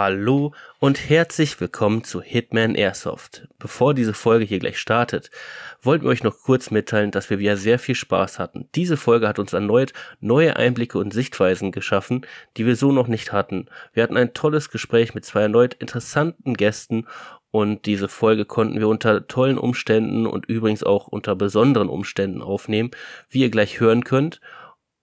[0.00, 3.48] Hallo und herzlich willkommen zu Hitman Airsoft.
[3.58, 5.28] Bevor diese Folge hier gleich startet,
[5.82, 8.68] wollten wir euch noch kurz mitteilen, dass wir wieder sehr viel Spaß hatten.
[8.76, 12.24] Diese Folge hat uns erneut neue Einblicke und Sichtweisen geschaffen,
[12.56, 13.66] die wir so noch nicht hatten.
[13.92, 17.08] Wir hatten ein tolles Gespräch mit zwei erneut interessanten Gästen
[17.50, 22.92] und diese Folge konnten wir unter tollen Umständen und übrigens auch unter besonderen Umständen aufnehmen,
[23.30, 24.40] wie ihr gleich hören könnt.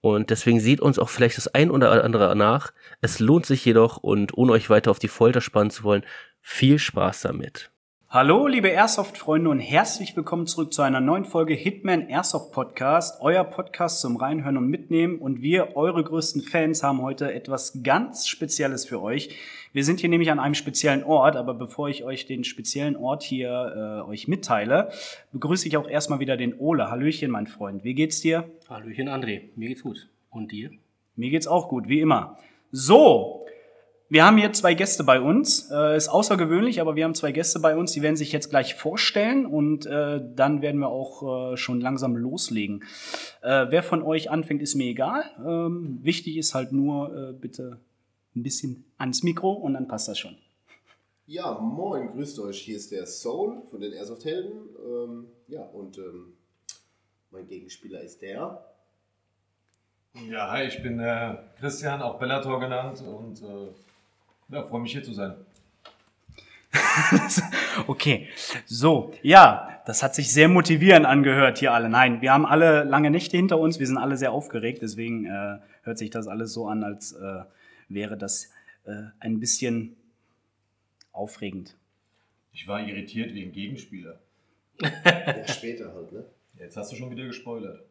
[0.05, 2.73] Und deswegen sieht uns auch vielleicht das ein oder andere nach.
[3.01, 6.05] Es lohnt sich jedoch und ohne euch weiter auf die Folter spannen zu wollen,
[6.41, 7.71] viel Spaß damit.
[8.15, 13.43] Hallo, liebe Airsoft-Freunde und herzlich willkommen zurück zu einer neuen Folge Hitman Airsoft Podcast, euer
[13.43, 15.19] Podcast zum Reinhören und Mitnehmen.
[15.19, 19.35] Und wir, eure größten Fans, haben heute etwas ganz Spezielles für euch.
[19.73, 23.21] Wir sind hier nämlich an einem speziellen Ort, aber bevor ich euch den speziellen Ort
[23.21, 24.93] hier äh, euch mitteile,
[25.33, 26.89] begrüße ich auch erstmal wieder den Ole.
[26.89, 27.83] Hallöchen, mein Freund.
[27.83, 28.49] Wie geht's dir?
[28.69, 29.49] Hallöchen, André.
[29.57, 30.07] Mir geht's gut.
[30.29, 30.69] Und dir?
[31.17, 32.37] Mir geht's auch gut, wie immer.
[32.71, 33.44] So,
[34.15, 35.69] wir haben hier zwei Gäste bei uns.
[35.69, 37.91] Äh, ist außergewöhnlich, aber wir haben zwei Gäste bei uns.
[37.91, 42.15] Die werden sich jetzt gleich vorstellen und äh, dann werden wir auch äh, schon langsam
[42.15, 42.85] loslegen.
[43.41, 45.25] Äh, wer von euch anfängt, ist mir egal.
[45.45, 47.81] Ähm, wichtig ist halt nur äh, bitte
[48.37, 50.37] ein bisschen ans Mikro und dann passt das schon.
[51.27, 52.61] Ja, moin, grüßt euch.
[52.61, 54.53] Hier ist der Soul von den Airsoft-Helden.
[54.79, 56.37] Ähm, ja, und ähm,
[57.31, 58.63] mein Gegenspieler ist der.
[60.29, 63.73] Ja, hi, ich bin äh, Christian, auch Bellator genannt und äh,
[64.49, 65.35] ja, freue mich hier zu sein.
[67.87, 68.27] okay,
[68.65, 71.89] so, ja, das hat sich sehr motivierend angehört hier alle.
[71.89, 75.59] Nein, wir haben alle lange Nächte hinter uns, wir sind alle sehr aufgeregt, deswegen äh,
[75.83, 77.43] hört sich das alles so an, als äh,
[77.87, 78.51] wäre das
[78.85, 79.95] äh, ein bisschen
[81.11, 81.75] aufregend.
[82.51, 84.19] Ich war irritiert wegen Gegenspieler.
[84.81, 86.25] Ja, später halt, ne?
[86.59, 87.84] Jetzt hast du schon wieder gespoilert.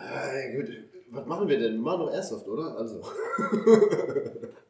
[0.00, 0.68] Äh, gut.
[1.12, 1.74] Was machen wir denn?
[1.74, 2.76] Wir machen doch Airsoft, oder?
[2.78, 3.02] Also.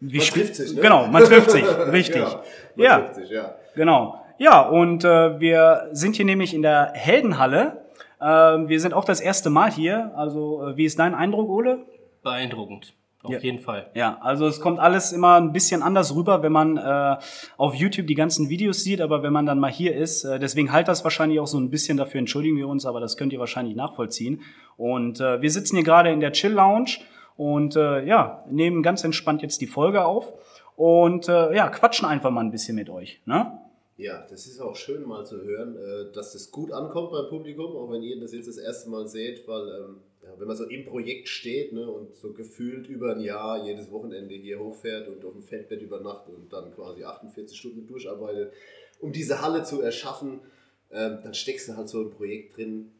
[0.00, 0.80] Wie Man trifft sich, ne?
[0.80, 2.16] Genau, man trifft sich, richtig.
[2.22, 2.42] Ja,
[2.76, 2.98] man Ja.
[3.00, 3.54] trifft sich, ja.
[3.74, 4.24] Genau.
[4.38, 7.84] Ja, und äh, wir sind hier nämlich in der Heldenhalle.
[8.22, 10.12] Ähm, wir sind auch das erste Mal hier.
[10.16, 11.80] Also, äh, wie ist dein Eindruck, Ole?
[12.22, 12.94] Beeindruckend.
[13.22, 13.38] Auf Ja.
[13.40, 13.90] jeden Fall.
[13.94, 17.16] Ja, also es kommt alles immer ein bisschen anders rüber, wenn man äh,
[17.58, 20.72] auf YouTube die ganzen Videos sieht, aber wenn man dann mal hier ist, äh, deswegen
[20.72, 23.38] halt das wahrscheinlich auch so ein bisschen, dafür entschuldigen wir uns, aber das könnt ihr
[23.38, 24.40] wahrscheinlich nachvollziehen.
[24.78, 26.92] Und äh, wir sitzen hier gerade in der Chill Lounge
[27.36, 30.32] und äh, ja, nehmen ganz entspannt jetzt die Folge auf
[30.76, 33.20] und äh, ja, quatschen einfach mal ein bisschen mit euch.
[33.26, 33.52] Ne?
[33.98, 37.76] Ja, das ist auch schön mal zu hören, äh, dass das gut ankommt beim Publikum,
[37.76, 39.96] auch wenn ihr das jetzt das erste Mal seht, weil ähm,
[40.30, 43.90] ja, wenn man so im Projekt steht ne, und so gefühlt über ein Jahr jedes
[43.90, 48.52] Wochenende hier hochfährt und auf dem Feldbett übernachtet und dann quasi 48 Stunden durcharbeitet,
[49.00, 50.40] um diese Halle zu erschaffen,
[50.90, 52.90] ähm, dann steckst du halt so im Projekt drin.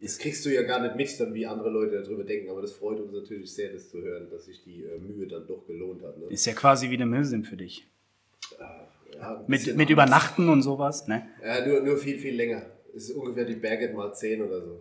[0.00, 2.72] Das kriegst du ja gar nicht mit, dann wie andere Leute darüber denken, aber das
[2.72, 6.02] freut uns natürlich sehr, das zu hören, dass sich die äh, Mühe dann doch gelohnt
[6.02, 6.18] hat.
[6.18, 6.26] Ne?
[6.28, 7.86] Ist ja quasi wie eine Milsim für dich.
[8.58, 9.90] Ja, ein Mit, mit.
[9.90, 11.28] Übernachten und sowas, ne?
[11.44, 12.66] Ja, nur, nur viel, viel länger.
[12.94, 14.80] Es ist ungefähr die Baguette mal 10 oder so.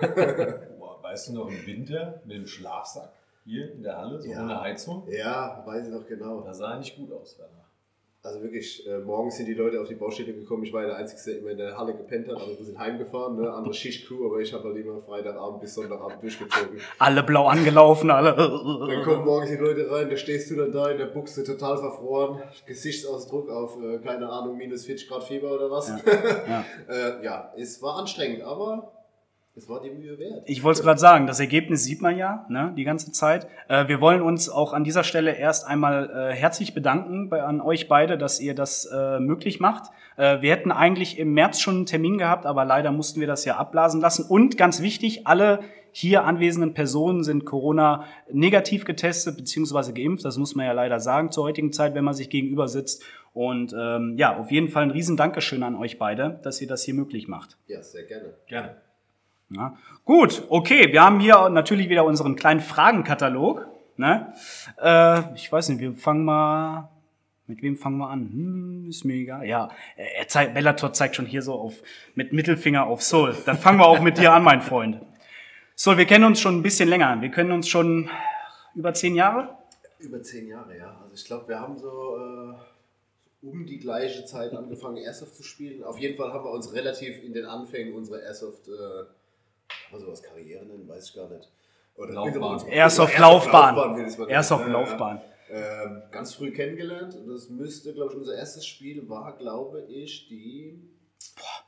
[1.08, 3.08] Weißt du noch im Winter mit dem Schlafsack
[3.46, 4.42] hier in der Halle, so Ja.
[4.42, 5.08] ohne Heizung?
[5.08, 6.42] Ja, weiß ich noch genau.
[6.42, 7.64] Das sah nicht gut aus danach.
[8.22, 10.64] Also wirklich, äh, morgens sind die Leute auf die Baustelle gekommen.
[10.64, 12.36] Ich war ja der Einzige, der immer in der Halle gepennt hat.
[12.42, 13.50] Andere sind heimgefahren, ne?
[13.50, 16.78] andere Schichtcrew, aber ich habe halt immer Freitagabend bis Sonntagabend durchgezogen.
[16.98, 18.34] Alle blau angelaufen, alle.
[18.34, 21.78] Dann kommen morgens die Leute rein, da stehst du dann da in der Buchse total
[21.78, 25.88] verfroren, Gesichtsausdruck auf, äh, keine Ahnung, minus 40 Grad Fieber oder was.
[25.88, 25.96] Ja.
[26.46, 28.92] Ja, äh, ja es war anstrengend, aber
[29.58, 30.44] es war die Mühe wert.
[30.46, 33.48] Ich wollte es gerade sagen, das Ergebnis sieht man ja ne, die ganze Zeit.
[33.68, 37.60] Äh, wir wollen uns auch an dieser Stelle erst einmal äh, herzlich bedanken bei, an
[37.60, 39.90] euch beide, dass ihr das äh, möglich macht.
[40.16, 43.44] Äh, wir hätten eigentlich im März schon einen Termin gehabt, aber leider mussten wir das
[43.44, 44.24] ja abblasen lassen.
[44.28, 50.24] Und ganz wichtig, alle hier anwesenden Personen sind Corona negativ getestet beziehungsweise geimpft.
[50.24, 53.02] Das muss man ja leider sagen zur heutigen Zeit, wenn man sich gegenüber sitzt.
[53.34, 56.84] Und ähm, ja, auf jeden Fall ein riesen Dankeschön an euch beide, dass ihr das
[56.84, 57.56] hier möglich macht.
[57.66, 58.34] Ja, sehr gerne.
[58.46, 58.76] Gerne.
[59.50, 59.76] Ja.
[60.04, 63.66] Gut, okay, wir haben hier natürlich wieder unseren kleinen Fragenkatalog.
[63.96, 64.32] Ne?
[64.80, 66.90] Äh, ich weiß nicht, wir fangen mal.
[67.46, 68.28] Mit wem fangen wir an?
[68.30, 69.46] Hm, ist mir egal.
[69.46, 71.82] Ja, er zeigt, Bellator zeigt schon hier so auf
[72.14, 73.34] mit Mittelfinger auf Soul.
[73.46, 75.00] Dann fangen wir auch mit dir an, mein Freund.
[75.74, 77.22] Soul, wir kennen uns schon ein bisschen länger.
[77.22, 78.10] Wir kennen uns schon
[78.74, 79.56] über zehn Jahre.
[79.98, 81.00] Über zehn Jahre, ja.
[81.02, 82.54] Also ich glaube, wir haben so äh,
[83.42, 85.84] um die gleiche Zeit angefangen, Airsoft zu spielen.
[85.84, 89.04] Auf jeden Fall haben wir uns relativ in den Anfängen unserer Airsoft, äh,
[89.90, 91.50] man sowas Karriere nennen, weiß ich gar nicht.
[91.94, 92.68] Oder Laufbahn.
[92.68, 93.96] Airsoft-Laufbahn.
[93.96, 94.36] wie das man nennt.
[94.36, 95.20] Airsoft-Laufbahn.
[95.50, 97.14] Äh, ähm, ganz früh kennengelernt.
[97.16, 100.80] Und das müsste, glaube ich, unser erstes Spiel war, glaube ich, die.
[101.36, 101.64] Boah,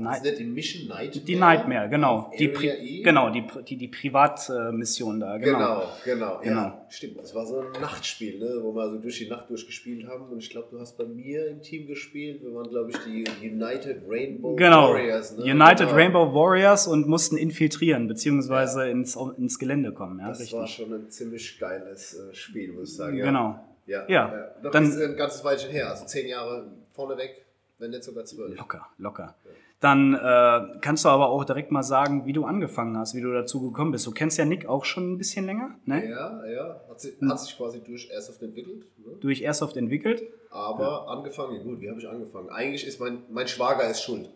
[0.00, 1.24] Nicht die Mission Nightmare.
[1.24, 2.30] Die Nightmare, genau.
[2.38, 3.02] Die, Pri E?
[3.02, 5.58] genau, die, die, die Privatmission da, genau.
[5.58, 6.60] Genau, genau, Genau.
[6.60, 7.18] Ja, stimmt.
[7.18, 10.24] Das war so ein Nachtspiel, ne, wo wir so durch die Nacht durchgespielt haben.
[10.30, 12.42] Und ich glaube, du hast bei mir im Team gespielt.
[12.42, 14.94] Wir waren, glaube ich, die United Rainbow Genau.
[14.94, 15.36] Warriors.
[15.36, 15.44] Ne?
[15.44, 15.92] United genau.
[15.92, 20.18] Rainbow Warriors und mussten infiltrieren, beziehungsweise ins, ins Gelände kommen.
[20.20, 23.16] Ja, Das war schon ein ziemlich geiles äh, Spiel, muss ich sagen.
[23.16, 23.24] Ja.
[23.26, 23.60] Genau.
[23.86, 25.90] Ja, Ja, Das dann- ist ein ganzes Weilchen her.
[25.90, 27.44] Also zehn Jahre vorneweg,
[27.78, 28.56] wenn nicht sogar zwölf.
[28.56, 29.34] Locker, locker.
[29.80, 33.32] Dann äh, kannst du aber auch direkt mal sagen, wie du angefangen hast, wie du
[33.32, 34.06] dazu gekommen bist.
[34.06, 36.06] Du kennst ja Nick auch schon ein bisschen länger, ne?
[36.06, 36.80] Ja, ja.
[36.88, 37.30] Hat, sich- Hm.
[37.30, 38.84] hat sich quasi durch Airsoft entwickelt.
[38.98, 39.12] Ne?
[39.20, 40.22] Durch Airsoft entwickelt.
[40.50, 42.50] Aber angefangen, gut, wie habe ich angefangen?
[42.50, 44.28] Eigentlich ist mein, mein Schwager ist schuld.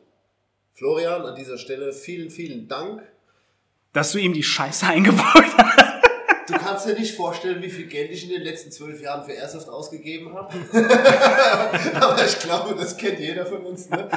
[0.72, 3.02] Florian, an dieser Stelle vielen, vielen Dank.
[3.92, 5.83] Dass du ihm die Scheiße eingebaut hast.
[6.46, 9.32] Du kannst dir nicht vorstellen, wie viel Geld ich in den letzten zwölf Jahren für
[9.32, 10.54] Airsoft ausgegeben habe.
[12.00, 13.88] aber ich glaube, das kennt jeder von uns.
[13.88, 14.08] Ne?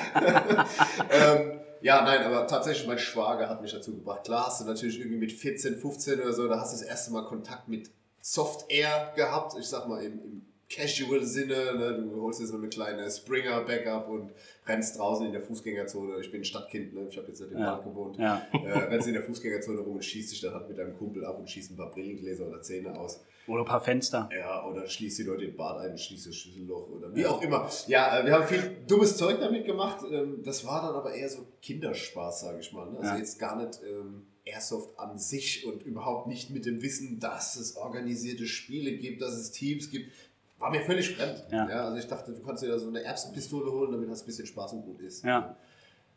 [1.09, 4.24] ähm, ja, nein, aber tatsächlich mein Schwager hat mich dazu gebracht.
[4.25, 7.12] Klar hast du natürlich irgendwie mit 14, 15 oder so, da hast du das erste
[7.12, 7.91] Mal Kontakt mit
[8.21, 9.56] Soft Air gehabt.
[9.59, 11.75] Ich sag mal im, im Casual-Sinne.
[11.78, 11.94] Ne?
[12.12, 14.31] Du holst dir so eine kleine Springer-Backup und
[14.66, 16.19] rennst draußen in der Fußgängerzone.
[16.22, 17.08] Ich bin ein Stadtkind, ne?
[17.10, 17.74] ich habe jetzt nicht im Ja.
[17.74, 18.18] Wald gewohnt.
[18.18, 18.46] Ja.
[18.54, 21.40] Äh, rennst in der Fußgängerzone rum und schießt dich dann halt mit deinem Kumpel ab
[21.40, 23.19] und schießt ein paar Brillengläser oder Zähne aus.
[23.48, 24.30] Oder ein paar Fenster.
[24.38, 27.42] Ja, oder schließt die Leute im Bad ein und schließt das Schlüsselloch oder wie auch
[27.42, 27.69] immer.
[27.88, 30.06] Ja, äh, wir haben viel dummes Zeug damit gemacht.
[30.12, 32.92] Ähm, Das war dann aber eher so Kinderspaß, sage ich mal.
[32.92, 32.98] ne?
[33.00, 33.18] Also Ja.
[33.18, 37.75] jetzt gar nicht ähm, Airsoft an sich und überhaupt nicht mit dem Wissen, dass es
[37.78, 40.12] organisierte Spiele gibt, dass es Teams gibt.
[40.59, 41.45] War mir völlig fremd.
[41.51, 41.65] Ja.
[41.65, 44.27] also ich dachte, du kannst dir da so eine Erbsenpistole holen, damit hast du ein
[44.27, 45.24] bisschen Spaß und gut ist.
[45.24, 45.56] Ja.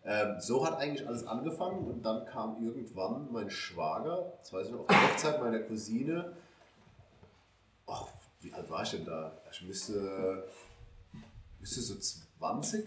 [0.02, 4.72] Ähm, so hat eigentlich alles angefangen und dann kam irgendwann mein Schwager, das weiß ich
[4.72, 6.32] noch, auf der Hochzeit meiner Cousine.
[7.86, 8.06] Ach,
[8.40, 9.36] wie alt war ich denn da?
[9.52, 10.46] Ich müsste,
[11.58, 12.86] müsste so 20,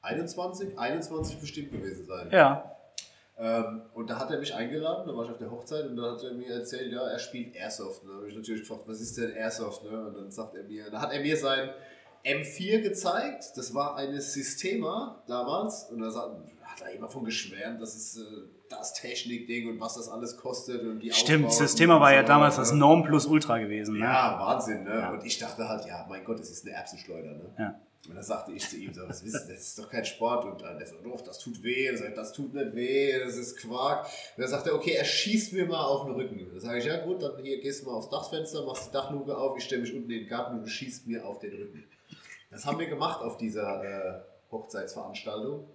[0.00, 2.30] 21, 21 bestimmt gewesen sein.
[2.30, 2.76] Ja.
[3.42, 6.12] Ähm, und da hat er mich eingeladen, da war ich auf der Hochzeit und dann
[6.12, 8.04] hat er mir erzählt, ja, er spielt Airsoft.
[8.04, 8.10] Ne?
[8.10, 9.82] Da habe ich natürlich gefragt, was ist denn Airsoft?
[9.82, 10.06] Ne?
[10.06, 11.70] Und dann sagt er mir, da hat er mir sein
[12.24, 16.14] M4 gezeigt, das war eine Systema damals und da
[16.62, 18.22] hat er immer von geschwärmt, das ist äh,
[18.70, 22.28] das Technikding und was das alles kostet und die Stimmt, Aufbauten und war ja so,
[22.28, 22.62] damals ne?
[22.62, 23.94] das Norm plus Ultra gewesen.
[23.94, 24.04] Ne?
[24.04, 25.00] Ja, Wahnsinn, ne?
[25.00, 25.10] Ja.
[25.10, 27.54] Und ich dachte halt, ja, mein Gott, das ist eine Erbsenschleuder, ne?
[27.58, 27.80] Ja.
[28.08, 30.44] Und dann sagte ich zu ihm, so, das ist doch kein Sport.
[30.44, 31.88] Und dann so, doch, das tut weh.
[32.16, 34.06] Das tut nicht weh, das ist Quark.
[34.36, 36.48] Und dann sagt er, okay, er schießt mir mal auf den Rücken.
[36.50, 39.36] Dann sage ich, ja gut, dann hier gehst du mal aufs Dachfenster, machst die Dachluke
[39.36, 41.84] auf, ich stelle mich unten in den Garten und du schießt mir auf den Rücken.
[42.50, 44.20] Das haben wir gemacht auf dieser äh,
[44.50, 45.68] Hochzeitsveranstaltung.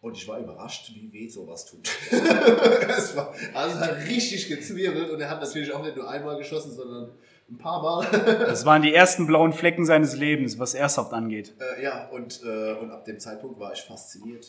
[0.00, 1.88] Und ich war überrascht, wie weh sowas tut.
[2.10, 6.36] es war, also es hat richtig gezwirbelt und er hat natürlich auch nicht nur einmal
[6.36, 7.12] geschossen, sondern
[7.54, 8.06] ein paar Mal.
[8.46, 11.54] Das waren die ersten blauen Flecken seines Lebens, was Airsoft angeht.
[11.78, 14.46] Äh, ja, und, äh, und ab dem Zeitpunkt war ich fasziniert,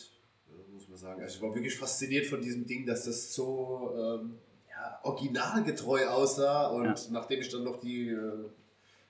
[0.48, 1.22] äh, muss man sagen.
[1.22, 4.38] Also ich war wirklich fasziniert von diesem Ding, dass das so ähm,
[4.70, 6.66] ja, originalgetreu aussah.
[6.68, 6.94] Und Ja.
[7.12, 8.20] nachdem ich dann noch die äh,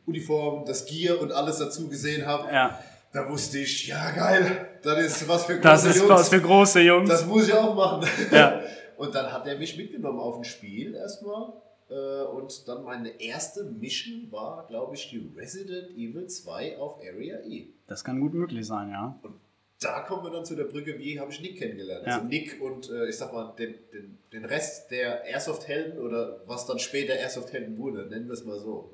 [0.07, 2.79] Uniform, das Gear und alles dazu gesehen habe, Ja.
[3.13, 6.11] da wusste ich, ja geil, das ist was für Das große ist Jungs.
[6.11, 7.09] was für große Jungs.
[7.11, 8.07] Das muss ich auch machen.
[8.31, 8.61] Ja.
[8.97, 11.53] Und dann hat er mich mitgenommen auf ein Spiel erstmal.
[11.89, 17.39] Äh, Und dann meine erste Mission war, glaube ich, die Resident Evil 2 auf Area
[17.45, 17.69] E.
[17.87, 19.19] Das kann gut möglich sein, ja.
[19.23, 19.35] Und
[19.81, 22.07] da kommen wir dann zu der Brücke, wie habe ich Nick kennengelernt.
[22.07, 22.15] Ja.
[22.17, 26.67] Also Nick und äh, ich sag mal, den, den, den Rest der Airsoft-Helden oder was
[26.67, 28.91] dann später Airsoft-Helden wurde, nennen wir es mal so.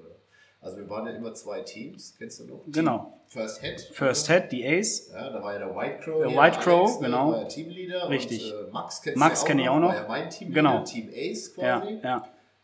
[0.61, 2.63] Also wir waren ja immer zwei Teams, kennst du noch?
[2.69, 3.21] Genau.
[3.27, 3.81] First Head.
[3.93, 5.11] First Head, die Ace.
[5.13, 6.19] Ja, da war ja der White Crow.
[6.21, 7.31] Der White Crow, Alex, ne, genau.
[7.33, 8.09] War ja Teamleader.
[8.11, 8.53] Richtig.
[8.55, 9.89] Und, äh, Max kennst Max du ja kenn ich auch noch.
[9.89, 10.85] War ja mein Teamleader, Genau.
[10.85, 11.99] Team Ace Ja, quasi.
[12.03, 12.17] ja.
[12.19, 12.21] Äh,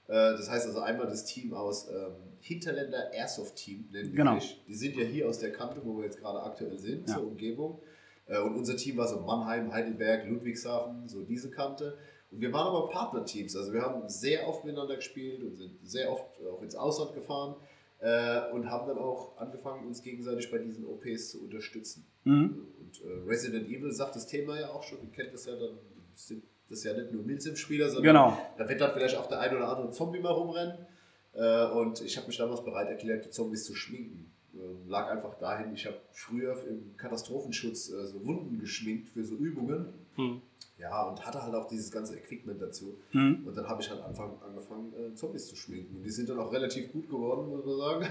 [0.09, 4.39] Das heißt also einmal das Team aus ähm, Hinterländer Airsoft Team, nennen wir Genau.
[4.67, 7.17] Die sind ja hier aus der Kante, wo wir jetzt gerade aktuell sind, Ja.
[7.17, 7.81] zur Umgebung.
[8.27, 11.99] Äh, Und unser Team war so Mannheim, Heidelberg, Ludwigshafen, so diese Kante.
[12.31, 16.11] Und wir waren aber Partnerteams, also wir haben sehr oft miteinander gespielt und sind sehr
[16.13, 17.57] oft auch ins Ausland gefahren
[18.01, 22.07] äh, und haben dann auch angefangen, uns gegenseitig bei diesen OPs zu unterstützen.
[22.25, 22.67] Mhm.
[22.81, 25.79] Und äh, Resident Evil sagt das Thema ja auch schon, ihr kennt das ja dann,
[26.15, 28.39] sind das ja nicht nur Milsim-Spieler, sondern Genau.
[28.57, 30.77] da wird dann vielleicht auch der ein oder andere Zombie mal rumrennen.
[31.35, 34.31] Äh, und ich habe mich damals bereit erklärt, die Zombies zu schminken.
[34.55, 39.37] Ähm, lag einfach dahin, ich habe früher im Katastrophenschutz äh, so Wunden geschminkt für so
[39.37, 39.93] Übungen.
[40.17, 40.43] Hm.
[40.79, 42.97] Ja, und hatte halt auch dieses ganze Equipment dazu.
[43.13, 43.43] Mhm.
[43.47, 45.97] Und dann habe ich halt anfang, angefangen, äh, Zombies zu schminken.
[45.97, 48.07] Und die sind dann auch relativ gut geworden, muss man sagen.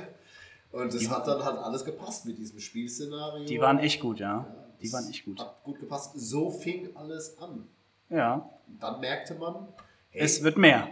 [0.74, 3.46] Und es hat dann halt alles gepasst mit diesem Spielszenario.
[3.46, 4.40] Die waren echt gut, ja.
[4.40, 5.40] Ja, Die das waren echt gut.
[5.40, 6.12] Hat gut gepasst.
[6.16, 7.68] So fing alles an.
[8.10, 8.50] Ja.
[8.68, 9.68] Und dann merkte man,
[10.12, 10.88] hey, Es wird mehr.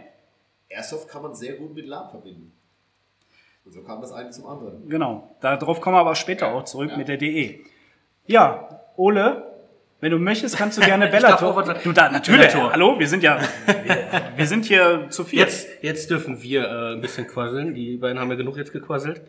[0.68, 2.52] Airsoft kann man sehr gut mit LAN verbinden.
[3.64, 4.88] Und so kam das eine zum anderen.
[4.88, 5.36] Genau.
[5.40, 6.96] Darauf kommen wir aber später auch zurück Ja.
[6.96, 7.60] mit der DE.
[8.26, 9.42] Ja, Ole,
[10.00, 11.62] Wenn du möchtest, kannst du gerne Bellator.
[11.82, 12.48] du da natürlich.
[12.52, 12.72] Bellator.
[12.72, 15.38] Hallo, wir sind ja, wir, wir sind hier zu viel.
[15.38, 17.74] Jetzt, jetzt dürfen wir äh, ein bisschen quasseln.
[17.74, 19.22] Die beiden haben ja genug jetzt gequasselt.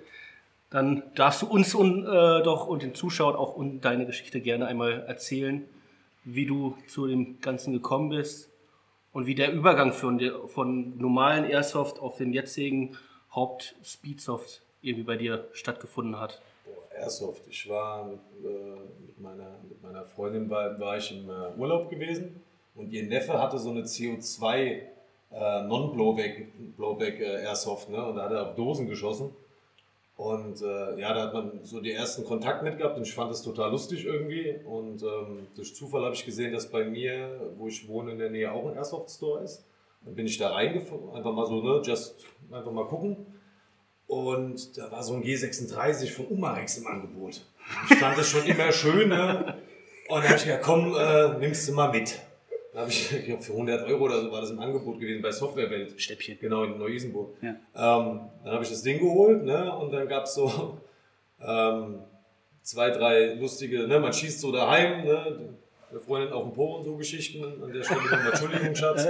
[0.69, 4.65] Dann darfst du uns und, äh, doch und den Zuschauern auch und deine Geschichte gerne
[4.67, 5.63] einmal erzählen,
[6.27, 8.49] wie du zu dem Ganzen gekommen bist
[9.13, 12.97] und wie der Übergang von, von normalen Airsoft auf den jetzigen
[13.33, 16.41] Haupt-Speedsoft irgendwie bei dir stattgefunden hat.
[16.93, 17.43] Airsoft.
[17.49, 21.89] Ich war mit, äh, mit, meiner, mit meiner Freundin war, war ich im äh, Urlaub
[21.89, 22.41] gewesen
[22.75, 24.81] und ihr Neffe hatte so eine CO2
[25.31, 28.05] äh, Non-Blowback Blowback, äh, Airsoft ne?
[28.05, 29.31] und da hat er auf Dosen geschossen.
[30.17, 33.29] Und äh, ja, da hat man so die ersten Kontakt mit gehabt und ich fand
[33.29, 34.59] das total lustig irgendwie.
[34.65, 38.31] Und ähm, durch Zufall habe ich gesehen, dass bei mir, wo ich wohne, in der
[38.31, 39.63] Nähe auch ein Airsoft-Store ist.
[40.03, 43.27] Dann bin ich da reingefahren, einfach mal so, ne, just einfach mal gucken.
[44.07, 47.45] Und da war so ein G36 von Umarex im Angebot.
[47.89, 49.57] Ich fand das schon immer schön, ne?
[50.09, 52.19] Und dann habe ich gesagt, komm, äh, nimmst du mal mit.
[52.77, 55.23] Dann habe ich, ich glaube, für 100 Euro oder so war das im Angebot gewesen
[55.23, 55.99] bei Softwarewelt.
[55.99, 56.37] Stäbchen.
[56.39, 57.33] Genau, in Neu-Isenburg.
[57.41, 57.49] Ja.
[57.49, 59.75] Ähm, dann habe ich das Ding geholt, ne?
[59.75, 60.77] Und dann gab es so
[61.41, 62.03] ähm,
[62.61, 63.99] zwei, drei lustige, ne?
[63.99, 65.55] Man schießt so daheim, ne?
[65.91, 67.43] Der Freundin auf dem Po und so Geschichten.
[67.43, 69.07] An der Stelle nochmal Entschuldigung, Schatz.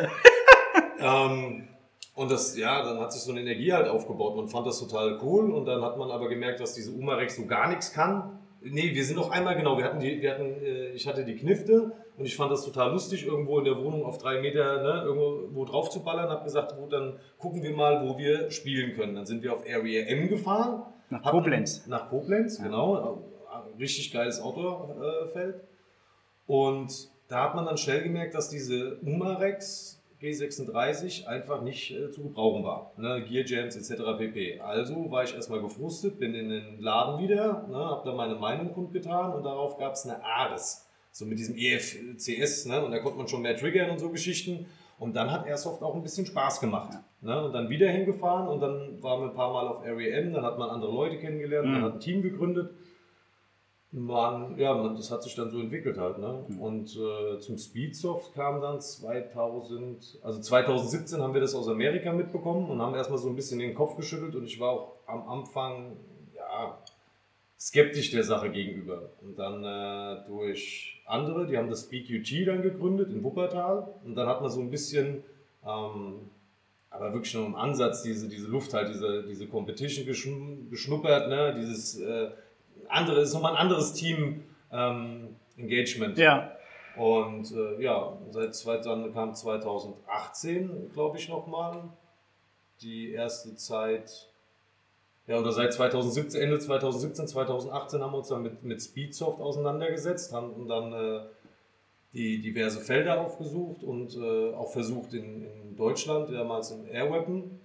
[0.99, 1.67] ähm,
[2.15, 4.37] und das, ja, dann hat sich so eine Energie halt aufgebaut.
[4.37, 7.45] Man fand das total cool und dann hat man aber gemerkt, dass diese Umarex so
[7.45, 8.39] gar nichts kann.
[8.61, 11.35] Nee, wir sind noch einmal genau, wir hatten die, wir hatten, äh, ich hatte die
[11.35, 15.03] Knifte und ich fand das total lustig, irgendwo in der Wohnung auf drei Meter ne,
[15.05, 16.29] irgendwo drauf zu ballern.
[16.29, 19.15] Hab gesagt, gut, dann gucken wir mal, wo wir spielen können.
[19.15, 20.83] Dann sind wir auf Area M gefahren.
[21.09, 21.85] Nach hatten- Koblenz.
[21.87, 23.23] Nach Koblenz, genau.
[23.79, 25.61] Richtig geiles Outdoor-Feld.
[26.47, 26.91] Und
[27.27, 32.63] da hat man dann schnell gemerkt, dass diese Umarex G36 einfach nicht äh, zu gebrauchen
[32.63, 32.93] war.
[32.97, 33.23] Ne?
[33.29, 34.17] Gear Jams etc.
[34.17, 34.59] pp.
[34.61, 37.77] Also war ich erstmal gefrustet, bin in den Laden wieder, ne?
[37.77, 40.86] habe da meine Meinung kundgetan und darauf gab es eine Ares.
[41.17, 42.85] So mit diesem EFCS, ne?
[42.85, 44.67] und da konnte man schon mehr triggern und so Geschichten.
[44.99, 46.95] Und dann hat Airsoft auch ein bisschen Spaß gemacht.
[47.21, 47.43] Ne?
[47.43, 50.43] Und dann wieder hingefahren und dann waren wir ein paar Mal auf Area M, dann
[50.43, 52.69] hat man andere Leute kennengelernt, man hat ein Team gegründet.
[53.89, 56.19] Man, ja, man, das hat sich dann so entwickelt halt.
[56.19, 56.45] Ne?
[56.59, 62.69] Und äh, zum Speedsoft kam dann 2000, also 2017 haben wir das aus Amerika mitbekommen
[62.69, 65.97] und haben erstmal so ein bisschen den Kopf geschüttelt und ich war auch am Anfang,
[65.97, 66.16] ja,
[67.59, 69.11] skeptisch der Sache gegenüber.
[69.21, 74.27] Und dann äh, durch andere, die haben das BQT dann gegründet in Wuppertal und dann
[74.27, 75.23] hat man so ein bisschen,
[75.65, 76.29] ähm,
[76.89, 81.55] aber wirklich nur im Ansatz diese, diese Luft halt, diese, diese Competition geschn geschnuppert, ne?
[81.57, 82.29] dieses äh,
[82.89, 86.17] andere, ist nochmal ein anderes Team ähm, Engagement.
[86.17, 86.51] Ja.
[86.95, 91.89] Und äh, ja, seit zwei, dann kam 2018, glaube ich, nochmal
[92.81, 94.26] die erste Zeit.
[95.27, 100.31] Ja, oder seit 2017, Ende 2017, 2018 haben wir uns dann mit, mit Speedsoft auseinandergesetzt,
[100.31, 101.19] haben dann äh,
[102.13, 107.59] die diverse Felder aufgesucht und äh, auch versucht in, in Deutschland, damals im Airweapon,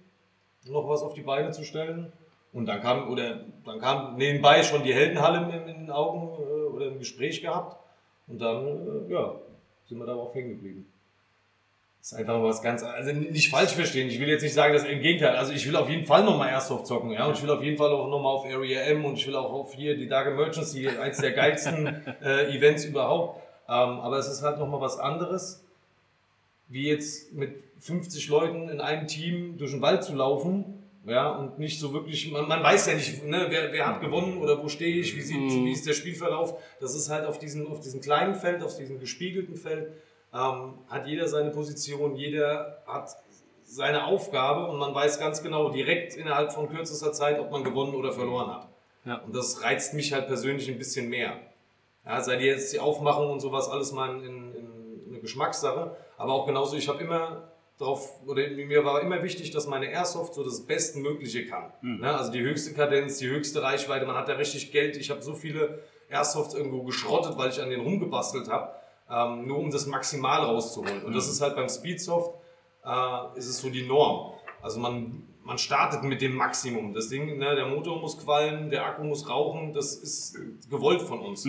[0.65, 2.11] noch was auf die Beine zu stellen.
[2.51, 6.65] Und dann kam, oder dann kam nebenbei schon die Heldenhalle in, in den Augen äh,
[6.67, 7.77] oder im Gespräch gehabt.
[8.27, 8.65] Und dann,
[9.07, 9.35] äh, ja,
[9.85, 10.92] sind wir darauf hängen geblieben.
[12.03, 14.09] Das ist einfach was ganz, also nicht falsch verstehen.
[14.09, 15.37] Ich will jetzt nicht sagen, dass im Gegenteil.
[15.37, 17.25] Also ich will auf jeden Fall nochmal Airsoft zocken, ja.
[17.25, 19.53] Und ich will auf jeden Fall auch nochmal auf Area M und ich will auch
[19.53, 21.87] auf hier die Dark Emergency, eins der geilsten
[22.21, 23.41] äh, Events überhaupt.
[23.69, 25.63] Ähm, aber es ist halt nochmal was anderes,
[26.67, 30.83] wie jetzt mit 50 Leuten in einem Team durch den Wald zu laufen.
[31.05, 34.39] Ja, und nicht so wirklich, man, man weiß ja nicht, ne, wer, wer hat gewonnen
[34.39, 36.59] oder wo stehe ich, wie, sieht, wie ist der Spielverlauf.
[36.81, 39.93] Das ist halt auf diesem, auf diesem kleinen Feld, auf diesem gespiegelten Feld,
[40.33, 43.15] ähm, hat jeder seine Position, jeder hat
[43.63, 47.95] seine Aufgabe und man weiß ganz genau direkt innerhalb von kürzester Zeit, ob man gewonnen
[47.95, 48.67] oder verloren hat.
[49.05, 49.17] Ja.
[49.19, 51.39] Und das reizt mich halt persönlich ein bisschen mehr.
[52.05, 56.33] Ja, sei dir jetzt die Aufmachung und sowas alles mal in, in eine Geschmackssache, aber
[56.33, 60.43] auch genauso, ich habe immer drauf, oder mir war immer wichtig, dass meine Airsoft so
[60.43, 61.71] das Bestmögliche kann.
[61.81, 62.15] Ne?
[62.15, 64.97] Also die höchste Kadenz, die höchste Reichweite, man hat da richtig Geld.
[64.97, 68.73] Ich habe so viele Airsofts irgendwo geschrottet, weil ich an denen rumgebastelt habe,
[69.09, 71.03] ähm, nur um das maximal rauszuholen.
[71.03, 72.35] Und das ist halt beim Speedsoft,
[72.85, 74.33] äh, ist es so die Norm.
[74.61, 76.93] Also man, man startet mit dem Maximum.
[76.93, 80.37] Das Ding, ne, der Motor muss qualmen, der Akku muss rauchen, das ist
[80.69, 81.45] gewollt von uns.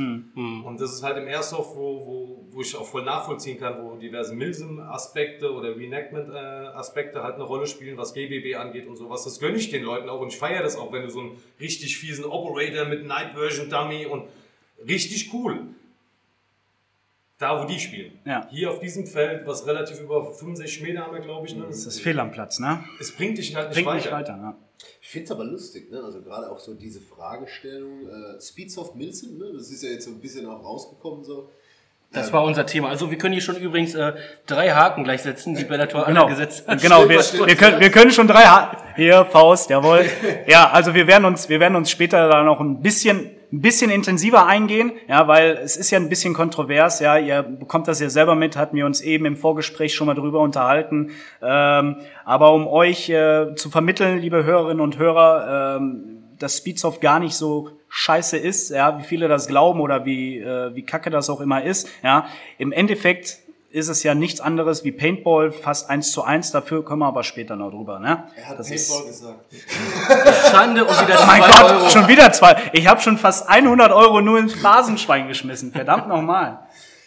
[0.67, 3.95] Und das ist halt im Airsoft, wo, wo, wo ich auch voll nachvollziehen kann, wo
[3.95, 9.23] diverse Milsim-Aspekte oder Reenactment-Aspekte halt eine Rolle spielen, was GBB angeht und sowas.
[9.23, 11.39] Das gönne ich den Leuten auch und ich feiere das auch, wenn du so einen
[11.61, 14.25] richtig fiesen Operator mit Night Version Dummy und
[14.89, 15.69] richtig cool.
[17.39, 18.21] Da, wo die spielen.
[18.25, 18.49] Ja.
[18.51, 21.57] Hier auf diesem Feld, was relativ über 65 Meter haben wir, glaube ich.
[21.57, 21.65] Ne?
[21.67, 22.85] Das ist fehl am Platz, ne?
[23.01, 23.97] es bringt dich halt nicht Bringt weiter.
[23.97, 24.55] nicht weiter, ne?
[25.01, 26.03] Ich finde es aber lustig, ne?
[26.03, 29.53] also gerade auch so diese Fragestellung, äh, Speedsoft Milsim, ne?
[29.53, 31.51] das ist ja jetzt so ein bisschen auch rausgekommen so.
[32.15, 32.89] Das war unser Thema.
[32.89, 34.13] Also wir können hier schon übrigens äh,
[34.47, 36.81] drei Haken gleich setzen, die Bellator Genau, alle gesetzt hat.
[36.81, 37.09] genau.
[37.09, 40.05] Wir, wir, können, wir können schon drei ha hier Faust, jawohl.
[40.47, 43.91] Ja, also wir werden uns, wir werden uns später da noch ein bisschen, ein bisschen
[43.91, 47.19] intensiver eingehen, ja, weil es ist ja ein bisschen kontrovers, ja.
[47.19, 50.41] Ihr bekommt das ja selber mit, hatten wir uns eben im Vorgespräch schon mal drüber
[50.41, 51.11] unterhalten.
[51.43, 57.19] Ähm, aber um euch äh, zu vermitteln, liebe Hörerinnen und Hörer, ähm, dass Speedsoft gar
[57.21, 61.31] nicht so scheiße ist, ja, wie viele das glauben oder wie, äh, wie kacke das
[61.31, 62.27] auch immer ist, ja.
[62.59, 63.39] Im Endeffekt
[63.71, 67.25] ist es ja nichts anderes wie Paintball, fast eins zu eins, dafür kommen wir aber
[67.25, 68.29] später noch drüber, ne?
[68.37, 69.45] Er hat Das Paintball ist, gesagt.
[70.51, 71.91] Schande und wieder oh mein zwei Gott, Euro.
[71.91, 72.71] schon wieder zwei.
[72.73, 76.61] Ich habe schon fast 100 Euro nur ins Phrasenschwein geschmissen, verdammt nochmal.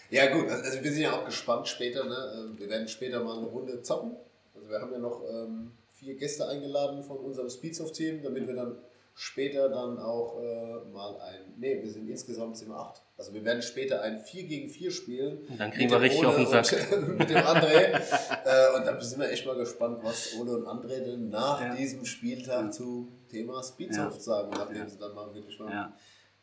[0.09, 2.03] Ja gut, also also wir sind ja auch gespannt später.
[2.05, 2.15] Ne?
[2.35, 4.11] Ähm, Wir werden später mal eine Runde zocken.
[4.55, 8.75] Also wir haben ja noch ähm, vier Gäste eingeladen von unserem Speedsoft-Team, damit wir dann
[9.19, 13.01] später dann auch äh, mal ein, nee, wir sind insgesamt sind wir acht.
[13.17, 15.39] Also wir werden später ein 4 gegen 4 spielen.
[15.57, 16.71] Dann kriegen wir richtig Ole auf den Sack.
[16.91, 17.95] Und, mit dem André.
[17.95, 21.73] äh, und da sind wir echt mal gespannt, was Ole und André denn nach Ja.
[21.75, 24.21] diesem Spieltag zu Thema Speedsoft Ja.
[24.21, 25.93] sagen, nachdem sie dann mal wirklich mal Ja.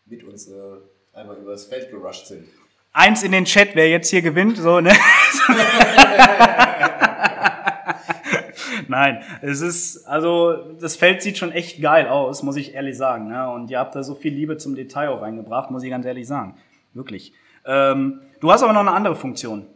[0.07, 0.54] mit uns äh,
[1.12, 2.49] einmal übers Feld gerusht sind.
[2.93, 4.90] Eins in den Chat, wer jetzt hier gewinnt, so, ne?
[8.88, 13.29] Nein, es ist, also, das Feld sieht schon echt geil aus, muss ich ehrlich sagen,
[13.29, 13.50] ne?
[13.50, 16.26] Und ihr habt da so viel Liebe zum Detail auch reingebracht, muss ich ganz ehrlich
[16.26, 16.57] sagen.
[16.93, 17.33] Wirklich.
[17.67, 19.67] Ähm, du hast aber noch eine andere Funktion.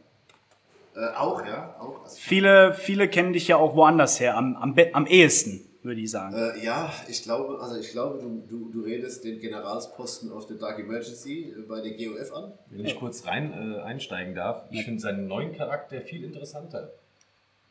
[0.94, 2.02] Äh, auch, ja, auch.
[2.04, 6.10] Also, Viele, viele kennen dich ja auch woanders her, am, am, am ehesten, würde ich
[6.10, 6.34] sagen.
[6.34, 10.56] Äh, ja, ich glaube, also ich glaube, du, du, du redest den Generalsposten auf der
[10.56, 12.52] Dark Emergency äh, bei der GOF an.
[12.70, 16.92] Wenn ich kurz rein äh, einsteigen darf, ich finde seinen neuen Charakter viel interessanter.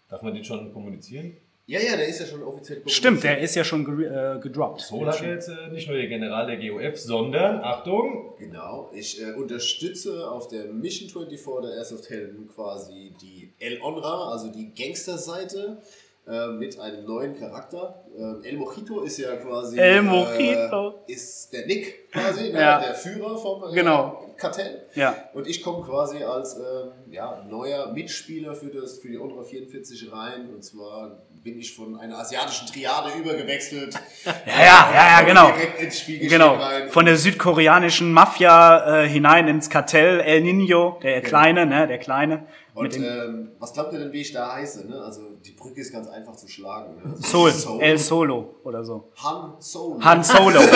[0.10, 1.38] Darf man den schon kommunizieren?
[1.70, 4.80] Ja, ja, der ist ja schon offiziell Stimmt, der ist ja schon ge äh, gedroppt.
[4.80, 9.34] So hat jetzt äh, nicht nur der General der GOF, sondern, Achtung, Genau, ich äh,
[9.34, 15.82] unterstütze auf der Mission 24 der Airsoft Helden quasi die El Onra, also die Gangster-Seite
[16.26, 18.02] äh, mit einem neuen Charakter.
[18.18, 21.00] Ähm, El Mojito ist ja quasi El Mojito.
[21.06, 22.80] Äh, ist der Nick quasi, Ja.
[22.80, 24.24] der Führer vom Genau.
[24.38, 24.88] Kartell.
[24.96, 25.16] Ja.
[25.34, 30.12] Und ich komme quasi als ähm, ja, neuer Mitspieler für, das, für die Onra 44
[30.12, 30.50] rein.
[30.54, 33.98] Und zwar bin ich von einer asiatischen Triade übergewechselt.
[34.26, 34.34] Ja,
[34.64, 35.48] ja, ja, ja, genau.
[35.52, 36.90] Direkt ins Spiel Genau, rein.
[36.90, 42.46] von der südkoreanischen Mafia äh, hinein ins Kartell El Nino, der Kleine, ne, der Kleine.
[42.74, 44.88] Und ähm, was glaubt ihr denn, wie ich da heiße?
[44.88, 45.02] Ne?
[45.02, 46.96] Also die Brücke ist ganz einfach zu schlagen.
[46.98, 47.02] Ne?
[47.16, 47.80] Also Sol, Solo.
[47.80, 49.12] El Solo oder so.
[49.24, 50.00] Han Solo.
[50.04, 50.60] Han Solo.
[50.60, 50.62] Han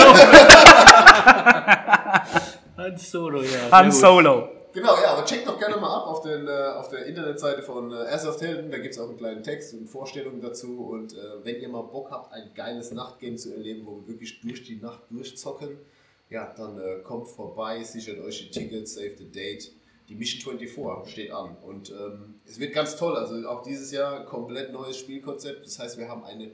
[2.34, 2.51] Solo,
[3.44, 3.72] ja.
[3.72, 4.24] Han sehr gut.
[4.24, 4.50] Solo.
[4.74, 7.92] Genau, ja, aber checkt doch gerne mal ab auf, den, äh, auf der Internetseite von
[7.92, 8.72] äh, Airsoft Helden.
[8.72, 10.86] Da gibt es auch einen kleinen Text und Vorstellungen dazu.
[10.86, 14.40] Und äh, wenn ihr mal Bock habt, ein geiles Nachtgame zu erleben, wo wir wirklich
[14.40, 15.78] durch die Nacht durchzocken,
[16.30, 19.72] ja, dann äh, kommt vorbei, sichert euch die Tickets, save the date.
[20.08, 21.58] Die Mission 24 steht an.
[21.58, 23.18] Und ähm, es wird ganz toll.
[23.18, 25.66] Also auch dieses Jahr komplett neues Spielkonzept.
[25.66, 26.52] Das heißt, wir haben eine,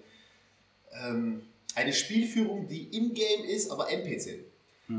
[1.05, 1.43] ähm,
[1.75, 4.46] eine Spielführung, die in-game ist, aber NPC.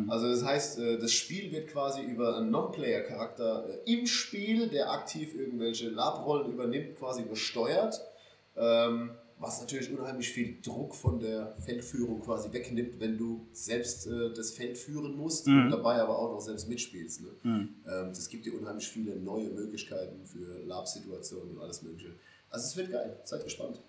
[0.09, 4.91] Also das heißt, äh, das Spiel wird quasi über einen Non-Player-Charakter äh, im Spiel, der
[4.93, 8.01] aktiv irgendwelche Labrollen übernimmt, quasi besteuert.
[8.57, 14.33] Ähm, Was natürlich unheimlich viel Druck von der Feldführung quasi wegnimmt, wenn du selbst äh,
[14.35, 17.21] das Feld führen musst und dabei aber auch noch selbst mitspielst.
[17.23, 17.29] Ne?
[17.45, 22.11] Ähm, das gibt dir unheimlich viele neue Möglichkeiten für Lab-Situationen und alles Mögliche.
[22.51, 23.17] Also es wird geil.
[23.25, 23.81] Seid gespannt.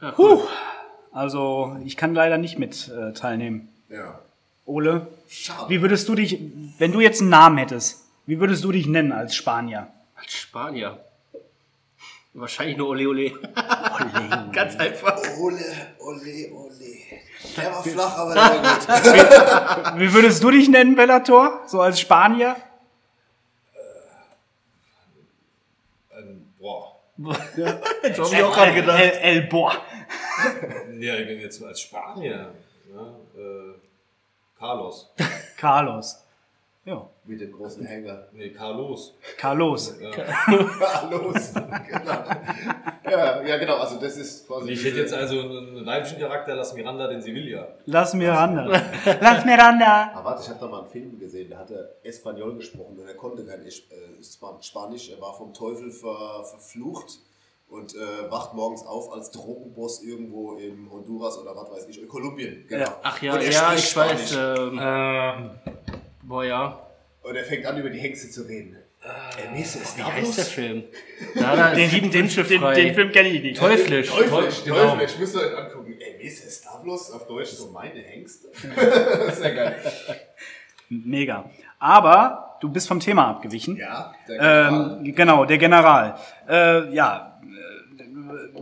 [0.00, 0.40] Ja, cool.
[1.12, 3.68] Also ich kann leider nicht mit äh, teilnehmen.
[3.92, 4.20] Ja.
[4.64, 5.68] Ole, Schade.
[5.68, 6.38] wie würdest du dich,
[6.78, 9.88] wenn du jetzt einen Namen hättest, wie würdest du dich nennen als Spanier?
[10.16, 11.04] Als Spanier.
[12.34, 13.30] Wahrscheinlich nur Ole Ole.
[14.52, 15.18] Ganz einfach.
[15.38, 15.64] Ole,
[15.98, 16.96] ole, ole.
[17.56, 20.00] Der war flach, aber der war gut.
[20.00, 21.60] Wie würdest du dich nennen, Bellator?
[21.66, 22.56] So als Spanier?
[26.16, 26.96] Ähm, boah.
[27.18, 27.38] Das
[28.18, 28.98] habe ich auch gerade gedacht.
[28.98, 29.76] El, El Boa.
[30.98, 32.54] Ja, ich bin jetzt als Spanier.
[32.94, 33.00] Ja,
[33.36, 33.74] äh,
[34.66, 35.10] Carlos.
[35.58, 36.18] Carlos.
[36.84, 37.08] Ja.
[37.24, 38.26] Mit dem großen Hänger.
[38.32, 39.14] Nee, Carlos.
[39.36, 39.94] Carlos.
[40.00, 40.10] Ja.
[41.10, 41.52] Los.
[41.88, 42.12] genau.
[43.10, 43.76] Ja, ja, genau.
[43.76, 44.70] Also das ist quasi.
[44.70, 47.68] Ich hätte jetzt also einen weiblichen Charakter, Las Miranda den Sevilla.
[47.86, 48.66] Lass Miranda.
[49.20, 50.10] Lass Miranda.
[50.14, 53.06] Aber warte, ich habe da mal einen Film gesehen, da hat er Espanol gesprochen und
[53.06, 55.10] er konnte kein Es- äh, Span- Spanisch.
[55.10, 57.18] Er war vom Teufel ver, verflucht
[57.72, 62.08] und äh, wacht morgens auf als Drogenboss irgendwo in Honduras oder was weiß ich, in
[62.08, 62.64] Kolumbien.
[62.68, 62.84] Genau.
[62.84, 63.00] Ja.
[63.02, 64.30] Ach ja, und er ja, ich weiß.
[64.30, 64.70] Spanisch.
[64.78, 65.50] Ähm,
[66.22, 66.86] boah, ja.
[67.22, 68.76] Und er fängt an, über die Hengste zu reden.
[69.02, 70.84] Äh, Er ist es Wie heißt der Film?
[71.34, 72.74] Da, da Den, den, den, frei.
[72.74, 73.58] den Film kenne ich nicht.
[73.58, 74.08] Teuflisch.
[74.10, 74.90] Teuflisch, Genau.
[74.90, 75.96] Teuflisch, müsst ihr euch angucken.
[75.98, 78.48] Ey, ist es Stavlos auf Deutsch so meine Hengste?
[79.32, 79.76] Sehr geil.
[80.88, 81.50] Mega.
[81.78, 83.76] Aber du bist vom Thema abgewichen.
[83.76, 84.98] Ja, der General.
[85.04, 86.18] Ähm, genau, der General.
[86.48, 87.31] Äh, ja, äh,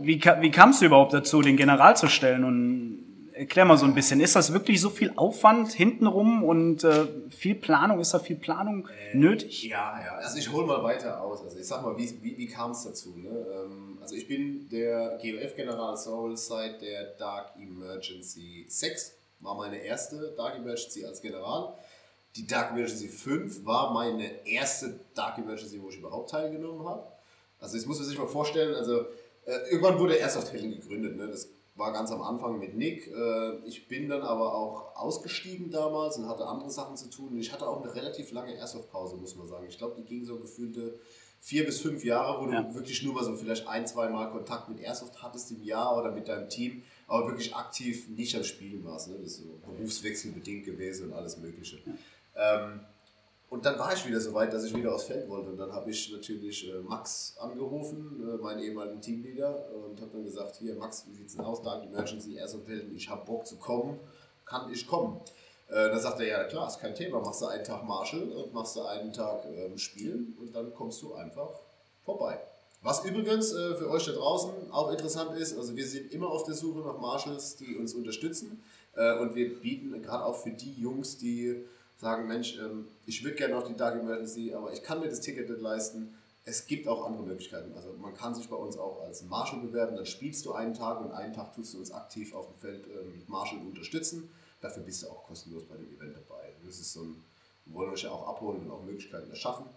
[0.01, 2.43] wie, wie kamst du überhaupt dazu, den General zu stellen?
[2.43, 3.01] Und
[3.33, 7.55] erklär mal so ein bisschen, ist das wirklich so viel Aufwand hintenrum und äh, viel
[7.55, 7.99] Planung?
[7.99, 9.63] Ist da viel Planung nötig?
[9.63, 10.15] Ja, ja.
[10.17, 11.41] Also ich hole mal weiter aus.
[11.41, 13.15] Also ich sag mal, wie, wie, wie kam es dazu?
[13.17, 13.29] Ne?
[13.29, 19.13] Ähm, also ich bin der GOF-General Soul seit der Dark Emergency 6.
[19.39, 21.73] War meine erste Dark Emergency als General.
[22.35, 27.07] Die Dark Emergency 5 war meine erste Dark Emergency, wo ich überhaupt teilgenommen habe.
[27.59, 28.75] Also das muss man sich mal vorstellen.
[28.75, 29.05] Also
[29.45, 31.17] äh, irgendwann wurde Airsoft Helden gegründet.
[31.17, 31.27] Ne?
[31.27, 33.07] Das war ganz am Anfang mit Nick.
[33.07, 37.29] Äh, ich bin dann aber auch ausgestiegen damals und hatte andere Sachen zu tun.
[37.29, 39.65] Und ich hatte auch eine relativ lange Airsoft-Pause, muss man sagen.
[39.67, 40.99] Ich glaube, die ging so gefühlte
[41.39, 42.61] vier bis fünf Jahre, wo Ja.
[42.61, 45.97] du wirklich nur mal so vielleicht ein, zwei Mal Kontakt mit Airsoft hattest im Jahr
[45.97, 49.07] oder mit deinem Team, aber wirklich aktiv nicht am Spielen warst.
[49.07, 49.15] Ne?
[49.17, 51.79] Das ist so berufswechselbedingt gewesen und alles Mögliche.
[52.35, 52.81] Ähm,
[53.51, 55.49] und dann war ich wieder so weit, dass ich wieder aufs Feld wollte.
[55.49, 60.23] Und dann habe ich natürlich äh, Max angerufen, äh, meinen ehemaligen Teamleader, und habe dann
[60.23, 61.61] gesagt: Hier, Max, wie sieht's denn aus?
[61.61, 63.99] Dark Emergency, Airsoft Helden, ich habe Bock zu kommen.
[64.45, 65.19] Kann ich kommen?
[65.67, 67.19] Äh, dann sagt er: Ja, klar, ist kein Thema.
[67.19, 71.01] Machst du einen Tag Marshall und machst du einen Tag ähm, Spielen und dann kommst
[71.01, 71.51] du einfach
[72.05, 72.39] vorbei.
[72.81, 76.45] Was übrigens äh, für euch da draußen auch interessant ist, also wir sind immer auf
[76.45, 78.63] der Suche nach Marshalls, die uns unterstützen.
[78.95, 81.65] Äh, und wir bieten gerade auch für die Jungs, die
[82.01, 85.21] sagen, Mensch, ähm, ich würde gerne auf die Dark Emergency, aber ich kann mir das
[85.21, 86.15] Ticket nicht leisten.
[86.43, 87.71] Es gibt auch andere Möglichkeiten.
[87.75, 90.99] Also man kann sich bei uns auch als Marshall bewerben, dann spielst du einen Tag
[90.99, 94.29] und einen Tag tust du uns aktiv auf dem Feld ähm, mit Marshall unterstützen.
[94.59, 96.41] Dafür bist du auch kostenlos bei dem Event dabei.
[96.65, 97.23] Das ist so ein,
[97.65, 99.67] wir wollen euch ja auch abholen und auch Möglichkeiten erschaffen.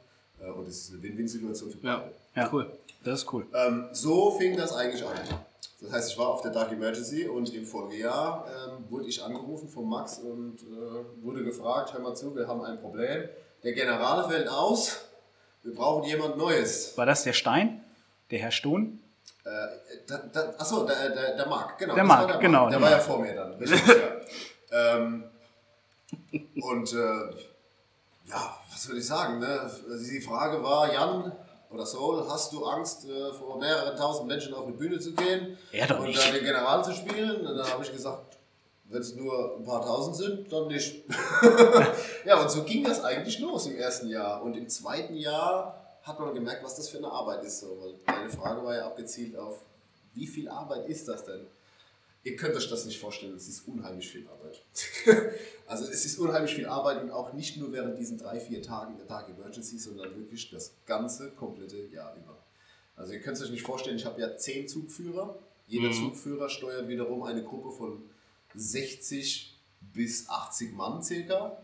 [0.40, 2.14] Äh, und es ist eine Win-Win-Situation für beide.
[2.34, 2.72] Ja, cool.
[3.04, 3.46] Das ist cool.
[3.54, 5.14] Ähm, so fing das eigentlich an.
[5.84, 9.68] Das heißt, ich war auf der Dark Emergency und im Folgejahr ähm, wurde ich angerufen
[9.68, 13.28] von Max und äh, wurde gefragt, hör mal zu, wir haben ein Problem.
[13.62, 15.04] Der General fällt aus,
[15.62, 16.96] wir brauchen jemand Neues.
[16.96, 17.84] War das der Stein?
[18.30, 18.98] Der Herr Stohn?
[19.44, 19.50] Äh,
[20.06, 21.94] da, da, achso, der, der, der Marc, genau.
[21.94, 23.82] Der Marc, genau, Der der war ja vor mir dann, richtig.
[23.86, 25.00] ja.
[25.00, 25.24] ähm,
[26.62, 26.96] und äh,
[28.26, 29.38] ja, was soll ich sagen?
[29.38, 29.70] Ne?
[30.10, 31.32] Die Frage war, Jan
[31.70, 35.56] oder Soul, hast du Angst, äh, vor mehreren tausend Menschen auf eine Bühne zu gehen
[35.72, 36.24] Ja, doch und nicht.
[36.24, 37.46] dann den General zu spielen?
[37.46, 38.38] Und dann habe ich gesagt,
[38.84, 41.04] wenn es nur ein paar tausend sind, dann nicht.
[42.26, 44.42] ja, und so ging das eigentlich los im ersten Jahr.
[44.42, 47.60] Und im zweiten Jahr hat man gemerkt, was das für eine Arbeit ist.
[47.60, 47.78] So.
[47.80, 49.60] Weil meine Frage war ja abgezielt auf,
[50.12, 51.46] wie viel Arbeit ist das denn?
[52.24, 54.62] Ihr könnt euch das nicht vorstellen, es ist unheimlich viel Arbeit.
[55.66, 58.96] also es ist unheimlich viel Arbeit und auch nicht nur während diesen drei, vier Tagen
[58.96, 62.38] der Tag Emergency, sondern wirklich das ganze, komplette Jahr über.
[62.96, 65.38] Also ihr könnt es euch nicht vorstellen, ich habe ja zehn Zugführer.
[65.66, 68.02] Jeder Zugführer steuert wiederum eine Gruppe von
[68.54, 69.58] 60
[69.92, 71.58] bis 80 Mann circa.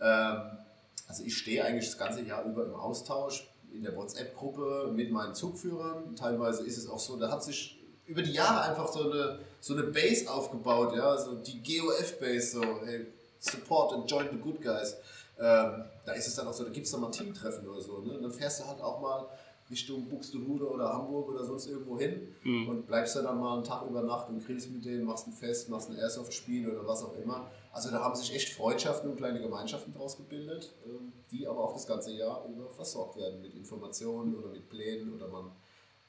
[0.00, 0.58] Ähm,
[1.06, 5.34] also ich stehe eigentlich das ganze Jahr über im Austausch in der WhatsApp-Gruppe mit meinen
[5.34, 6.16] Zugführern.
[6.16, 7.81] Teilweise ist es auch so, da hat sich
[8.12, 12.62] über die Jahre einfach so eine, so eine Base aufgebaut, ja, so die GOF-Base, so,
[12.84, 13.06] hey,
[13.38, 14.96] support and join the good guys.
[15.38, 17.98] Ähm, da ist es dann auch so, da gibt es dann mal Teamtreffen oder so,
[18.00, 18.12] ne?
[18.12, 19.26] Und dann fährst du halt auch mal
[19.70, 22.28] Richtung Buxtehude oder Hamburg oder sonst irgendwo hin
[22.68, 25.32] und bleibst dann, dann mal einen Tag über Nacht und grillst mit denen, machst ein
[25.32, 27.50] Fest, machst ein Airsoft-Spiel oder was auch immer.
[27.72, 31.72] Also da haben sich echt Freundschaften und kleine Gemeinschaften draus gebildet, ähm, die aber auch
[31.72, 35.50] das ganze Jahr über versorgt werden mit Informationen oder mit Plänen oder man,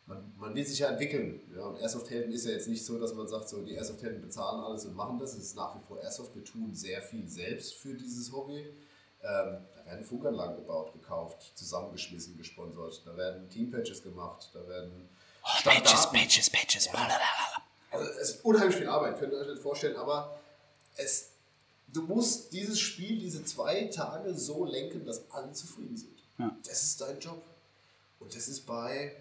[0.06, 1.42] man, man will sich ja entwickeln.
[1.56, 4.62] Ja, und Airsoft-Helden ist ja jetzt nicht so, dass man sagt, so die Airsoft-Helden bezahlen
[4.62, 5.34] alles und machen das.
[5.34, 6.36] Es ist nach wie vor Airsoft.
[6.36, 8.66] Wir tun sehr viel selbst für dieses Hobby.
[9.22, 13.02] Ähm, da werden Funkanlagen gebaut, gekauft, zusammengeschmissen, gesponsert.
[13.06, 14.50] Da werden Teampatches gemacht.
[14.54, 15.08] Da werden
[15.60, 16.90] Standarten- Patches, Patches.
[17.92, 20.40] also es ist unheimlich viel Arbeit, könnt ihr euch nicht vorstellen, aber
[20.96, 21.30] es,
[21.88, 26.18] du musst dieses Spiel, diese zwei Tage so lenken, dass alle zufrieden sind.
[26.38, 26.56] Ja.
[26.66, 27.42] Das ist dein Job.
[28.20, 29.16] Und das ist bei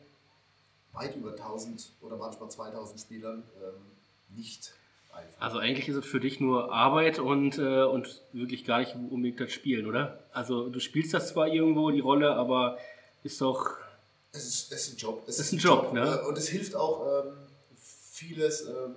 [0.93, 4.73] weit über 1000 oder manchmal 2000 Spielern ähm, nicht
[5.13, 5.41] einfach.
[5.41, 9.41] Also eigentlich ist es für dich nur Arbeit und, äh, und wirklich gar nicht unbedingt
[9.41, 10.25] das Spielen, oder?
[10.33, 12.79] Also du spielst das zwar irgendwo, die Rolle, aber
[13.23, 13.77] ist doch...
[14.33, 15.25] Es ist, es ist ein Job.
[15.27, 16.21] Es ist ein Job, ne?
[16.23, 17.33] äh, Und es hilft auch ähm,
[17.77, 18.95] vieles, ähm,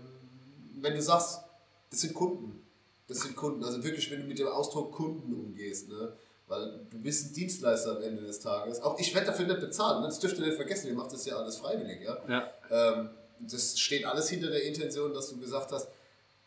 [0.81, 1.41] wenn du sagst,
[1.89, 2.61] das sind Kunden.
[3.07, 3.63] Das sind Kunden.
[3.63, 6.13] Also wirklich, wenn du mit dem Ausdruck Kunden umgehst, ne?
[6.47, 8.81] Weil du bist ein Dienstleister am Ende des Tages.
[8.81, 10.01] Auch ich werde dafür nicht bezahlen.
[10.01, 10.07] Ne?
[10.07, 10.87] Das dürft ihr nicht vergessen.
[10.87, 12.01] Ihr macht das ja alles freiwillig.
[12.03, 12.17] Ja?
[12.27, 12.51] Ja.
[12.69, 15.89] Ähm, das steht alles hinter der Intention, dass du gesagt hast,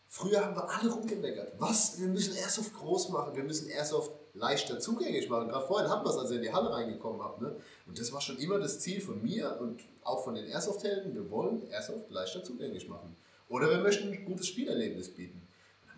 [0.07, 1.53] früher haben wir alle rumgemeckert.
[1.57, 1.99] Was?
[1.99, 5.49] Wir müssen Airsoft groß machen, wir müssen Airsoft leichter zugänglich machen.
[5.49, 7.41] Gerade vorhin hatten wir es, als ihr in die Halle reingekommen habt.
[7.41, 7.55] Ne?
[7.85, 11.13] Und das war schon immer das Ziel von mir und auch von den Airsoft-Helden.
[11.13, 13.15] Wir wollen Airsoft leichter zugänglich machen.
[13.49, 15.38] Oder wir möchten ein gutes Spielerlebnis bieten.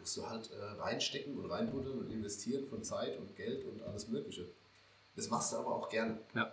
[0.02, 4.08] Musst du halt äh, reinstecken und reinbuddeln und investieren von Zeit und Geld und alles
[4.10, 4.48] Mögliche.
[5.16, 6.20] Das machst du aber auch gerne.
[6.36, 6.52] Ja.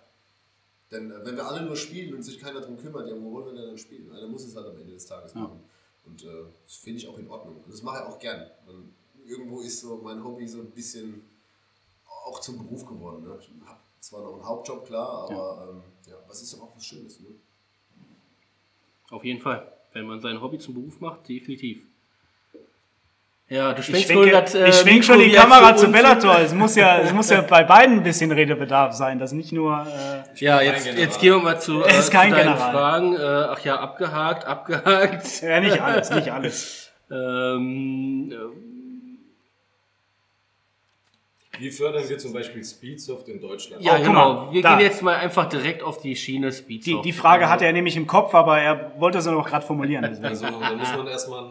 [0.91, 3.47] Denn äh, wenn wir alle nur spielen und sich keiner darum kümmert, ja, wo wollen
[3.47, 4.13] wir denn dann spielen?
[4.13, 5.41] Einer muss es halt am Ende des Tages Ja.
[5.41, 5.61] machen.
[6.05, 7.57] Und äh, das finde ich auch in Ordnung.
[7.65, 8.51] Und das mache ich auch gern.
[8.67, 11.23] Und irgendwo ist so mein Hobby so ein bisschen
[12.27, 13.25] auch zum Beruf geworden.
[13.25, 13.39] Ne?
[13.41, 16.85] Ich habe zwar noch einen Hauptjob, klar, aber ähm, ja, was ist doch auch was
[16.85, 17.21] Schönes.
[17.21, 17.29] Ne?
[19.11, 19.73] Auf jeden Fall.
[19.93, 21.87] Wenn man sein Hobby zum Beruf macht, definitiv.
[23.51, 25.91] Ja, du Ich schwenkst schwenke, wohl grad, äh, ich schwenk schon die Kamera zu.
[25.91, 26.39] Bellator.
[26.41, 29.19] Es muss ja, es muss ja bei beiden ein bisschen Redebedarf sein.
[29.19, 29.87] Das nicht nur.
[29.87, 32.73] Äh, Ja, jetzt, jetzt gehen wir mal zu, äh, ist zu kein deinen General.
[32.73, 33.17] Fragen.
[33.17, 35.41] Äh, ach ja, abgehakt, abgehakt.
[35.43, 36.85] ja, nicht alles, nicht alles.
[37.11, 38.31] Ähm,
[41.59, 43.83] Wie fördern wir zum Beispiel Speedsoft in Deutschland?
[43.83, 44.13] ja, Oh, genau.
[44.45, 44.77] mal, wir da.
[44.77, 46.85] gehen jetzt mal einfach direkt auf die Schiene Speed.
[46.85, 50.05] Die, die Frage hatte er nämlich im Kopf, aber er wollte sie noch gerade formulieren.
[50.05, 51.47] Also da muss man erstmal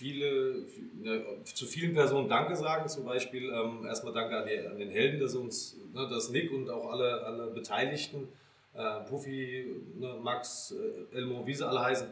[0.00, 0.64] viele,
[1.02, 2.88] ne, zu vielen Personen Danke sagen.
[2.88, 6.50] Zum Beispiel ähm, erstmal Danke an, die, an den Helden, dass uns, ne, dass Nick
[6.50, 8.28] und auch alle, alle Beteiligten,
[8.74, 9.66] äh, Puffy,
[9.98, 12.06] ne, Max, äh, Elmo, wie sie alle heißen,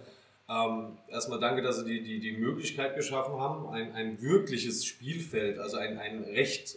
[0.50, 5.58] ähm, erstmal danke, dass sie die, die, die Möglichkeit geschaffen haben, ein, ein wirkliches Spielfeld,
[5.58, 6.76] also ein, ein recht,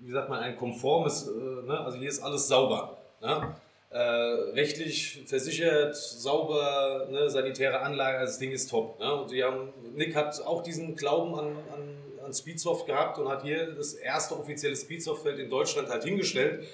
[0.00, 1.78] wie sagt man, ein konformes, äh, ne?
[1.78, 2.98] also hier ist alles sauber.
[3.20, 3.54] Ne?
[3.92, 7.28] Äh, rechtlich versichert, sauber, ne?
[7.28, 9.00] sanitäre Anlage, also das Ding ist top.
[9.00, 9.12] Ne?
[9.12, 13.42] Und die haben, Nick hat auch diesen Glauben an, an, an Speedsoft gehabt und hat
[13.42, 16.68] hier das erste offizielle Speedsoft-Feld in Deutschland halt hingestellt.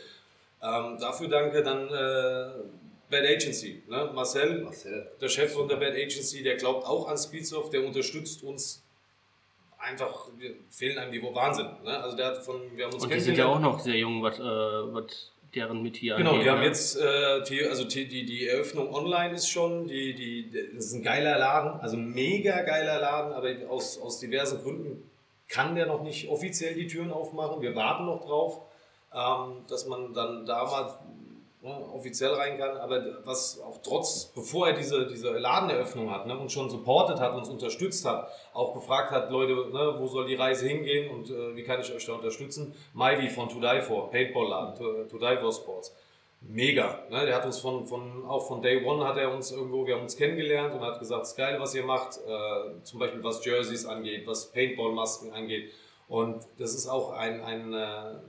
[0.63, 2.51] Ähm, dafür danke dann äh,
[3.09, 3.83] Bad Agency.
[3.89, 4.11] Ne?
[4.15, 5.11] Marcel, Marcel.
[5.19, 8.83] der Chef von der Bad Agency, der glaubt auch an Speedsoft, der unterstützt uns
[9.79, 11.69] einfach, wir fehlen einem die Wahnsinn.
[11.83, 11.99] Ne?
[11.99, 14.23] Also der hat von, wir haben uns Und die sind ja auch noch sehr jung,
[14.23, 18.25] was, äh, was deren mit hier Genau, wir haben jetzt, äh, die, also die, die,
[18.25, 23.01] die Eröffnung online ist schon, die, die, das ist ein geiler Laden, also mega geiler
[23.01, 25.11] Laden, aber aus, aus diversen Gründen
[25.49, 27.63] kann der noch nicht offiziell die Türen aufmachen.
[27.63, 28.61] Wir warten noch drauf,
[29.15, 30.99] ähm, dass man dann da mal
[31.67, 36.39] ne, offiziell rein kann, aber was auch trotz, bevor er diese, diese Ladeneröffnung hat ne,
[36.39, 40.37] und schon supportet hat, uns unterstützt hat, auch gefragt hat, Leute, ne, wo soll die
[40.37, 42.75] Reise hingehen und äh, wie kann ich euch da unterstützen?
[42.95, 45.95] Maivi von To Die For, Paintball-Laden, To, to Die For Sports.
[46.41, 47.01] Mega.
[47.11, 47.27] Ne?
[47.27, 50.03] Der hat uns von, von, auch von Day One hat er uns irgendwo, wir haben
[50.03, 53.45] uns kennengelernt und hat gesagt, es ist geil, was ihr macht, äh, zum Beispiel was
[53.45, 55.73] Jerseys angeht, was Paintball-Masken angeht.
[56.09, 58.21] Und das ist auch ein, ein äh,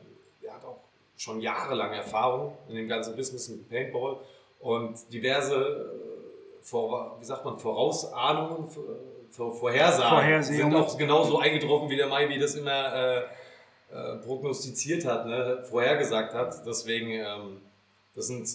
[0.41, 0.86] der hat auch
[1.17, 4.17] schon jahrelang Erfahrung in dem ganzen Business mit Paintball
[4.59, 8.69] und diverse, äh, wie sagt man, Vorausahnungen,
[9.31, 13.21] vor, Vorhersagen sind auch genauso eingetroffen, wie der Mai, wie das immer äh,
[13.91, 16.65] äh, prognostiziert hat, ne, vorhergesagt hat.
[16.65, 17.61] Deswegen, ähm,
[18.15, 18.49] das sind,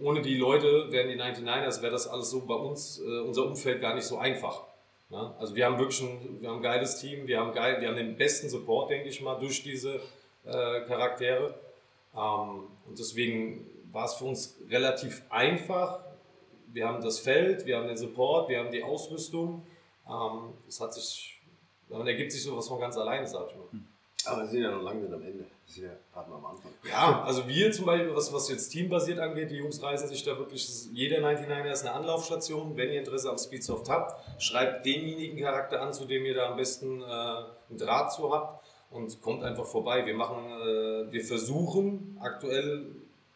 [0.00, 3.80] ohne die Leute, wären die 99ers, wäre das alles so bei uns, äh, unser Umfeld
[3.80, 4.62] gar nicht so einfach.
[5.10, 5.34] Ne?
[5.38, 7.96] Also wir haben wirklich ein, wir haben ein geiles Team, wir haben, geil, wir haben
[7.96, 10.00] den besten Support, denke ich mal, durch diese
[10.44, 11.54] äh, Charaktere.
[12.16, 16.00] Ähm, und deswegen war es für uns relativ einfach.
[16.72, 19.66] Wir haben das Feld, wir haben den Support, wir haben die Ausrüstung.
[20.08, 21.40] Ähm, das hat sich,
[21.88, 23.66] dann ergibt sich sowas von ganz alleine, sag ich mal.
[24.26, 25.44] Aber wir sind ja noch lange nicht am Ende.
[25.66, 26.72] Wir sind ja gerade mal am Anfang.
[26.88, 30.38] Ja, also wir zum Beispiel, was, was jetzt teambasiert angeht, die Jungs reißen sich da
[30.38, 32.76] wirklich, jeder 99er ist eine Anlaufstation.
[32.76, 36.56] Wenn ihr Interesse am Speedsoft habt, schreibt denjenigen Charakter an, zu dem ihr da am
[36.56, 38.63] besten äh, einen Draht zu habt
[38.94, 40.06] und kommt einfach vorbei.
[40.06, 42.86] Wir machen, äh, wir versuchen aktuell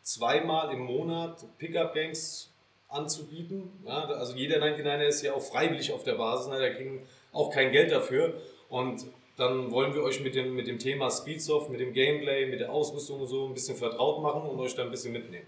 [0.03, 2.51] zweimal im Monat Pickup-Games
[2.89, 3.71] anzubieten.
[3.85, 6.59] Ja, also jeder 99er ist ja auch freiwillig auf der Basis, ne?
[6.59, 8.41] der kriegen auch kein Geld dafür.
[8.69, 9.05] Und
[9.37, 12.71] dann wollen wir euch mit dem, mit dem Thema Speedsoft, mit dem Gameplay, mit der
[12.71, 15.47] Ausrüstung und so ein bisschen vertraut machen und euch da ein bisschen mitnehmen.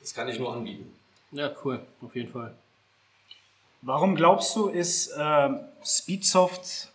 [0.00, 0.92] Das kann ich nur anbieten.
[1.32, 2.54] Ja, cool, auf jeden Fall.
[3.82, 5.48] Warum glaubst du, ist äh,
[5.84, 6.88] Speedsoft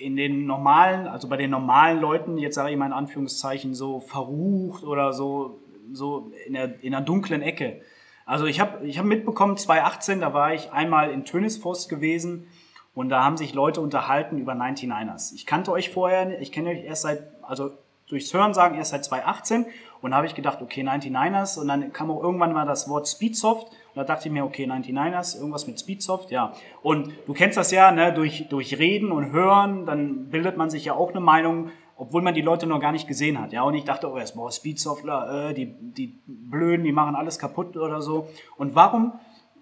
[0.00, 4.00] in den normalen, also bei den normalen Leuten, jetzt sage ich mal in Anführungszeichen, so
[4.00, 5.60] verrucht oder so,
[5.92, 7.82] so in der, in der dunklen Ecke?
[8.24, 12.46] Also ich habe ich hab mitbekommen, 2018, da war ich einmal in Tönisforst gewesen
[12.94, 15.34] und da haben sich Leute unterhalten über 99ers.
[15.34, 17.72] Ich kannte euch vorher, ich kenne euch erst seit, also
[18.08, 19.66] durchs Hören sagen, erst seit 2018
[20.00, 23.08] und da habe ich gedacht, okay, 99ers und dann kam auch irgendwann mal das Wort
[23.08, 26.52] Speedsoft da dachte ich mir, okay, 99ers, irgendwas mit Speedsoft, ja.
[26.82, 30.86] Und du kennst das ja, ne, durch, durch Reden und Hören, dann bildet man sich
[30.86, 33.62] ja auch eine Meinung, obwohl man die Leute noch gar nicht gesehen hat, ja.
[33.62, 37.76] Und ich dachte, oh, erst, boah, Speedsoftler, äh, die, die Blöden, die machen alles kaputt
[37.76, 38.28] oder so.
[38.56, 39.12] Und warum,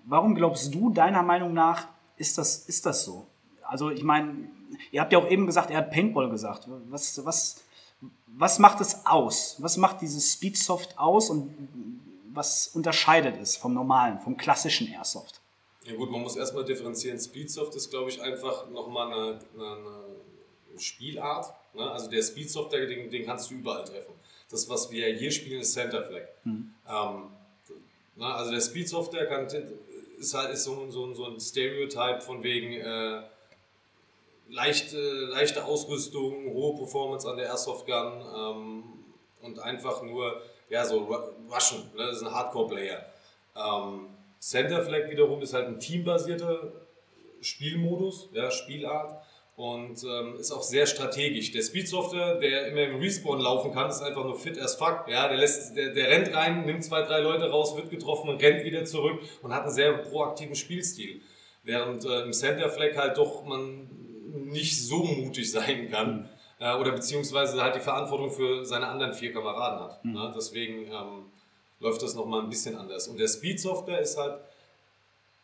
[0.04, 3.26] warum glaubst du, deiner Meinung nach, ist das, ist das so?
[3.66, 4.34] Also, ich meine,
[4.90, 6.68] ihr habt ja auch eben gesagt, er hat Paintball gesagt.
[6.88, 7.64] Was, was,
[8.26, 9.56] was macht es aus?
[9.60, 11.52] Was macht dieses Speedsoft aus und
[12.32, 15.40] was unterscheidet es vom normalen, vom klassischen Airsoft?
[15.84, 17.18] Ja gut, man muss erstmal differenzieren.
[17.18, 19.76] Speedsoft ist, glaube ich, einfach nochmal eine, eine,
[20.70, 21.54] eine Spielart.
[21.74, 21.90] Ne?
[21.90, 24.14] Also der Speedsoft, den, den kannst du überall treffen.
[24.50, 26.28] Das, was wir hier spielen, ist Center Flag.
[26.44, 26.74] Mhm.
[26.88, 27.30] Ähm,
[28.16, 28.34] na, ne?
[28.34, 29.46] also der Speedsoft, der kann,
[30.18, 33.22] ist halt ist so, so, so ein Stereotype von wegen äh,
[34.50, 38.82] leichte, leichte Ausrüstung, hohe Performance an der Airsoft Gun ähm,
[39.42, 41.00] und einfach nur ja, so
[41.52, 41.90] Rushen.
[41.96, 42.06] Ne?
[42.06, 43.04] Das ist ein Hardcore-Player.
[43.56, 46.72] Ähm, Center Flag wiederum ist halt ein teambasierter
[47.42, 49.22] Spielmodus, ja, Spielart
[49.56, 51.52] und ähm, ist auch sehr strategisch.
[51.52, 55.04] Der Speedsofter, der immer im Respawn laufen kann, ist einfach nur fit as fuck.
[55.06, 58.64] Ja, der, lässt, der, der rennt rein, nimmt zwei, drei Leute raus, wird getroffen rennt
[58.64, 61.20] wieder zurück und hat einen sehr proaktiven Spielstil.
[61.62, 63.90] Während äh, im Center Flag halt doch man
[64.30, 66.30] nicht so mutig sein kann.
[66.60, 70.04] Äh, oder beziehungsweise halt die Verantwortung für seine anderen vier Kameraden hat.
[70.04, 70.12] Mhm.
[70.12, 70.32] Ne?
[70.36, 71.26] Deswegen ähm,
[71.80, 73.08] läuft das nochmal ein bisschen anders.
[73.08, 74.40] Und der Speedsofter ist halt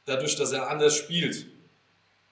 [0.05, 1.47] dadurch, dass er anders spielt,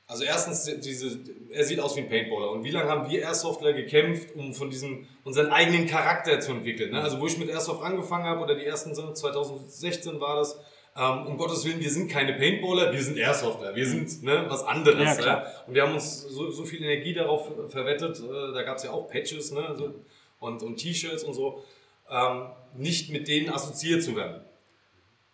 [0.07, 1.18] also erstens, diese,
[1.51, 2.51] er sieht aus wie ein Paintballer.
[2.51, 6.92] Und wie lange haben wir Airsoftler gekämpft, um von diesem unseren eigenen Charakter zu entwickeln?
[6.92, 7.01] Ne?
[7.01, 10.61] Also wo ich mit Airsoft angefangen habe, oder die ersten sind, 2016 war das,
[10.96, 14.62] ähm, um Gottes Willen, wir sind keine Paintballer, wir sind Airsofter, wir sind ne, was
[14.64, 15.18] anderes.
[15.18, 15.46] Ja, ja?
[15.66, 18.90] Und wir haben uns so, so viel Energie darauf verwettet, äh, da gab es ja
[18.90, 19.94] auch Patches ne, so,
[20.40, 21.64] und, und T-Shirts und so,
[22.11, 24.42] ähm, nicht mit denen assoziiert zu werden.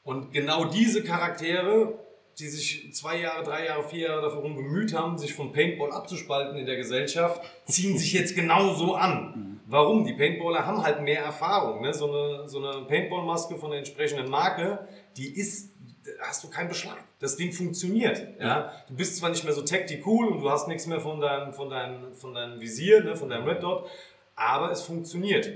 [0.02, 1.98] Und genau diese Charaktere
[2.40, 6.56] die sich zwei Jahre, drei Jahre, vier Jahre darum bemüht haben, sich vom Paintball abzuspalten
[6.56, 9.60] in der Gesellschaft, ziehen sich jetzt genauso an.
[9.66, 10.04] Warum?
[10.04, 11.82] Die Paintballer haben halt mehr Erfahrung.
[11.82, 11.94] Ne?
[11.94, 14.80] So eine, so eine Paintball-Maske von der entsprechenden Marke,
[15.16, 15.70] die ist,
[16.04, 16.98] da hast du keinen Beschlag.
[17.18, 18.40] Das Ding funktioniert.
[18.40, 18.72] Ja?
[18.88, 21.52] Du bist zwar nicht mehr so tacti cool und du hast nichts mehr von deinem,
[21.52, 23.16] von deinem, von deinem Visier, ne?
[23.16, 23.88] von deinem Red Dot,
[24.34, 25.50] aber es funktioniert.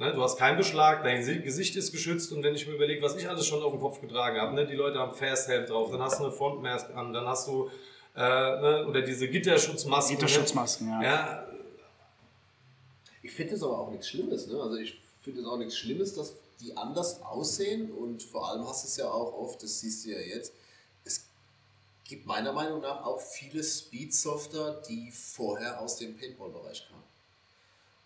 [0.00, 3.16] Ne, du hast keinen Beschlag, dein Gesicht ist geschützt und wenn ich mir überlege, was
[3.16, 5.90] ich alles schon auf dem Kopf getragen habe, ne, die Leute haben Fast Help drauf,
[5.90, 7.68] dann hast du eine Frontmask an, dann hast du
[8.16, 10.16] äh, ne, oder diese Gitterschutzmasken.
[10.16, 11.02] Gitterschutzmasken, ja.
[11.02, 11.46] ja.
[13.22, 14.46] Ich finde es aber auch nichts Schlimmes.
[14.46, 14.58] Ne?
[14.58, 18.84] Also ich finde es auch nichts Schlimmes, dass die anders aussehen und vor allem hast
[18.84, 20.52] du es ja auch oft, das siehst du ja jetzt,
[21.04, 21.24] es
[22.04, 27.04] gibt meiner Meinung nach auch viele Speedsofter, die vorher aus dem Paintball-Bereich kamen.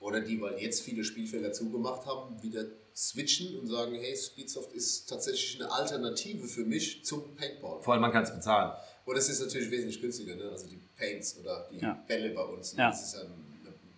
[0.00, 5.08] Oder die, weil jetzt viele Spielfelder zugemacht haben, wieder switchen und sagen, hey, Speedsoft ist
[5.08, 7.80] tatsächlich eine Alternative für mich zum Paintball.
[7.80, 8.72] Vor allem man kann es bezahlen.
[9.04, 10.50] Und es ist natürlich wesentlich günstiger, ne?
[10.50, 11.94] also die Paints oder die ja.
[12.06, 12.74] Bälle bei uns.
[12.76, 12.90] Ja.
[12.90, 13.43] Das ist ein, ein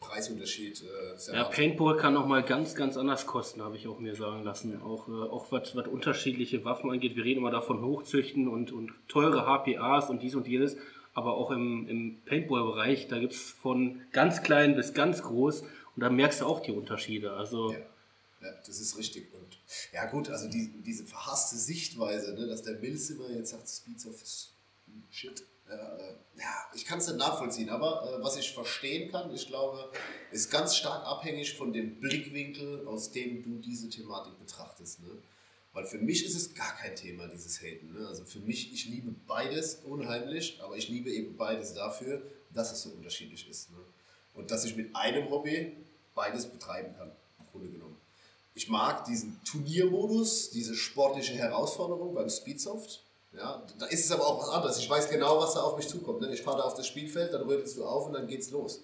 [0.00, 0.82] Preisunterschied.
[0.82, 4.80] Äh, ja, Paintball kann nochmal ganz, ganz anders kosten, habe ich auch mir sagen lassen.
[4.82, 7.16] Auch, äh, auch was, was unterschiedliche Waffen angeht.
[7.16, 10.76] Wir reden immer davon Hochzüchten und, und teure HPAs und dies und jenes.
[11.14, 16.02] Aber auch im, im Paintball-Bereich, da gibt es von ganz klein bis ganz groß und
[16.02, 17.32] da merkst du auch die Unterschiede.
[17.32, 17.78] Also ja.
[18.42, 19.32] ja das ist richtig.
[19.32, 19.58] Und
[19.94, 24.06] ja gut, also die, diese verhasste Sichtweise, ne, dass der Mills immer jetzt sagt, Speeds
[24.06, 24.22] of
[25.10, 25.42] Shit.
[25.68, 29.90] Äh, ja, ich kann es nicht nachvollziehen, aber äh, was ich verstehen kann, ich glaube,
[30.30, 35.00] ist ganz stark abhängig von dem Blickwinkel, aus dem du diese Thematik betrachtest.
[35.00, 35.10] Ne?
[35.72, 37.92] Weil für mich ist es gar kein Thema, dieses Haten.
[37.92, 38.06] Ne?
[38.06, 42.82] Also für mich, ich liebe beides unheimlich, aber ich liebe eben beides dafür, dass es
[42.82, 43.70] so unterschiedlich ist.
[43.70, 43.78] Ne?
[44.34, 45.72] Und dass ich mit einem Hobby
[46.14, 47.96] beides betreiben kann, im Grunde genommen.
[48.54, 53.02] Ich mag diesen Turniermodus, diese sportliche Herausforderung beim Speedsoft.
[53.36, 54.78] Ja, da ist es aber auch was anderes.
[54.78, 56.22] Ich weiß genau, was da auf mich zukommt.
[56.22, 56.32] Ne?
[56.32, 58.82] Ich fahre da auf das Spielfeld, dann rüttelst du auf und dann geht's los.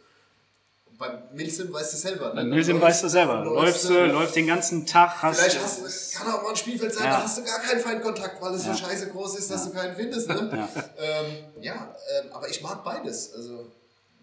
[0.86, 2.28] Und beim Milsim weißt du selber.
[2.28, 2.34] Ne?
[2.34, 3.44] Beim Milsim weißt du selber.
[3.44, 5.22] Läufst du, läufst den ganzen Tag.
[5.22, 7.10] Hast vielleicht hast du, kann auch mal ein Spielfeld sein, ja.
[7.12, 8.74] da hast du gar keinen Feindkontakt, weil es ja.
[8.74, 9.70] so scheiße groß ist, dass ja.
[9.70, 10.28] du keinen findest.
[10.28, 10.50] Ne?
[10.52, 13.32] ja, ähm, ja ähm, aber ich mag beides.
[13.32, 13.66] Also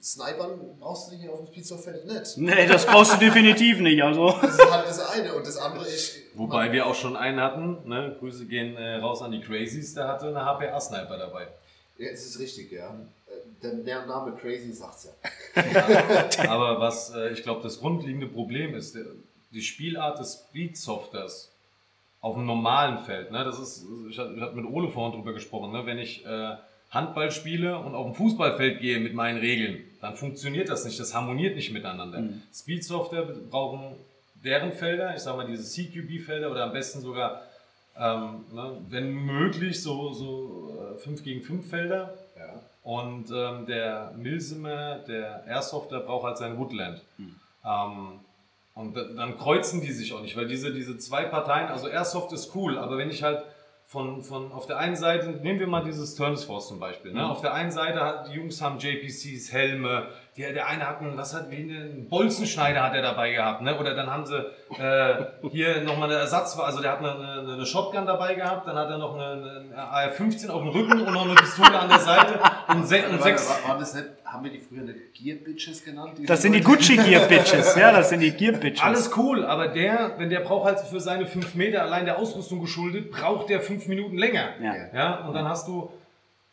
[0.01, 2.37] Snipern brauchst du hier auf dem Speedsoftfeld nicht.
[2.37, 4.01] Nee, das brauchst du definitiv nicht.
[4.01, 4.33] Also.
[4.41, 6.17] Das ist halt das eine und das andere ist.
[6.35, 8.15] Wobei wir auch schon einen hatten, ne?
[8.19, 11.47] Grüße gehen äh, raus an die Crazies, der hatte eine HPA-Sniper dabei.
[11.97, 12.95] Ja, das ist richtig, ja.
[13.27, 15.09] Äh, der Name Crazy sagt's
[15.55, 15.63] ja.
[16.49, 18.97] Aber was äh, ich glaube, das grundlegende Problem ist,
[19.51, 21.51] die Spielart des Speedsofters
[22.21, 23.31] auf einem normalen Feld.
[23.31, 23.43] Ne?
[23.43, 25.85] Das ist, ich hatte mit Ole vorhin drüber gesprochen, ne?
[25.85, 26.55] wenn ich äh,
[26.89, 31.13] Handball spiele und auf dem Fußballfeld gehe mit meinen Regeln, dann funktioniert das nicht, das
[31.13, 32.21] harmoniert nicht miteinander.
[32.21, 32.41] Mhm.
[32.53, 33.95] Speedsoftware brauchen
[34.43, 37.41] deren Felder, ich sage mal diese CQB-Felder oder am besten sogar,
[37.97, 42.13] ähm, ne, wenn möglich, so, so äh, 5 gegen 5 Felder.
[42.37, 42.61] Ja.
[42.83, 47.01] Und ähm, der Milsimer, der Airsofter braucht halt sein Woodland.
[47.17, 47.35] Mhm.
[47.65, 48.19] Ähm,
[48.75, 52.55] und dann kreuzen die sich auch nicht, weil diese, diese zwei Parteien, also Airsoft ist
[52.55, 53.43] cool, aber wenn ich halt
[53.89, 57.11] von, von auf der einen Seite, nehmen wir mal dieses Turns Force zum Beispiel.
[57.11, 57.23] Ne?
[57.23, 57.31] Mhm.
[57.31, 60.09] Auf der einen Seite, die Jungs haben JPCs, Helme,
[60.39, 63.77] der, der eine hat einen, was hat, wie einen Bolzenschneider hat er dabei gehabt, ne?
[63.77, 67.65] Oder dann haben sie äh, hier nochmal eine Ersatzwaffe, also der hat eine, eine, eine
[67.65, 71.25] Shotgun dabei gehabt, dann hat er noch eine, eine AR-15 auf dem Rücken und noch
[71.25, 73.49] eine Pistole an der Seite und, se und sechs.
[73.49, 76.13] War, war das nicht, haben wir die früher nicht Gear Bitches genannt?
[76.25, 78.81] Das sind die Gucci Gear Bitches, ja, das sind die Gear Bitches.
[78.81, 82.61] Alles cool, aber der, wenn der braucht halt für seine fünf Meter allein der Ausrüstung
[82.61, 84.51] geschuldet, braucht der fünf Minuten länger.
[84.63, 84.75] Ja.
[84.93, 85.91] Ja, und dann hast du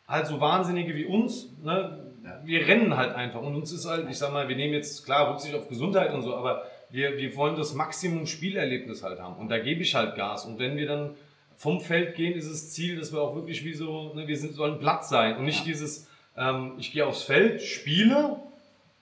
[0.09, 2.03] halt so Wahnsinnige wie uns, ne?
[2.45, 3.41] Wir rennen halt einfach.
[3.41, 6.21] Und uns ist halt, ich sag mal, wir nehmen jetzt klar Rücksicht auf Gesundheit und
[6.21, 9.35] so, aber wir, wir wollen das Maximum Spielerlebnis halt haben.
[9.35, 10.45] Und da gebe ich halt Gas.
[10.45, 11.15] Und wenn wir dann
[11.55, 14.53] vom Feld gehen, ist das Ziel, dass wir auch wirklich wie so, ne, wir sind,
[14.53, 16.07] sollen Platz sein und nicht dieses,
[16.37, 18.37] ähm, ich gehe aufs Feld, spiele,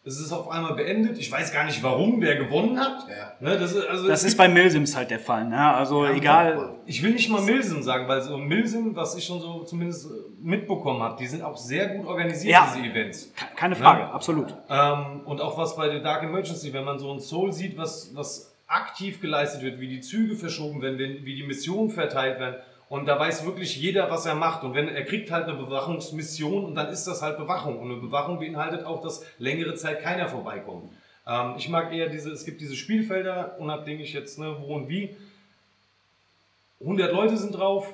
[0.05, 3.07] es ist auf einmal beendet, ich weiß gar nicht warum, wer gewonnen hat.
[3.09, 3.33] Ja.
[3.39, 5.57] Ne, das ist, also Das ist bei Milsims halt der Fall, ne?
[5.73, 6.75] Also egal.
[6.85, 10.09] ich will nicht mal Milsim sagen, weil so Milsim, was ich schon so zumindest äh,
[10.41, 12.71] mitbekommen habe, die sind auch sehr gut organisiert, Ja.
[12.73, 13.33] diese Events.
[13.35, 14.11] ke- Keine Frage, Ja.
[14.11, 14.53] absolut.
[14.69, 18.11] Ähm, und auch was bei der Dark Emergency, wenn man so ein Soul sieht, was,
[18.13, 22.55] was aktiv geleistet wird, wie die Züge verschoben werden, wie die Missionen verteilt werden.
[22.87, 24.63] Und da weiß wirklich jeder, was er macht.
[24.63, 27.79] Und wenn er kriegt halt eine Bewachungsmission und dann ist das halt Bewachung.
[27.79, 30.91] Und eine Bewachung beinhaltet auch, dass längere Zeit keiner vorbeikommt.
[31.27, 35.15] Ähm, ich mag eher diese, es gibt diese Spielfelder, unabhängig jetzt, ne, wo und wie.
[36.81, 37.87] 100 Leute sind drauf,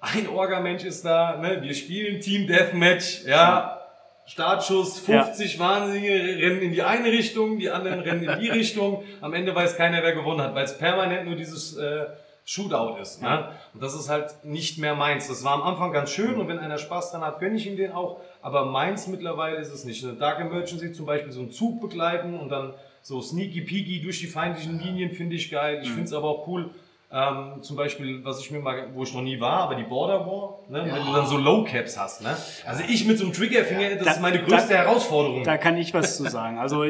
[0.00, 1.62] ein Orga-Mensch ist da, ne?
[1.62, 3.80] wir spielen Team Deathmatch, ja,
[4.26, 9.32] Startschuss, 50 Wahnsinnige rennen in die eine Richtung, die anderen rennen in die Richtung, am
[9.32, 12.06] Ende weiß keiner, wer gewonnen hat, weil es permanent nur dieses äh,
[12.48, 13.20] Shootout ist.
[13.22, 13.48] Ne?
[13.74, 15.26] Und das ist halt nicht mehr meins.
[15.26, 17.76] Das war am Anfang ganz schön und wenn einer Spaß dran hat, gönne ich ihm
[17.76, 20.04] den auch, aber meins mittlerweile ist es nicht.
[20.04, 22.72] Eine Dark Emergency zum Beispiel so einen Zug begleiten und dann
[23.02, 25.80] so sneaky peaky durch die feindlichen Linien finde ich geil.
[25.82, 26.70] Ich finde es aber auch cool,
[27.10, 30.20] ähm, zum Beispiel, was ich mir mal, wo ich noch nie war, aber die Border
[30.26, 30.84] War, ne?
[30.92, 32.22] wenn du dann so Low Caps hast.
[32.22, 32.36] Ne?
[32.64, 35.42] Also ich mit so einem Triggerfinger, das Da- ist meine größte da- Herausforderung.
[35.42, 36.58] Da kann ich was zu sagen.
[36.58, 36.84] Also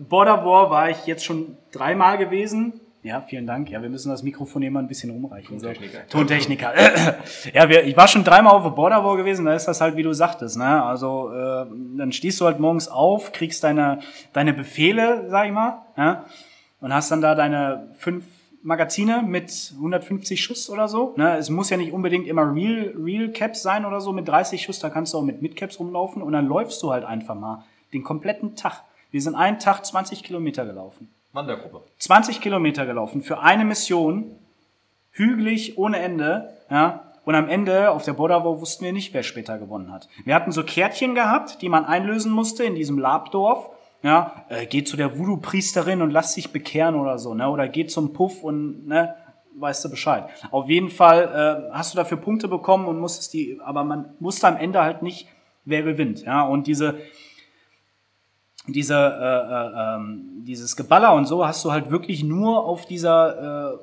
[0.00, 2.80] Border War war ich jetzt schon dreimal gewesen.
[3.02, 3.70] Ja, vielen Dank.
[3.70, 5.60] Ja, wir müssen das Mikrofon immer ein bisschen rumreichen.
[5.60, 5.66] So.
[5.66, 6.06] Tontechniker.
[6.08, 6.74] Tontechniker.
[7.54, 9.96] ja, wir, ich war schon dreimal auf der Border War gewesen, da ist das halt,
[9.96, 10.56] wie du sagtest.
[10.56, 10.82] Ne?
[10.82, 14.00] Also äh, dann stehst du halt morgens auf, kriegst deine,
[14.32, 16.24] deine Befehle, sag ich mal, ja?
[16.80, 18.24] und hast dann da deine fünf
[18.62, 21.14] Magazine mit 150 Schuss oder so.
[21.16, 21.36] Ne?
[21.36, 24.80] Es muss ja nicht unbedingt immer Real, Real Caps sein oder so mit 30 Schuss,
[24.80, 28.02] da kannst du auch mit Mid-Caps rumlaufen und dann läufst du halt einfach mal den
[28.02, 28.82] kompletten Tag.
[29.10, 31.08] Wir sind einen Tag 20 Kilometer gelaufen.
[31.32, 31.82] Wandergruppe.
[31.98, 34.36] 20 Kilometer gelaufen für eine Mission,
[35.10, 37.04] hügelig ohne Ende, ja.
[37.24, 40.08] Und am Ende auf der War wussten wir nicht, wer später gewonnen hat.
[40.24, 43.68] Wir hatten so Kärtchen gehabt, die man einlösen musste in diesem Labdorf.
[44.02, 47.50] Ja, äh, geht zu der Voodoo-Priesterin und lass sich bekehren oder so, ne?
[47.50, 49.14] Oder geht zum Puff und ne,
[49.56, 50.24] weißt du Bescheid.
[50.50, 54.48] Auf jeden Fall äh, hast du dafür Punkte bekommen und musstest die, aber man wusste
[54.48, 55.28] am Ende halt nicht,
[55.64, 56.22] wer gewinnt.
[56.22, 56.98] Ja, und diese
[58.72, 63.74] diese, äh, äh, ähm, dieses Geballer und so hast du halt wirklich nur auf dieser
[63.74, 63.78] äh,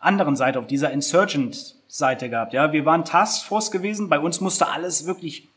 [0.00, 2.52] anderen Seite, auf dieser Insurgent-Seite gehabt.
[2.52, 5.48] Ja, wir waren Taskforce gewesen, bei uns musste alles wirklich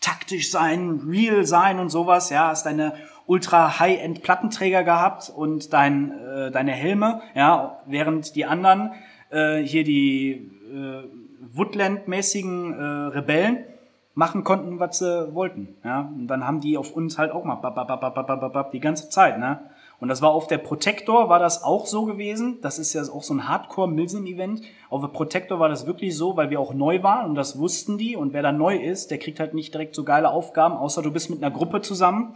[0.00, 2.30] taktisch sein, real sein und sowas.
[2.30, 2.92] Ja, hast deine
[3.26, 8.92] ultra High-End Plattenträger gehabt und dein, äh, deine Helme, ja, während die anderen
[9.30, 11.04] äh, hier die äh,
[11.54, 12.82] Woodland-mäßigen äh,
[13.16, 13.64] Rebellen
[14.14, 15.76] machen konnten, was sie wollten.
[15.84, 16.12] Ja?
[16.14, 18.70] Und dann haben die auf uns halt auch mal bap, bap, bap, bap, bap, bap,
[18.72, 19.38] die ganze Zeit.
[19.38, 19.60] Ne?
[20.00, 22.58] Und das war auf der Protector, war das auch so gewesen.
[22.62, 24.62] Das ist ja auch so ein Hardcore-Milsim-Event.
[24.90, 27.98] Auf der Protector war das wirklich so, weil wir auch neu waren und das wussten
[27.98, 28.16] die.
[28.16, 31.10] Und wer da neu ist, der kriegt halt nicht direkt so geile Aufgaben, außer du
[31.10, 32.34] bist mit einer Gruppe zusammen,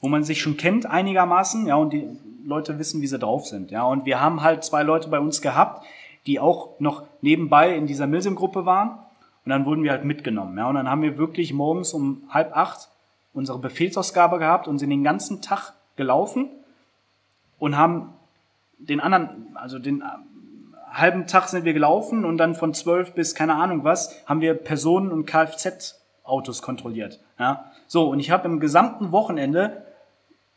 [0.00, 1.66] wo man sich schon kennt einigermaßen.
[1.66, 2.08] Ja, und die
[2.44, 3.70] Leute wissen, wie sie drauf sind.
[3.70, 5.84] Ja, und wir haben halt zwei Leute bei uns gehabt,
[6.26, 8.98] die auch noch nebenbei in dieser Milsim-Gruppe waren.
[9.44, 10.56] Und dann wurden wir halt mitgenommen.
[10.58, 12.88] Ja, und dann haben wir wirklich morgens um halb acht
[13.32, 16.50] unsere Befehlsausgabe gehabt und sind den ganzen Tag gelaufen
[17.58, 18.12] und haben
[18.78, 23.34] den anderen, also den ähm, halben Tag sind wir gelaufen und dann von zwölf bis
[23.34, 27.20] keine Ahnung was haben wir Personen- und Kfz-Autos kontrolliert.
[27.38, 29.84] Ja, so und ich habe im gesamten Wochenende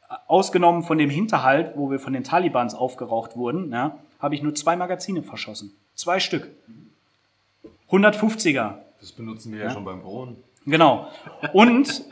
[0.10, 4.42] äh, ausgenommen von dem Hinterhalt, wo wir von den Talibans aufgeraucht wurden, ja, habe ich
[4.42, 5.76] nur zwei Magazine verschossen.
[5.94, 6.50] Zwei Stück.
[7.94, 8.76] 150er.
[9.00, 10.38] Das benutzen wir ja, schon beim Brunnen.
[10.66, 11.08] Genau.
[11.54, 12.04] Und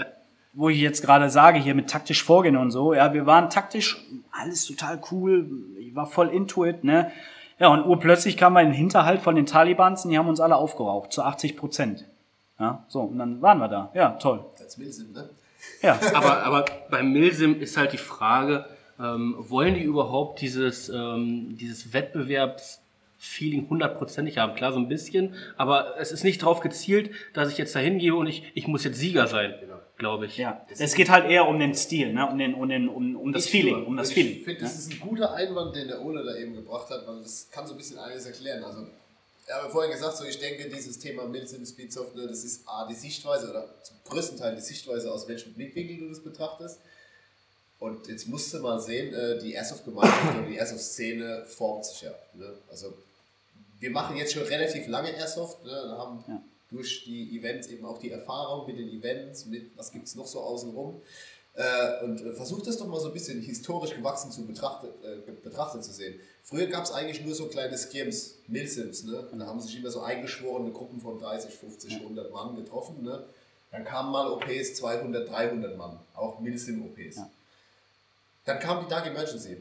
[0.53, 4.05] wo ich jetzt gerade sage, hier mit taktisch vorgehen und so, ja, wir waren taktisch
[4.31, 7.11] alles total cool, ich war voll into it, ne?
[7.59, 11.13] Ja, und urplötzlich kam ein Hinterhalt von den Talibans und die haben uns alle aufgeraucht,
[11.13, 12.05] zu 80 Prozent.
[12.59, 13.91] Ja, so, und dann waren wir da.
[13.93, 14.45] Ja, toll.
[14.59, 15.29] Als Milsim, ne?
[15.81, 18.65] Ja, Aber, aber beim Milsim ist halt die Frage,
[18.99, 21.93] ähm, wollen die überhaupt dieses, ähm, dieses
[23.21, 24.55] Wettbewerbsfeeling hundertprozentig haben?
[24.55, 28.15] Klar, so ein bisschen, aber es ist nicht darauf gezielt, dass ich jetzt dahin gehe
[28.15, 29.53] und ich, ich muss jetzt Sieger sein.
[29.97, 30.37] glaube ich.
[30.37, 32.27] Ja, es geht halt eher um den Stil, ne?
[32.27, 33.85] um, den, um, den, um, um das Ich Feeling.
[33.85, 34.43] Um das ich Feeling.
[34.43, 34.67] finde, ne?
[34.67, 37.67] das ist ein guter Einwand, den der Ole da eben gebracht hat, weil das kann
[37.67, 38.63] so ein bisschen eines erklären.
[38.63, 38.87] Also,
[39.45, 42.67] ich habe vorhin gesagt, so ich denke, dieses Thema Mills im Speedsoft, ne, das ist
[42.67, 46.79] A, die Sichtweise oder zum größten Teil die Sichtweise, aus welchem Blickwinkel du das betrachtest.
[47.79, 52.11] Und jetzt musst du mal sehen, äh, die Airsoft-Gemeinschaft oder die Airsoft-Szene formt sich ja.
[52.33, 52.53] Ne?
[52.69, 52.93] Also,
[53.81, 56.41] wir machen jetzt schon relativ lange Airsoft, ne, und haben Ja.
[56.69, 60.27] durch die Events eben auch die Erfahrung mit den Events, mit was gibt es noch
[60.27, 61.01] so außenrum.
[61.53, 65.31] Äh, und äh, versucht das doch mal so ein bisschen historisch gewachsen zu betrachtet, äh,
[65.43, 66.17] betrachtet zu sehen.
[66.43, 69.27] Früher gab es eigentlich nur so kleine Skims, Milsims, ne?
[69.29, 73.25] Und da haben sich immer so eingeschworene Gruppen von 30, 50, 100 Mann getroffen, ne?
[73.71, 77.17] Dann kamen mal OPs 200, 300 Mann, auch Milsim-OPs.
[77.17, 77.29] Ja.
[78.45, 79.57] Dann kam die Dark Emergency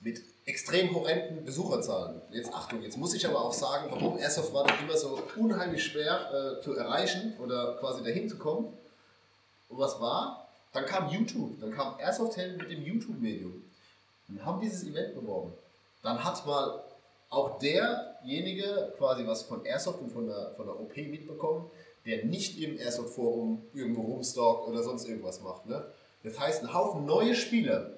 [0.00, 2.22] mit extrem horrenden Besucherzahlen.
[2.30, 5.84] Jetzt Achtung, jetzt muss ich aber auch sagen, warum Airsoft war doch immer so unheimlich
[5.84, 8.72] schwer äh, zu erreichen oder quasi dahin zu kommen.
[9.68, 10.48] Und was war?
[10.72, 13.62] Dann kam YouTube, dann kam Airsoft Helden mit dem YouTube-Medium.
[14.28, 15.52] Wir haben dieses Event beworben.
[16.02, 16.82] Dann hat mal
[17.28, 21.70] auch derjenige quasi was von Airsoft und von der, von der OP mitbekommen,
[22.06, 25.66] der nicht im Airsoft-Forum irgendwo rumstalkt oder sonst irgendwas macht.
[25.66, 25.84] Ne?
[26.22, 27.97] Das heißt, ein Haufen neue Spieler.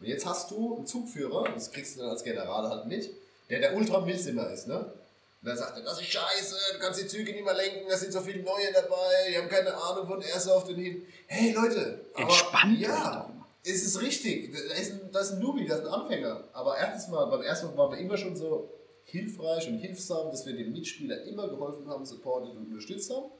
[0.00, 3.10] Und jetzt hast du einen Zugführer, das kriegst du dann als General halt mit,
[3.50, 4.68] der der Ultra-Milsimmer ist.
[4.68, 4.78] Ne?
[4.78, 7.96] Und dann sagt er, das ist scheiße, du kannst die Züge nicht mehr lenken, da
[7.96, 11.02] sind so viele Neue dabei, die haben keine Ahnung von Airsoft und hin.
[11.26, 13.46] Hey Leute, aber, Entspannt ja, mal.
[13.64, 16.44] es ist richtig, da ist, ein, da ist ein Newbie, da ist ein Anfänger.
[16.52, 18.70] Aber erstens mal, beim Airsoft waren wir immer schon so
[19.04, 23.30] hilfreich und hilfsam, dass wir den Mitspielern immer geholfen haben, supportet und unterstützt haben.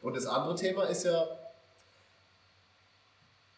[0.00, 1.28] Und das andere Thema ist ja,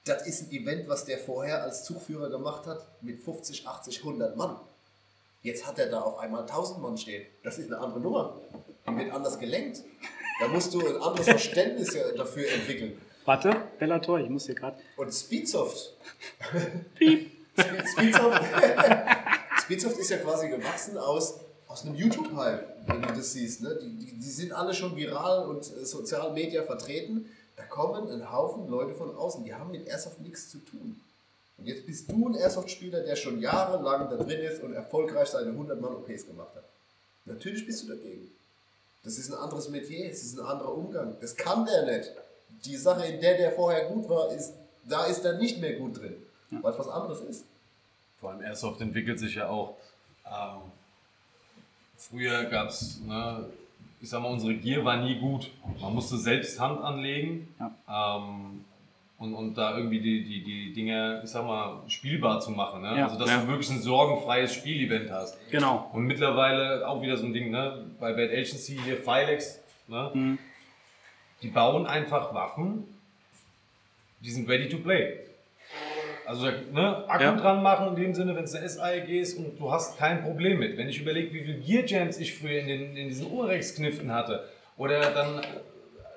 [0.05, 4.37] das ist ein Event, was der vorher als Zugführer gemacht hat, mit 50, 80, 100
[4.37, 4.57] Mann.
[5.43, 7.25] Jetzt hat er da auf einmal 1000 Mann stehen.
[7.43, 8.39] Das ist eine andere Nummer.
[8.89, 9.83] Die wird anders gelenkt.
[10.41, 13.01] Da musst du ein anderes Verständnis dafür entwickeln.
[13.25, 14.77] Warte, Bellator, ich muss hier gerade.
[14.97, 15.95] Und Speedsoft.
[16.97, 17.31] Piep.
[17.57, 18.43] Speed- Speedsoft,
[19.63, 21.35] Speedsoft ist ja quasi gewachsen aus,
[21.69, 23.63] aus einem YouTube-Hype, wenn du das siehst.
[23.63, 23.79] Ne?
[23.81, 27.31] Die, die, die sind alle schon viral und äh, sozial Media vertreten.
[27.57, 31.01] Da kommen ein Haufen Leute von außen, die haben mit Airsoft nichts zu tun.
[31.57, 35.51] Und jetzt bist du ein Airsoft-Spieler, der schon jahrelang da drin ist und erfolgreich seine
[35.51, 36.65] 100 Mann OPs gemacht hat.
[37.27, 38.31] Natürlich bist du dagegen.
[39.05, 41.17] Das ist ein anderes Metier, es ist ein anderer Umgang.
[41.21, 42.11] Das kann der nicht.
[42.65, 44.53] Die Sache, in der der vorher gut war, ist,
[44.85, 46.17] da ist er nicht mehr gut drin.
[46.51, 47.45] Weil es was anderes ist.
[48.21, 49.77] Vor allem Airsoft entwickelt sich ja auch.
[50.27, 50.63] Ähm,
[51.99, 53.47] früher gab es, ne,
[54.05, 55.51] ich sag mal, unsere Gear war nie gut.
[55.81, 57.49] Man musste selbst Hand anlegen
[57.89, 58.63] ähm,
[59.19, 62.83] und, und da irgendwie die, die, die Dinge, ich sag mal, spielbar zu machen.
[62.83, 62.99] Ne?
[62.99, 63.05] Ja.
[63.07, 63.41] Also, dass Ja.
[63.41, 65.39] du wirklich ein sorgenfreies Spielevent hast.
[65.51, 65.89] Genau.
[65.95, 67.87] Und mittlerweile auch wieder so ein Ding, ne?
[67.99, 70.11] bei Bad Agency hier, Filex, ne?
[70.13, 70.39] Mhm.
[71.41, 72.85] die bauen einfach Waffen,
[74.21, 75.19] die sind ready to play.
[76.27, 77.37] Also ne, Akku Ja.
[77.37, 80.59] dran machen in dem Sinne, wenn es eine SAEG ist und du hast kein Problem
[80.59, 80.77] mit.
[80.77, 84.45] Wenn ich überlege, wie viele Gear Jams ich früher in, den, in diesen Urex-Kniften hatte
[84.77, 85.41] oder dann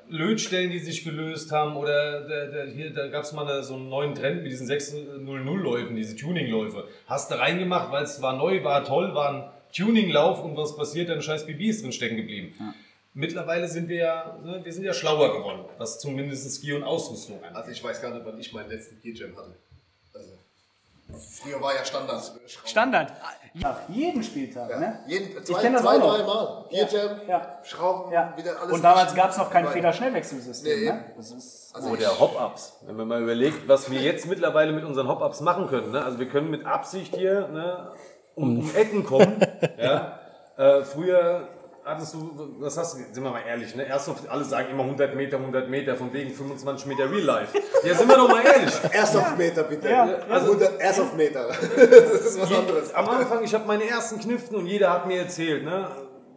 [0.10, 3.76] Lötstellen, die sich gelöst haben oder der, der, hier, da gab es mal eine, so
[3.76, 6.88] einen neuen Trend mit diesen 600-Läufen, diese Tuning-Läufe.
[7.08, 9.44] Hast du reingemacht, weil es war neu, war toll, war ein
[9.76, 12.54] Tuning-Lauf und was passiert, dann scheiß BB ist drin stecken geblieben.
[13.14, 17.38] Mittlerweile sind wir ja, ne, wir sind ja schlauer geworden, was zumindest Ski und Ausrüstung
[17.44, 17.56] angeht.
[17.58, 19.56] Also ich weiß gar nicht, wann ich meinen letzten Gear Jam hatte.
[21.42, 22.22] Früher war ja Standard.
[22.48, 22.68] Schrauben.
[22.68, 23.14] Standard.
[23.54, 24.80] Nach jedem Spieltag, Ja.
[24.80, 25.00] ne?
[25.08, 26.16] Jeden, Ich zwei, kenn das zwei auch noch.
[26.18, 26.66] drei Mal.
[26.70, 27.58] Gear Jam, Ja.
[27.64, 28.34] Schrauben, Ja.
[28.36, 28.74] wieder alles.
[28.74, 31.06] Und damals gab es noch kein Federschnellwechselsystem, Nee, ne?
[31.16, 32.74] Das ist Also Oder ich- Hop-Ups.
[32.86, 35.92] Wenn man mal überlegt, was wir jetzt mittlerweile mit unseren Hop-Ups machen können.
[35.92, 36.04] Ne?
[36.04, 37.92] Also wir können mit Absicht hier ne,
[38.36, 39.40] um, um Ecken kommen.
[39.80, 40.20] ja?
[40.58, 41.48] äh, früher
[41.88, 43.86] hattest du, was hast du, sind wir mal ehrlich, ne?
[43.88, 47.58] Erst auf, alle sagen immer 100 Meter, 100 Meter, von wegen 25 Meter Real Life.
[47.84, 48.74] Ja, sind wir doch mal ehrlich.
[48.92, 49.90] Airsoft-Meter bitte.
[49.90, 50.18] Ja, ja.
[50.30, 51.48] Also 100 Airsoft-Meter.
[51.50, 52.94] das ist was anderes.
[52.94, 55.88] Am Anfang, ich habe meine ersten Kniften und jeder hat mir erzählt, ne,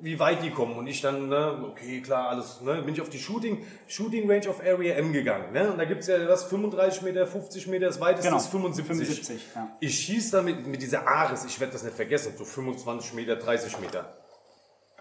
[0.03, 0.76] wie weit die kommen.
[0.76, 4.48] Und ich dann, ne, okay, klar, alles, ne, bin ich auf die Shooting, Shooting Range
[4.48, 5.53] of Area M gegangen.
[5.53, 5.70] Ne?
[5.72, 8.86] Und da gibt es ja was, 35 Meter, 50 Meter, das weiteste Genau, ist 75.
[8.86, 9.76] 75, ja.
[9.80, 13.80] Ich schieße damit mit dieser Ares, ich werde das nicht vergessen, so 25 Meter, 30
[13.80, 14.19] Meter.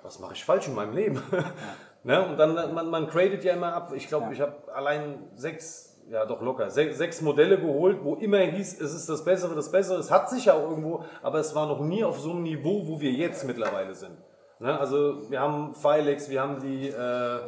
[0.03, 1.21] Was mache ich falsch in meinem Leben?
[2.03, 2.25] ne?
[2.25, 3.91] Und dann, man, man gradet ja immer ab.
[3.95, 8.39] Ich glaube, ich habe allein sechs, ja doch locker, sechs, sechs Modelle geholt, wo immer
[8.39, 9.99] hieß, es ist das Bessere, das Bessere.
[9.99, 12.87] Es hat sich ja auch irgendwo, aber es war noch nie auf so einem Niveau,
[12.87, 14.17] wo wir jetzt mittlerweile sind.
[14.59, 14.77] Ne?
[14.77, 17.39] Also wir haben Filex, wir haben die, äh,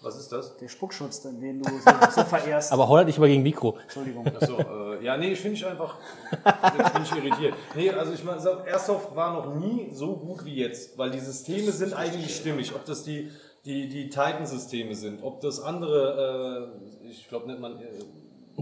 [0.00, 0.56] was ist das?
[0.56, 2.72] der Spuckschutz, den du so, so verehrst.
[2.72, 3.76] Aber hol dich mal gegen Mikro.
[3.82, 4.24] Entschuldigung.
[4.40, 5.96] So, äh, ja, nee, ich finde ich einfach,
[6.32, 7.54] jetzt bin ich irritiert.
[7.74, 11.72] Nee, also ich meine, Airsoft war noch nie so gut wie jetzt, weil die Systeme
[11.72, 12.74] sind eigentlich stimmig.
[12.74, 13.30] Ob das die,
[13.64, 16.70] die, die Titan-Systeme sind, ob das andere,
[17.04, 17.80] äh, ich glaube nicht man.
[17.80, 18.04] Äh,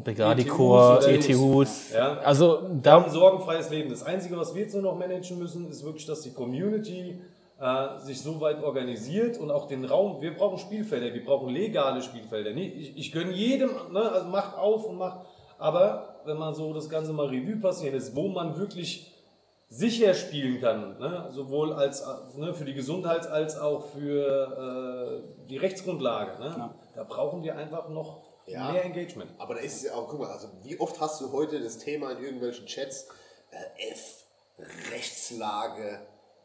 [0.01, 1.93] Begradicor, ETUs ETUs.
[1.95, 2.19] Ja.
[2.19, 3.89] Also Wir da haben ein sorgenfreies Leben.
[3.89, 7.19] Das Einzige, was wir jetzt nur noch managen müssen, ist wirklich, dass die Community
[7.61, 10.21] äh, sich so weit organisiert und auch den Raum.
[10.21, 12.53] Wir brauchen Spielfelder, wir brauchen legale Spielfelder.
[12.53, 15.27] Nee, ich, ich gönne jedem, ne, also macht auf und macht.
[15.59, 19.13] Aber wenn man so das Ganze mal Revue passieren lässt, wo man wirklich
[19.69, 22.05] sicher spielen kann, ne, sowohl als
[22.37, 27.89] ne, für die Gesundheit als auch für äh, die Rechtsgrundlage, ne, da brauchen wir einfach
[27.89, 28.71] noch Ja.
[28.71, 29.31] mehr Engagement.
[29.39, 31.79] Aber da ist es ja auch, guck mal, also wie oft hast du heute das
[31.79, 33.09] Thema in irgendwelchen Chats,
[33.51, 34.25] äh, F,
[34.93, 36.01] Rechtslage.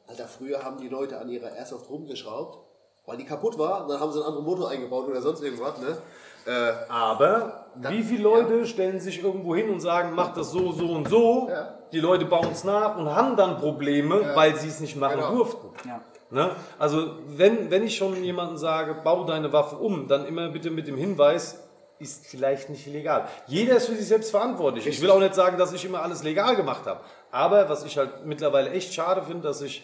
[0.07, 2.57] Alter, früher haben die Leute an ihrer Airsoft rumgeschraubt,
[3.05, 5.79] weil die kaputt war, und dann haben sie einen anderen Motor eingebaut oder sonst irgendwas,
[5.79, 5.97] ne?
[6.45, 10.85] Äh, Aber wie viele Leute stellen sich irgendwo hin und sagen, mach das so, so
[10.87, 11.47] und so?
[11.49, 11.75] Ja.
[11.91, 15.35] Die Leute bauen es nach und haben dann Probleme, weil sie es nicht machen Genau.
[15.35, 15.67] durften.
[15.87, 16.01] Ja.
[16.31, 16.55] Ne?
[16.79, 20.87] Also wenn, wenn ich schon jemanden sage, bau deine Waffe um, dann immer bitte mit
[20.87, 21.59] dem Hinweis,
[21.99, 23.27] ist vielleicht nicht legal.
[23.45, 24.87] Jeder ist für sich selbst verantwortlich.
[24.87, 27.01] Ich will auch nicht sagen, dass ich immer alles legal gemacht habe.
[27.29, 29.83] Aber was ich halt mittlerweile echt schade finde, dass ich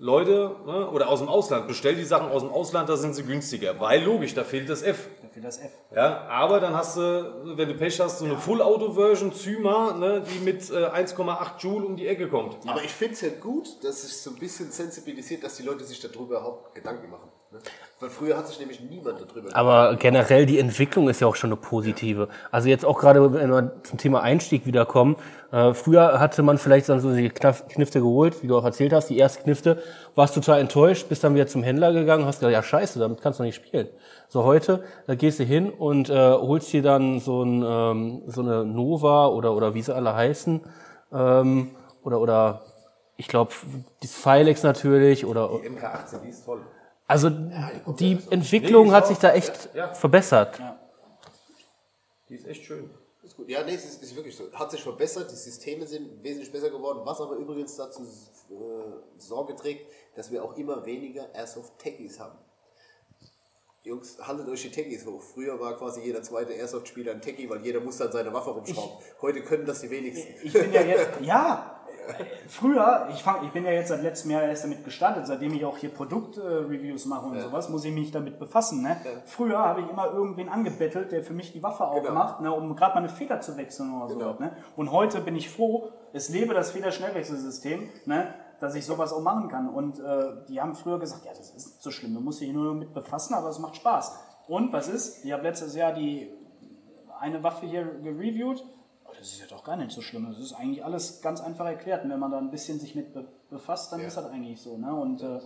[0.00, 3.24] Leute ne, oder aus dem Ausland, bestell die Sachen aus dem Ausland, da sind sie
[3.24, 3.80] günstiger.
[3.80, 5.08] Weil logisch, da fehlt das F.
[5.34, 5.72] Für das F.
[5.94, 10.38] Ja, aber dann hast du, wenn du Pech hast, so eine Full-Auto-Version Zyma, ne, die
[10.38, 12.56] mit äh, 1,8 Joule um die Ecke kommt.
[12.68, 15.82] Aber ich finde es ja gut, dass sich so ein bisschen sensibilisiert, dass die Leute
[15.84, 17.30] sich darüber überhaupt Gedanken machen.
[17.50, 17.58] Ne?
[18.00, 21.48] Weil früher hat sich nämlich niemand darüber Aber generell die Entwicklung ist ja auch schon
[21.48, 22.28] eine positive.
[22.50, 25.16] Also jetzt auch gerade, wenn wir zum Thema Einstieg wiederkommen.
[25.50, 29.08] Äh, früher hatte man vielleicht dann so die Knifte geholt, wie du auch erzählt hast,
[29.08, 29.82] die erste Knifte,
[30.14, 33.40] warst total enttäuscht, bist dann wieder zum Händler gegangen, hast gesagt, ja scheiße, damit kannst
[33.40, 33.88] du nicht spielen.
[34.28, 38.42] So heute, da gehst du hin und äh, holst dir dann so, ein, ähm, so
[38.42, 40.60] eine Nova oder, oder wie sie alle heißen,
[41.14, 41.70] ähm,
[42.04, 42.62] oder, oder
[43.16, 43.52] ich glaube,
[44.02, 46.60] die Filex natürlich, oder Die MK18, die ist toll.
[47.08, 49.94] Also die Entwicklung Nee, hat sich da echt ja, ja.
[49.94, 50.60] verbessert.
[52.28, 52.90] Die ist echt schön.
[53.22, 53.48] Ist gut.
[53.48, 54.52] Ja, nee, es ist, ist wirklich so.
[54.52, 59.56] Hat sich verbessert, die Systeme sind wesentlich besser geworden, was aber übrigens dazu äh, Sorge
[59.56, 62.38] trägt, dass wir auch immer weniger Airsoft-Techies haben.
[63.84, 65.22] Jungs, haltet euch die Techies hoch.
[65.22, 68.98] Früher war quasi jeder zweite Airsoft-Spieler ein Techie, weil jeder musste an seine Waffe rumschrauben.
[69.22, 70.34] Heute können das die wenigsten.
[70.42, 71.77] Ich bin ja jetzt, ja,
[72.48, 75.64] früher, ich, fang, ich bin ja jetzt seit letztem Jahr erst damit gestartet, seitdem ich
[75.64, 78.82] auch hier Produktreviews mache und sowas, muss ich mich damit befassen.
[78.82, 78.96] Ne?
[79.26, 82.94] Früher habe ich immer irgendwen angebettelt, der für mich die Waffe aufmacht, ne, um gerade
[82.94, 84.32] meine Feder zu wechseln oder Genau.
[84.34, 84.40] so.
[84.42, 84.52] Ne?
[84.76, 88.34] Und heute bin ich froh, es lebe das Federschnellwechselsystem, ne?
[88.60, 89.68] dass ich sowas auch machen kann.
[89.68, 92.52] Und äh, die haben früher gesagt, ja, das ist nicht so schlimm, du musst dich
[92.52, 94.18] nur damit befassen, aber es macht Spaß.
[94.48, 95.24] Und was ist?
[95.24, 96.30] Ich habe letztes Jahr die
[97.20, 98.64] eine Waffe hier gereviewt.
[99.18, 100.26] Das ist ja doch gar nicht so schlimm.
[100.30, 102.04] Das ist eigentlich alles ganz einfach erklärt.
[102.04, 104.76] Und wenn man da ein bisschen sich mit be befasst, dann ist das eigentlich so.
[104.76, 104.94] Ne?
[104.94, 105.40] Und äh,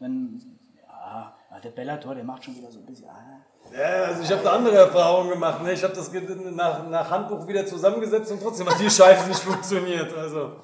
[0.00, 1.32] wenn, ja,
[1.62, 3.08] der Bellator, der macht schon wieder so ein bisschen.
[3.08, 3.40] Ah,
[3.72, 5.62] Ja, also ich habe da andere Erfahrungen gemacht.
[5.62, 5.72] Ne?
[5.72, 10.12] Ich habe das nach, nach Handbuch wieder zusammengesetzt und trotzdem hat die Scheiße nicht funktioniert.
[10.16, 10.56] Also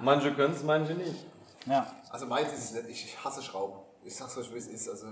[0.00, 1.24] manche können es, manche nicht.
[1.66, 1.86] ja.
[2.10, 3.04] Also meins ist es nicht.
[3.04, 3.78] Ich hasse Schrauben.
[4.02, 4.88] Ich sag's euch, wie es ist.
[4.88, 5.06] Also,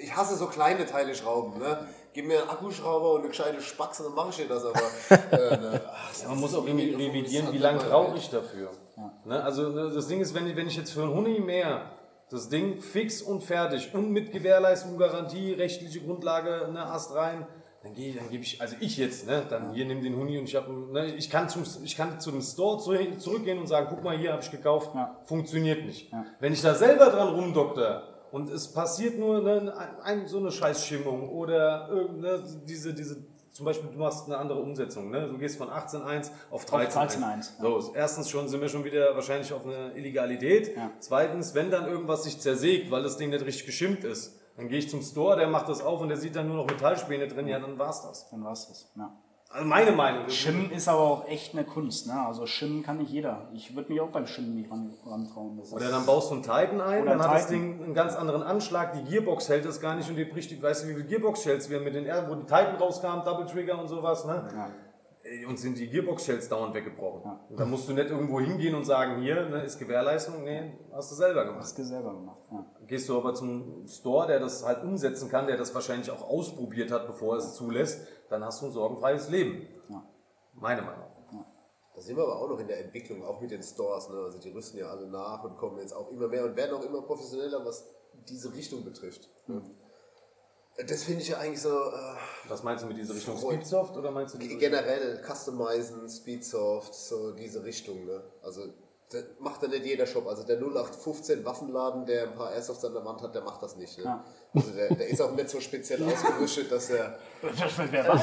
[0.00, 1.58] ich hasse so kleine Teile Schrauben.
[1.58, 1.86] Ne?
[2.12, 4.64] Gib mir einen Akkuschrauber und eine gescheite Spax und dann mache ich dir das.
[4.64, 4.80] Aber
[5.32, 8.70] äh, ne, ach, Man muss auch irgendwie revidieren, wie lange brauche ich dafür.
[9.24, 9.42] Ne?
[9.42, 11.92] Also ne, das Ding ist, wenn ich, wenn ich jetzt für einen Huni mehr
[12.30, 17.46] das Ding fix und fertig und mit Gewährleistung, Garantie, rechtliche Grundlage, ne, Ast rein,
[17.82, 20.36] dann gehe ich, dann gebe ich, also ich jetzt, ne, dann hier nimm den Huni
[20.38, 23.66] und ich habe, ne, ich kann zum, ich kann zu dem Store zu, zurückgehen und
[23.66, 25.16] sagen, guck mal, hier habe ich gekauft, Ja.
[25.24, 26.12] funktioniert nicht.
[26.40, 30.52] Wenn ich da selber dran rumdokter und es passiert nur ne, ein, ein, so eine
[30.52, 33.16] Scheißschimmung oder irgendeine, diese, diese,
[33.52, 35.26] zum Beispiel, du machst eine andere Umsetzung, ne?
[35.26, 37.18] du gehst von 18.1 auf 13.1.
[37.18, 40.76] 13.1, So, erstens schon sind wir schon wieder wahrscheinlich auf eine Illegalität.
[40.76, 40.90] Ja.
[41.00, 44.78] Zweitens, wenn dann irgendwas sich zersägt, weil das Ding nicht richtig geschimmt ist, dann gehe
[44.78, 47.48] ich zum Store, der macht das auf und der sieht dann nur noch Metallspäne drin,
[47.48, 48.28] ja, dann war's das.
[48.30, 48.90] Dann war's das.
[48.96, 49.12] Ja.
[49.52, 50.28] Also meine Meinung.
[50.28, 52.06] Schimmen ist aber auch echt eine Kunst.
[52.06, 52.12] Ne?
[52.24, 53.48] Also Schimmen kann nicht jeder.
[53.52, 55.56] Ich würde mich auch beim Schimmen nicht ran- rantrauen.
[55.58, 57.46] Das Oder dann baust du einen Titan ein, Oder dann hat das.
[57.48, 60.62] Ding einen ganz anderen Anschlag, die Gearbox hält das gar nicht und die bricht, die-
[60.62, 63.80] weißt du, wie viele Gearbox-Shells wir mit den R, wo die Titan rauskam, Double Trigger
[63.80, 64.48] und sowas, ne?
[65.22, 67.22] Ey, Und sind die Gearbox-Shells dauernd weggebrochen.
[67.50, 71.10] Und da musst du nicht irgendwo hingehen und sagen, hier, ne, ist Gewährleistung, nee, hast
[71.10, 71.62] du selber gemacht.
[71.62, 72.38] Hast du selber gemacht.
[72.52, 72.64] Ja.
[72.86, 76.90] Gehst du aber zum Store, der das halt umsetzen kann, der das wahrscheinlich auch ausprobiert
[76.92, 79.66] hat, bevor er es zulässt, dann hast du ein sorgenfreies Leben.
[79.88, 80.02] Ja.
[80.54, 81.06] Meine Meinung.
[81.94, 84.08] Da sind wir aber auch noch in der Entwicklung, auch mit den Stores.
[84.08, 84.16] Ne?
[84.16, 86.84] Also die rüsten ja alle nach und kommen jetzt auch immer mehr und werden auch
[86.84, 87.84] immer professioneller, was
[88.28, 89.28] diese Richtung betrifft.
[89.48, 89.60] Ne?
[90.86, 92.16] Das finde ich ja eigentlich so äh,
[92.48, 93.36] Was meinst du mit dieser Richtung.
[93.36, 98.06] Speedsoft oder meinst du diese generell Customizen, Speedsoft, so diese Richtung.
[98.06, 98.22] Ne?
[98.42, 98.62] Also
[99.12, 100.24] Das macht dann nicht jeder Shop.
[100.28, 103.74] Also der 0815 Waffenladen, der ein paar Airsofts an der Wand hat, der macht das
[103.74, 103.98] nicht.
[103.98, 104.04] Ne?
[104.04, 104.24] Ja.
[104.54, 107.18] Also der, der ist auch nicht so speziell ausgerüstet, dass er.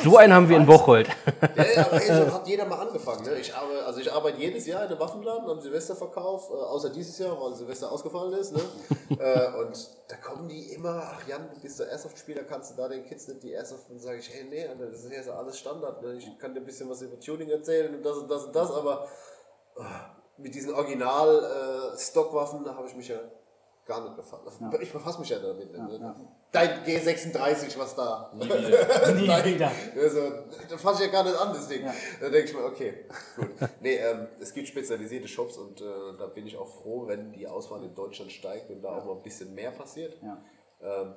[0.02, 1.10] So einen haben wir in Bocholt.
[1.58, 3.26] Ja, ja, aber hey, so hat jeder mal angefangen.
[3.26, 3.34] Ne?
[3.38, 7.18] Ich, arbeite, also ich arbeite jedes Jahr in einem Waffenladen am Silvesterverkauf, äh, außer dieses
[7.18, 8.54] Jahr, weil Silvester ausgefallen ist.
[8.54, 8.62] Ne?
[9.20, 12.88] äh, und da kommen die immer, ach Jan, du bist der Airsoft-Spieler, kannst du da
[12.88, 13.90] den Kids nicht die Airsoft?
[13.90, 16.02] Und sage ich, hey, nee, Alter, das ist ja so alles Standard.
[16.02, 16.16] Ne?
[16.16, 18.72] Ich kann dir ein bisschen was über Tuning erzählen und das und das und das,
[18.72, 19.06] aber
[19.76, 19.84] oh,
[20.38, 23.18] mit diesen Original-Stockwaffen, da habe ich mich ja
[23.86, 24.44] gar nicht befasst.
[24.82, 25.72] Ich befasse mich ja damit.
[25.72, 26.16] ne?
[26.52, 28.32] Dein G36, was da.
[28.34, 29.72] Nie wieder.
[30.02, 30.20] Also,
[30.70, 31.84] da fasse ich ja gar nicht an, das Ding.
[32.20, 33.50] Da denke ich mir, okay, gut.
[33.82, 35.84] Nee, ähm, es gibt spezialisierte Shops und äh,
[36.18, 39.16] da bin ich auch froh, wenn die Auswahl in Deutschland steigt und da auch mal
[39.16, 40.18] ein bisschen mehr passiert.
[40.22, 40.38] Ja.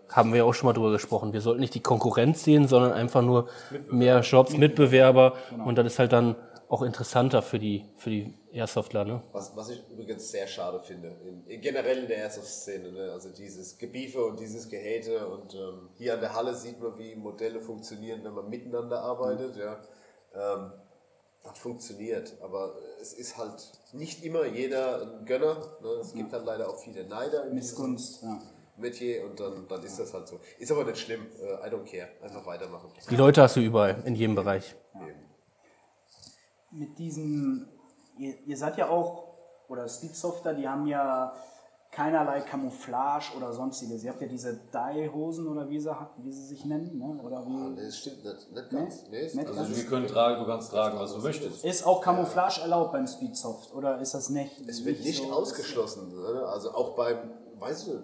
[0.09, 1.35] Haben wir auch schon mal drüber gesprochen.
[1.35, 3.49] Wir sollten nicht die Konkurrenz sehen, sondern einfach nur
[3.91, 5.35] mehr Shops, Mitbewerber.
[5.67, 6.35] Und das ist halt dann
[6.69, 9.05] auch interessanter für die, für die Airsoftler.
[9.05, 9.23] Ne?
[9.33, 13.13] Was, was ich übrigens sehr schade finde, in, in generell in der Airsoft-Szene, ne?
[13.13, 17.15] also dieses Gebiefe und dieses Gehate und ähm, hier an der Halle sieht man, wie
[17.15, 19.81] Modelle funktionieren, wenn man miteinander arbeitet, ja.
[20.35, 20.73] Ähm,
[21.43, 25.55] das funktioniert, aber es ist halt nicht immer jeder ein Gönner.
[25.81, 25.89] Ne?
[26.01, 28.23] Es gibt halt leider auch viele Neider in diesem Missgunst.
[28.23, 28.39] Ja.
[28.77, 30.41] Metier und dann, dann ist das halt so.
[30.59, 32.91] Ist aber nicht schlimm, äh, I don't care, einfach weitermachen.
[33.11, 34.75] Die Leute hast du überall, in jedem Bereich.
[36.71, 37.69] Mit diesen,
[38.21, 39.25] ihr, ihr seid ja auch,
[39.69, 41.33] oder Speedsofter, die haben ja
[41.93, 44.05] keinerlei Camouflage oder sonstiges.
[44.05, 47.21] Ihr habt ja diese Dye-Hosen oder wie sie, wie sie sich nennen, ne?
[47.25, 47.53] oder Ah, wie?
[47.71, 49.05] nee, das stimmt nicht, nicht ganz.
[49.11, 51.65] Nee, Nicht also wir können tragen, du kannst tragen, was du möchtest.
[51.65, 54.61] Ist auch Camouflage erlaubt beim Speedsoft oder ist das nicht?
[54.69, 56.15] Es wird nicht so- ausgeschlossen.
[56.15, 56.43] Ne?
[56.47, 57.19] Also auch beim,
[57.59, 58.03] weißt du,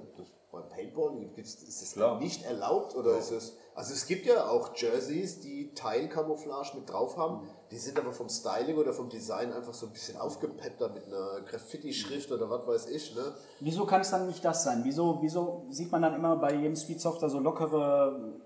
[0.51, 2.19] beim Paintball gibt's, ist es Klar.
[2.19, 3.57] nicht erlaubt oder ist es.
[3.77, 7.47] Also es gibt ja auch Jerseys, die Teilcamouflage mit drauf haben.
[7.71, 11.43] Die sind aber vom Styling oder vom Design einfach so ein bisschen aufgepeppter mit einer
[11.43, 13.15] Graffiti-Schrift oder was weiß ich.
[13.15, 13.35] Ne?
[13.61, 14.81] Wieso kann es dann nicht das sein?
[14.83, 18.41] Wieso, wieso sieht man dann immer bei jedem Speedsofter so lockere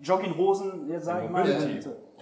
[0.00, 1.46] Jogginghosen, ja, sag ich mal?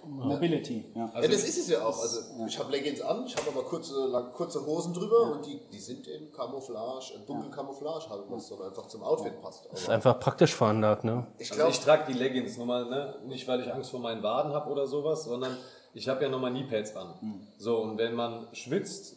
[0.07, 0.25] Mobility.
[0.25, 1.11] äh, Mobility, ja.
[1.15, 2.01] ja, das ist es ja auch.
[2.01, 5.61] Also ich habe Leggings an, ich habe aber kurze, lang, kurze Hosen drüber und die,
[5.73, 9.67] die sind in Camouflage, in dunkel Camouflage halt, was dann einfach zum Outfit passt.
[9.67, 11.05] Ist Aber einfach praktisch veranlagt.
[11.05, 11.27] Ne?
[11.39, 13.15] ich Also glaube, ich trage die Leggings nur mal, ne?
[13.27, 15.57] nicht weil ich Angst vor meinen Waden habe oder sowas, sondern
[15.95, 17.15] ich habe ja nochmal Kneepads an.
[17.59, 19.17] So, und wenn man schwitzt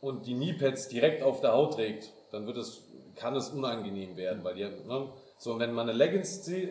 [0.00, 2.82] und die Kneepads direkt auf der Haut trägt, dann wird es,
[3.16, 5.08] kann es unangenehm werden, weil die, ne?
[5.42, 6.68] So, wenn man eine Leggings äh,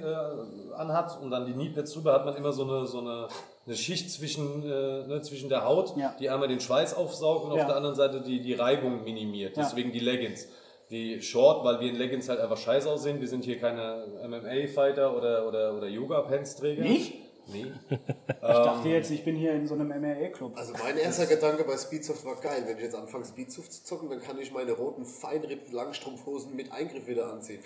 [0.78, 3.28] anhat und dann die Kneepads drüber, hat man immer so eine, so eine,
[3.66, 6.16] eine Schicht zwischen, äh, ne, zwischen der Haut, Ja.
[6.18, 7.64] die einmal den Schweiß aufsaugt und Ja.
[7.64, 9.58] auf der anderen Seite die, die Reibung minimiert.
[9.58, 9.64] Ja.
[9.64, 10.48] Deswegen die Leggings.
[10.90, 13.20] Die Short, weil wir in Leggings halt einfach scheiße aussehen.
[13.20, 16.84] Wir sind hier keine MMA-Fighter oder, oder, oder Yoga-Pants-Träger.
[16.84, 17.14] Nicht?
[17.48, 17.72] Nee.
[18.44, 20.58] Ich dachte jetzt, ich bin hier in so einem MMA-Club.
[20.58, 22.64] Also mein erster Gedanke bei Speedsoft war geil.
[22.66, 27.08] Wenn ich jetzt anfange Speedsoft zu zocken, dann kann ich meine roten Feinripp-Langstrumpfhosen mit Eingriff
[27.08, 27.62] wieder anziehen.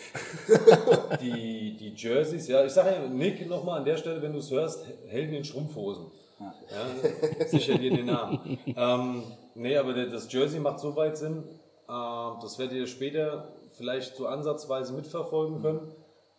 [1.21, 4.51] Die, die Jerseys, ja, ich sage ja, Nick nochmal an der Stelle, wenn du es
[4.51, 6.07] hörst, Helden in Strumpfhosen.
[6.39, 8.59] Ja, sicher dir den Namen.
[8.75, 9.23] ähm,
[9.55, 11.43] nee, aber das Jersey macht soweit Sinn.
[11.87, 15.91] Äh, das werdet ihr später vielleicht so ansatzweise mitverfolgen können.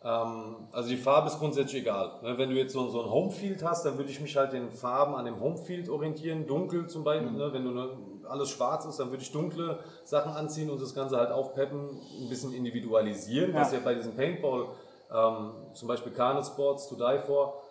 [0.03, 2.19] Ähm, also die Farbe ist grundsätzlich egal.
[2.21, 4.71] Ne, Wenn du jetzt so, so ein Homefield hast, dann würde ich mich halt den
[4.71, 6.45] Farben an dem Homefield orientieren.
[6.45, 7.31] Dunkel zum Beispiel.
[7.31, 7.51] Ne?
[7.51, 7.97] Wenn du nur
[8.29, 11.89] alles schwarz ist, dann würde ich dunkle Sachen anziehen und das Ganze halt aufpeppen,
[12.21, 13.79] ein bisschen individualisieren, was Ja.
[13.79, 14.67] ja bei diesem Paintball,
[15.13, 17.61] ähm, zum Beispiel Carnage Sports, To Die For,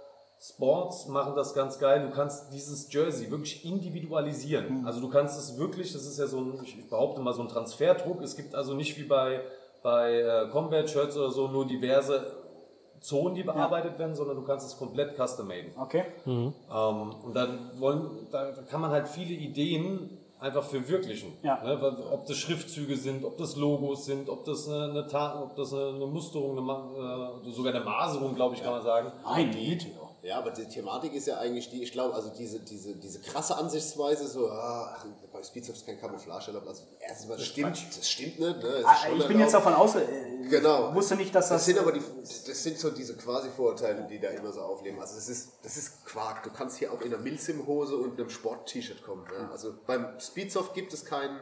[0.41, 2.07] Sports machen das ganz geil.
[2.09, 4.85] Du kannst dieses Jersey wirklich individualisieren.
[4.87, 7.49] Also du kannst es wirklich, das ist ja so ein, ich behaupte mal so ein
[7.49, 8.21] Transferdruck.
[8.23, 9.41] Es gibt also nicht wie bei,
[9.87, 12.27] bei äh, Combat Shirts oder so nur diverse
[12.99, 15.71] Zonen, die bearbeitet werden, sondern du kannst es komplett custom maden.
[15.77, 16.03] Okay.
[16.27, 16.53] Ähm,
[17.23, 21.35] und dann wollen, da, da kann man halt viele Ideen einfach verwirklichen.
[21.45, 21.63] Ja.
[21.63, 21.79] Ne?
[22.11, 25.73] Ob das Schriftzüge sind, ob das Logos sind, ob das eine, eine, Ta ob das
[25.73, 29.13] eine, eine Musterung, eine, äh, sogar eine Maserung, glaube ich, kann man sagen.
[29.23, 29.87] Meine Güte.
[30.27, 33.57] Ja, aber die Thematik ist ja eigentlich die, ich glaube, also diese, diese, diese krasse
[33.57, 34.97] Ansichtsweise, so, ah,
[35.33, 36.67] bei Speedsoft ist kein Camouflage erlaubt.
[36.67, 38.61] Also erstens mal, das stimmt, das stimmt nicht.
[38.61, 38.83] Ne?
[38.85, 40.05] Ah, Ich bin jetzt davon aus, äh,
[40.51, 40.89] Genau.
[40.89, 41.67] ich wusste nicht, dass Das das.
[41.67, 44.99] sind aber die, das sind so diese quasi Vorurteile, die da immer so aufleben.
[45.01, 46.43] Also das ist, das ist Quark.
[46.43, 49.23] Du kannst hier auch in einer Milsim-Hose und einem Sport-T-Shirt kommen.
[49.25, 49.49] Ne?
[49.53, 51.39] Also beim Speedsoft gibt es keinen,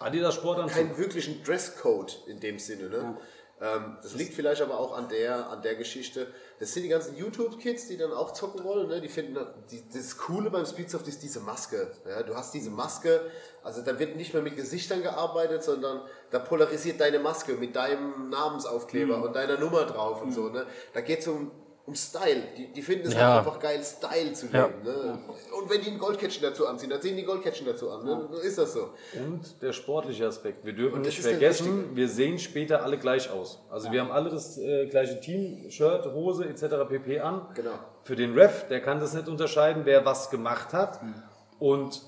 [0.00, 0.76] Adidas Sportanzug.
[0.76, 2.90] keinen wirklichen Dresscode in dem Sinne.
[2.90, 3.16] Ne?
[3.60, 6.28] Ähm, das liegt vielleicht aber auch an der, an der Geschichte.
[6.60, 8.88] Das sind die ganzen YouTube-Kids, die dann auch zocken wollen.
[8.88, 9.00] Ne?
[9.00, 9.38] Die finden,
[9.70, 11.92] die, das Coole beim Speedsoft ist diese Maske.
[12.08, 12.22] Ja?
[12.22, 13.20] Du hast diese Maske,
[13.62, 18.28] also da wird nicht mehr mit Gesichtern gearbeitet, sondern da polarisiert deine Maske mit deinem
[18.30, 20.48] Namensaufkleber und deiner Nummer drauf und so.
[20.48, 20.66] Ne?
[20.94, 21.52] Da geht es um
[21.88, 22.42] um Style.
[22.56, 23.20] Die, die finden es Ja.
[23.20, 24.66] halt einfach geil, Style zu Ja.
[24.66, 24.82] geben.
[24.84, 25.18] Ne?
[25.58, 28.04] Und wenn die ein Goldkettchen dazu anziehen, dann ziehen die Goldkettchen dazu an.
[28.04, 28.28] Ne?
[28.30, 28.90] Dann ist das so.
[29.18, 30.64] Und der sportliche Aspekt.
[30.66, 33.62] Wir dürfen nicht vergessen, wir sehen später alle gleich aus.
[33.70, 36.86] Also wir haben alle das äh, gleiche Team, Shirt, Hose etc.
[36.88, 37.20] pp.
[37.20, 37.46] an.
[37.54, 37.70] Genau.
[38.02, 41.02] Für den Ref, der kann das nicht unterscheiden, wer was gemacht hat.
[41.02, 41.14] Mhm.
[41.58, 42.02] Und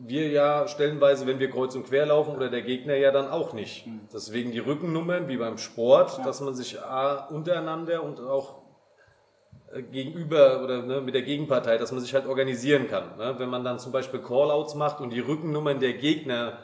[0.00, 3.52] wir ja stellenweise, wenn wir kreuz und quer laufen oder der Gegner ja dann auch
[3.52, 3.86] nicht.
[3.86, 4.00] Mhm.
[4.12, 8.63] Deswegen die Rückennummern wie beim Sport, dass man sich A, untereinander und auch
[9.82, 13.16] gegenüber oder ne, mit der Gegenpartei, dass man sich halt organisieren kann.
[13.16, 13.34] Ne?
[13.38, 16.58] Wenn man dann zum Beispiel Callouts macht und die Rückennummern der Gegner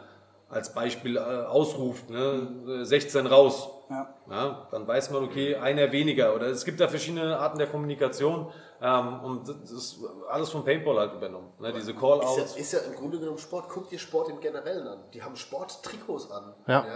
[0.48, 2.48] als Beispiel äh, ausruft, ne?
[2.80, 4.14] äh, 16 raus, Ja.
[4.28, 6.34] ja, dann weiß man, okay, einer weniger.
[6.34, 8.48] Oder es gibt da verschiedene Arten der Kommunikation
[8.82, 11.52] ähm, und das ist alles vom Paintball halt übernommen.
[11.60, 11.72] Ne?
[11.72, 12.54] Diese Ist Callouts.
[12.54, 13.66] ja, ist ja im Grunde genommen Sport.
[13.68, 14.98] Guck dir Sport im Generellen an.
[15.14, 16.52] Die haben Sporttrikots an.
[16.66, 16.80] Ja.
[16.80, 16.88] Und,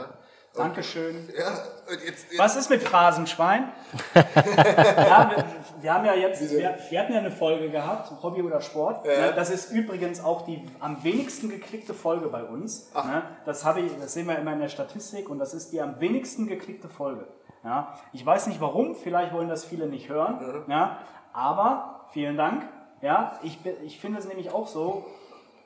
[0.55, 1.29] Dankeschön.
[1.37, 1.59] ja,
[2.05, 3.73] jetzt, jetzt Was ist mit Phrasenschwein?
[4.15, 5.45] ja, wir,
[5.83, 9.05] wir haben ja jetzt, wir, wir hatten ja eine Folge gehabt, Hobby oder Sport.
[9.05, 12.93] Ne, Das ist übrigens auch die am wenigsten geklickte Folge bei uns.
[12.95, 15.81] Ne, Das, habe ich, das sehen wir immer in der Statistik und das ist die
[15.81, 17.27] am wenigsten geklickte Folge.
[17.65, 20.39] Ja, ich weiß nicht warum, vielleicht wollen das viele nicht hören.
[20.69, 20.99] Ja,
[21.33, 22.63] aber vielen Dank.
[23.01, 25.05] Ja, ich, ich finde es nämlich auch so,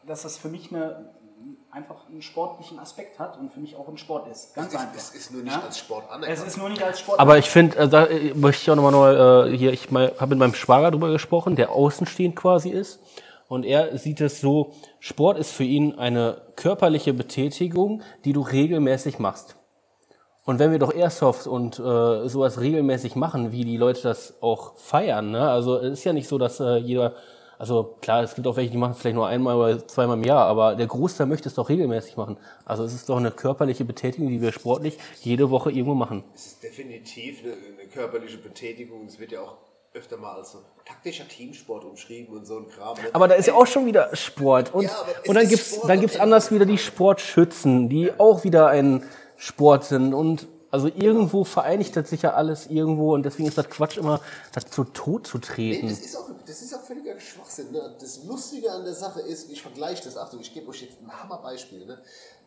[0.07, 1.13] dass das für mich eine,
[1.71, 4.55] einfach einen sportlichen Aspekt hat und für mich auch ein Sport ist.
[4.55, 4.95] Ganz es, einfach.
[4.97, 5.63] es ist nur nicht Ja?
[5.63, 6.49] als Sport Es anerkannt.
[6.49, 7.21] ist nur nicht als Sport.
[7.21, 10.27] Aber ich finde, äh, da äh, möchte ich auch nochmal neu, äh, hier, ich habe
[10.29, 13.01] mit meinem Schwager drüber gesprochen, der außenstehend quasi ist.
[13.49, 19.19] Und er sieht es so, Sport ist für ihn eine körperliche Betätigung, die du regelmäßig
[19.19, 19.57] machst.
[20.45, 24.77] Und wenn wir doch Airsoft und äh, sowas regelmäßig machen, wie die Leute das auch
[24.77, 25.51] feiern, ne?
[25.51, 27.13] also es ist ja nicht so, dass äh, jeder,
[27.59, 30.25] also klar, es gibt auch welche, die machen es vielleicht nur einmal oder zweimal im
[30.25, 32.39] Jahr, aber der Großteil möchte es doch regelmäßig machen.
[32.65, 36.25] Also es ist doch eine körperliche Betätigung, die wir sportlich jede Woche irgendwo machen.
[36.35, 39.07] Es ist definitiv eine, eine körperliche Betätigung.
[39.07, 39.57] Es wird ja auch
[39.93, 42.97] öfter mal als so taktischer Teamsport umschrieben und so ein Kram.
[42.97, 43.09] ne?
[43.13, 44.73] Aber da ist ja auch schon wieder Sport.
[44.73, 48.69] Und, Ja, und dann gibt's, Sport dann gibt's anders wieder die Sportschützen, die auch wieder
[48.69, 49.05] ein
[49.37, 50.15] Sport sind.
[50.15, 53.15] Und also irgendwo vereinigt das sich ja alles irgendwo.
[53.15, 54.21] Und deswegen ist das Quatsch immer,
[54.53, 55.89] das zu tot zu Nee, treten.
[55.89, 57.73] das ist auch, das ist auch völliger Schwachsinn.
[57.73, 57.97] Ne?
[58.01, 61.11] Das Lustige an der Sache ist, ich vergleiche das, Achtung, ich gebe euch jetzt ein
[61.11, 61.87] Hammerbeispiel.
[61.87, 61.99] Ne?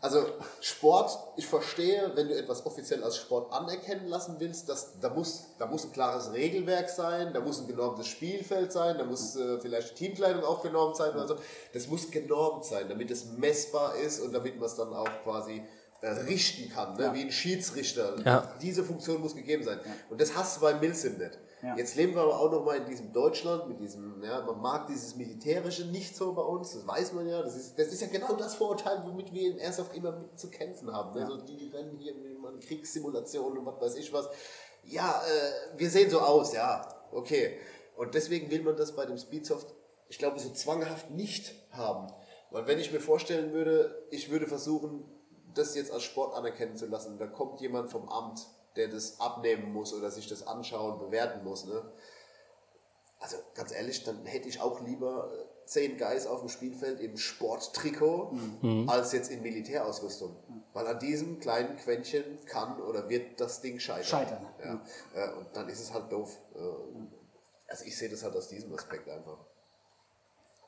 [0.02, 0.26] Also
[0.62, 5.44] Sport, ich verstehe, wenn du etwas offiziell als Sport anerkennen lassen willst, dass, da, muss,
[5.60, 9.60] da muss ein klares Regelwerk sein, da muss ein genormtes Spielfeld sein, da muss äh,
[9.60, 11.12] vielleicht die Teamkleidung auch genormt sein.
[11.14, 11.36] oder so.
[11.74, 15.64] das muss genormt sein, damit es messbar ist und damit man es dann auch quasi
[16.02, 17.14] richten kann, ne?
[17.14, 18.16] wie ein Schiedsrichter.
[18.26, 18.56] Ja.
[18.62, 19.80] Diese Funktion muss gegeben sein.
[20.10, 21.38] Und das hast du bei Milsim nicht.
[21.62, 21.76] Ja.
[21.78, 24.88] Jetzt leben wir aber auch noch mal in diesem Deutschland mit diesem, ja, man mag
[24.88, 27.44] dieses Militärische nicht so bei uns, das weiß man ja.
[27.44, 30.50] Das ist, das ist ja genau das Vorurteil, womit wir in Airsoft immer mit zu
[30.50, 31.14] kämpfen haben.
[31.20, 31.28] Ne?
[31.28, 34.28] So, die rennen hier mit Kriegssimulationen und was weiß ich was.
[34.84, 37.60] Ja, äh, wir sehen so aus, ja, okay.
[37.96, 39.68] Und deswegen will man das bei dem Speedsoft,
[40.10, 42.12] ich glaube, so zwanghaft nicht haben.
[42.50, 45.04] Weil wenn ich mir vorstellen würde, ich würde versuchen,
[45.54, 49.72] das jetzt als Sport anerkennen zu lassen, da kommt jemand vom Amt, der das abnehmen
[49.74, 51.66] muss oder sich das anschauen, bewerten muss.
[51.66, 51.82] Ne?
[53.20, 57.18] Also ganz ehrlich, dann hätte ich auch lieber äh, zehn Guys auf dem Spielfeld im
[57.18, 58.32] Sporttrikot
[58.88, 60.36] als jetzt in Militärausrüstung.
[60.74, 64.04] Weil an diesem kleinen Quäntchen kann oder wird das Ding scheitern.
[64.06, 64.82] Scheitern, Ja.
[65.14, 66.38] Äh, Und dann ist es halt doof.
[66.56, 66.60] Äh,
[67.68, 69.38] Also ich sehe das halt aus diesem Aspekt einfach.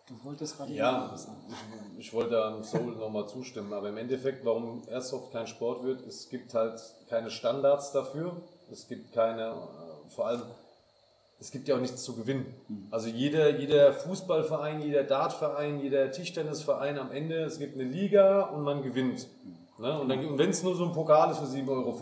[0.08, 1.14] Du wolltest gerade Ja,
[1.98, 6.06] ich, ich wollte da Soul nochmal zustimmen, aber im Endeffekt, warum Airsoft kein Sport wird,
[6.06, 6.80] es gibt halt
[7.10, 8.36] keine Standards dafür,
[8.70, 10.42] es gibt keine, äh, vor allem,
[11.40, 12.54] es gibt ja auch nichts zu gewinnen.
[12.92, 18.64] Also jeder, jeder Fußballverein, jeder Dartverein, jeder Tischtennisverein am Ende, es gibt eine Liga und
[18.64, 19.28] man gewinnt.
[19.80, 20.00] Ne?
[20.00, 21.98] Und, dann- und wenn es nur so ein Pokal ist für 7,50 Euro.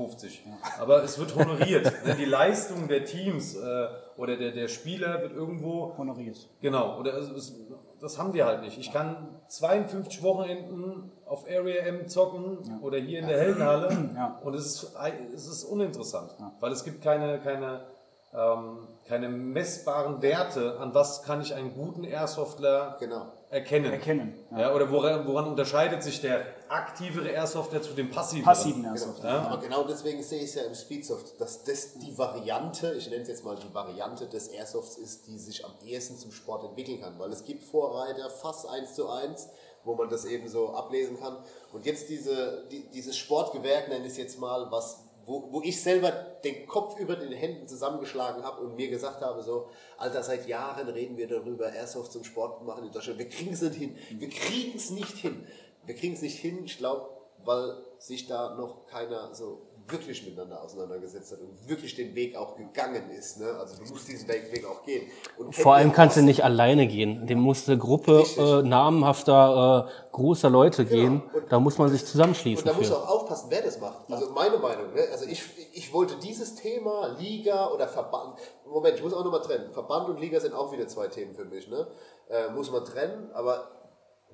[0.79, 1.85] Aber es wird honoriert.
[2.05, 2.15] ne?
[2.19, 3.87] Die Leistung der Teams äh,
[4.17, 6.49] oder der, der Spieler wird irgendwo honoriert.
[6.61, 7.55] Genau, oder es, es,
[8.01, 8.77] das haben wir halt nicht.
[8.77, 14.39] Ich kann 52 Wochenenden auf Area M zocken oder hier in der Heldenhalle Ja.
[14.43, 14.95] und es ist,
[15.33, 17.85] es ist uninteressant, weil es gibt keine, keine,
[18.33, 23.27] ähm, keine messbaren Werte, an was kann ich einen guten Airsoftler Genau.
[23.51, 23.91] Erkennen.
[23.91, 24.73] Erkennen, Ja.
[24.73, 28.45] oder woran, woran unterscheidet sich der aktivere Airsofter zu dem passiven?
[28.45, 29.23] Passiven Airsoft.
[29.23, 29.41] Ja.
[29.41, 33.23] Aber genau deswegen sehe ich es ja im Speedsoft, dass das die Variante, ich nenne
[33.23, 37.01] es jetzt mal die Variante des Airsofts ist, die sich am ehesten zum Sport entwickeln
[37.01, 37.19] kann.
[37.19, 39.49] Weil es gibt Vorreiter fast eins zu eins,
[39.83, 41.37] wo man das eben so ablesen kann.
[41.73, 45.82] Und jetzt diese, die, dieses Sportgewerk, nenne ich es jetzt mal, was, wo, wo ich
[45.82, 46.11] selber
[46.43, 50.88] den Kopf über den Händen zusammengeschlagen habe und mir gesagt habe, so, Alter, seit Jahren
[50.89, 53.19] reden wir darüber, Airsoft zum Sport machen in Deutschland.
[53.19, 53.97] Wir kriegen es nicht hin.
[54.11, 55.45] Wir kriegen es nicht hin.
[55.86, 57.09] Wir kriegen es nicht hin, ich glaube,
[57.43, 59.61] weil sich da noch keiner so
[59.91, 63.39] wirklich miteinander auseinandergesetzt hat und wirklich den Weg auch gegangen ist.
[63.39, 63.47] Ne?
[63.59, 65.09] Also du musst diesen Weg, auch gehen.
[65.37, 67.27] Und Vor allem kannst du nicht alleine gehen.
[67.27, 71.23] Dem muss eine Gruppe äh, namenhafter, äh, großer Leute gehen.
[71.33, 74.09] Und- da muss man sich zusammenschließen Und da musst du auch aufpassen, wer das macht.
[74.09, 75.01] Also meine Meinung, ne?
[75.11, 78.35] also ich, ich wollte dieses Thema Liga oder Verband,
[78.65, 79.71] Moment, ich muss auch nochmal trennen.
[79.71, 81.67] Verband und Liga sind auch wieder zwei Themen für mich.
[81.67, 81.87] Ne?
[82.29, 83.67] Äh, muss man trennen, aber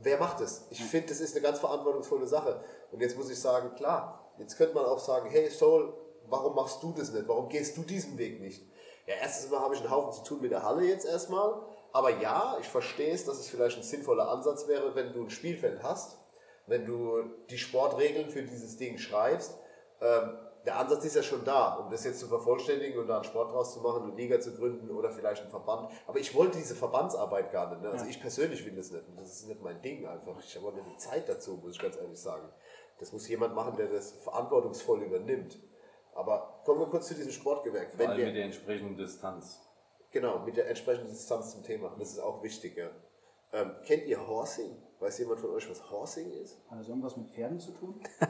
[0.01, 0.67] wer macht es?
[0.69, 2.59] Ich finde, das ist eine ganz verantwortungsvolle Sache.
[2.91, 5.93] Und jetzt muss ich sagen, klar, jetzt könnte man auch sagen, hey Soul,
[6.27, 7.27] warum machst du das nicht?
[7.27, 8.63] Warum gehst du diesen Weg nicht?
[9.05, 11.61] Ja, erstens mal habe ich einen Haufen zu tun mit der Halle jetzt erstmal.
[11.93, 15.29] Aber ja, ich verstehe es, dass es vielleicht ein sinnvoller Ansatz wäre, wenn du ein
[15.29, 16.17] Spielfeld hast,
[16.67, 19.57] wenn du die Sportregeln für dieses Ding schreibst.
[20.01, 23.23] Ähm, der Ansatz ist ja schon da, um das jetzt zu vervollständigen und da einen
[23.23, 25.89] Sport draus zu machen, eine Liga zu gründen oder vielleicht einen Verband.
[26.05, 27.81] Aber ich wollte diese Verbandsarbeit gar nicht.
[27.81, 27.89] Ne?
[27.89, 29.05] Also ich persönlich will das nicht.
[29.15, 30.37] Das ist nicht mein Ding einfach.
[30.45, 32.49] Ich habe auch nicht die Zeit dazu, muss ich ganz ehrlich sagen.
[32.99, 35.59] Das muss jemand machen, der das verantwortungsvoll übernimmt.
[36.15, 37.91] Aber kommen wir kurz zu diesem Sportgewerk.
[37.91, 39.61] Vor Wenn allem wir, mit der entsprechenden Distanz.
[40.11, 41.95] Genau, mit der entsprechenden Distanz zum Thema.
[41.99, 42.89] Das ist auch wichtig, ja.
[43.53, 44.75] Ähm, kennt ihr Horsing?
[44.99, 46.57] Weiß jemand von euch, was Horsing ist?
[46.69, 48.01] Hat das irgendwas mit Pferden zu tun?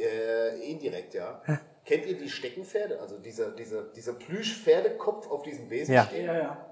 [0.00, 1.42] Äh, indirekt, ja.
[1.84, 3.00] Kennt ihr die Steckenpferde?
[3.00, 6.04] Also dieser, dieser, dieser Plüsch-Pferdekopf auf diesem Besen Ja.
[6.04, 6.24] steht?
[6.24, 6.67] Ja, ja.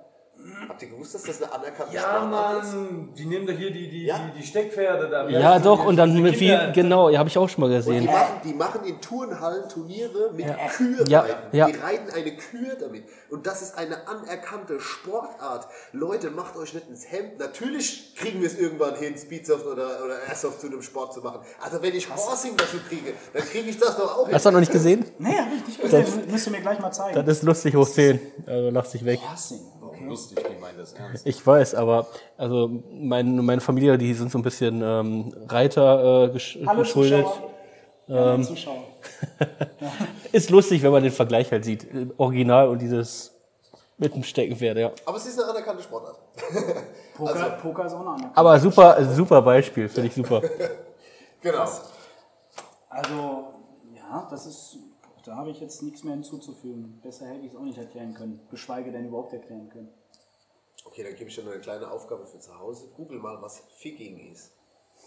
[0.69, 2.75] Habt ihr gewusst, dass das eine anerkannte Ja, Sportart ist?
[2.75, 4.19] Mann, die nehmen da hier die, die, Ja.
[4.33, 5.29] die, die Steckpferde da.
[5.29, 5.87] Ja, heißen doch, die?
[5.89, 8.05] und dann mit viel, genau, ja, habe ich auch schon mal Die gesehen.
[8.05, 11.67] machen, die machen in Turnhallen Turniere mit Kühe Ja, ja.
[11.67, 13.05] Die reiten eine Kühe damit.
[13.31, 15.67] Und das ist eine anerkannte Sportart.
[15.93, 17.39] Leute, macht euch nicht ins Hemd.
[17.39, 21.41] Natürlich kriegen wir es irgendwann hin, Speedsoft oder, oder Airsoft zu einem Sport zu machen.
[21.61, 24.35] Also wenn ich Horsing dazu kriege, dann kriege ich das doch auch hin.
[24.35, 25.05] Hast du noch nicht gesehen?
[25.19, 26.07] Nee, hab ich nicht gesehen.
[26.31, 27.25] Müsst ihr mir gleich mal zeigen.
[27.27, 28.21] Das ist lustig hoch 10.
[28.47, 29.19] Also lach dich weg.
[29.29, 29.61] Horsing,
[30.07, 30.11] okay.
[30.11, 31.27] Lustig, die meinen das ernst.
[31.27, 36.29] Ich weiß, aber also mein, meine Familie, die sind so ein bisschen ähm, Reiter äh,
[36.31, 37.25] gesch Hallo geschuldet.
[37.27, 37.53] Zuschauer.
[38.09, 38.85] Ja, Zuschauer.
[40.31, 41.93] Ist lustig, wenn man den Vergleich halt sieht.
[41.93, 43.33] Äh, Original und dieses
[43.99, 44.93] mit dem Steckenpferd, ja.
[45.05, 46.17] Aber es ist eine anerkannte Sportart.
[47.17, 48.31] Poker, Also- Poker ist auch eine andere.
[48.35, 50.41] Aber super, super Beispiel, finde ich super.
[51.43, 51.65] Genau.
[52.89, 53.45] Also,
[53.95, 54.79] ja, das ist.
[55.27, 57.01] Da habe ich jetzt nichts mehr hinzuzufügen.
[57.03, 58.47] Besser hätte ich es auch nicht erklären können.
[58.49, 59.93] Geschweige denn überhaupt erklären können.
[60.85, 62.87] Okay, dann gebe ich dir noch eine kleine Aufgabe für zu Hause.
[62.97, 64.53] Google mal, was Figging ist.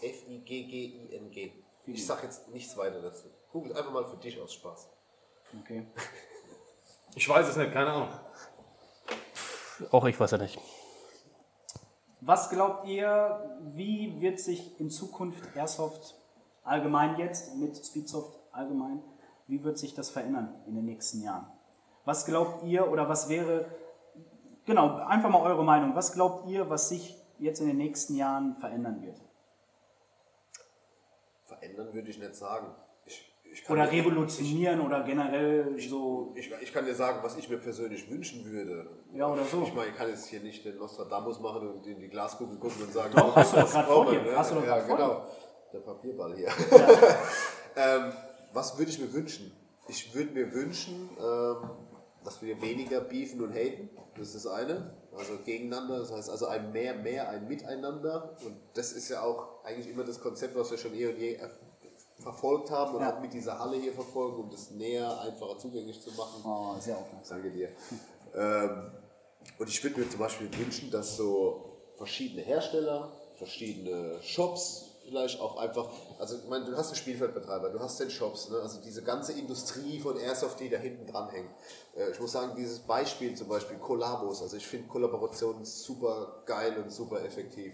[0.02, 1.54] F-I-G-G-I-N-G.
[1.86, 3.28] Ich sage jetzt nichts weiter dazu.
[3.52, 4.90] Google einfach mal für dich aus Spaß.
[5.62, 5.88] Okay.
[7.16, 8.10] Ich weiß es nicht, keine Ahnung.
[9.90, 10.60] Auch ich weiß ja nicht.
[12.22, 16.14] Was glaubt ihr, wie wird sich in Zukunft Airsoft
[16.64, 19.02] allgemein jetzt mit Speedsoft allgemein,
[19.50, 21.48] wie wird sich das verändern in den nächsten Jahren?
[22.06, 23.66] Was glaubt ihr oder was wäre,
[24.66, 28.56] genau, einfach mal eure Meinung, was glaubt ihr, was sich jetzt in den nächsten Jahren
[28.56, 29.20] verändern wird?
[31.46, 32.68] Verändern würde ich nicht sagen.
[33.06, 37.58] Ich, ich Oder revolutionieren oder generell so, Ich, ich kann dir sagen, was ich mir
[37.58, 38.88] persönlich wünschen würde.
[39.14, 39.64] ja oder so.
[39.64, 42.84] Ich meine, ich kann jetzt hier nicht den Nostradamus machen und in die Glaskugel gucken
[42.84, 44.22] und sagen, Doch, hast du doch grad vor dir.
[44.22, 44.38] ne?
[44.38, 45.24] Hast du doch ja, genau.
[45.74, 46.50] Der Papierball hier.
[47.76, 48.14] ähm,
[48.54, 49.52] was würde ich mir wünschen?
[49.88, 51.70] Ich würde mir wünschen, ähm,
[52.24, 53.90] dass wir weniger beefen und haten.
[54.18, 54.94] Das ist das eine.
[55.16, 56.00] Also gegeneinander.
[56.00, 58.36] Das heißt also ein mehr, mehr, ein Miteinander.
[58.46, 61.38] Und das ist ja auch eigentlich immer das Konzept, was wir schon eh und je
[61.38, 61.58] erf-
[62.20, 63.16] verfolgt haben und Ja.
[63.16, 66.42] auch mit dieser Halle hier verfolgen, um das näher, einfacher zugänglich zu machen.
[66.46, 67.42] Oh, sehr aufmerksam.
[67.42, 67.70] Danke dir.
[68.36, 68.92] ähm,
[69.58, 75.58] und ich würde mir zum Beispiel wünschen, dass so verschiedene Hersteller, verschiedene Shops, vielleicht auch
[75.58, 75.90] einfach,
[76.20, 78.58] also ich meine, du hast einen Spielfeldbetreiber, du hast den Shops, ne?
[78.62, 81.50] also diese ganze Industrie von Airsoft, die da hinten dran hängt.
[81.96, 86.78] Äh, ich muss sagen, dieses Beispiel zum Beispiel Kollabos, also ich finde Kollaborationen super geil
[86.78, 87.74] und super effektiv.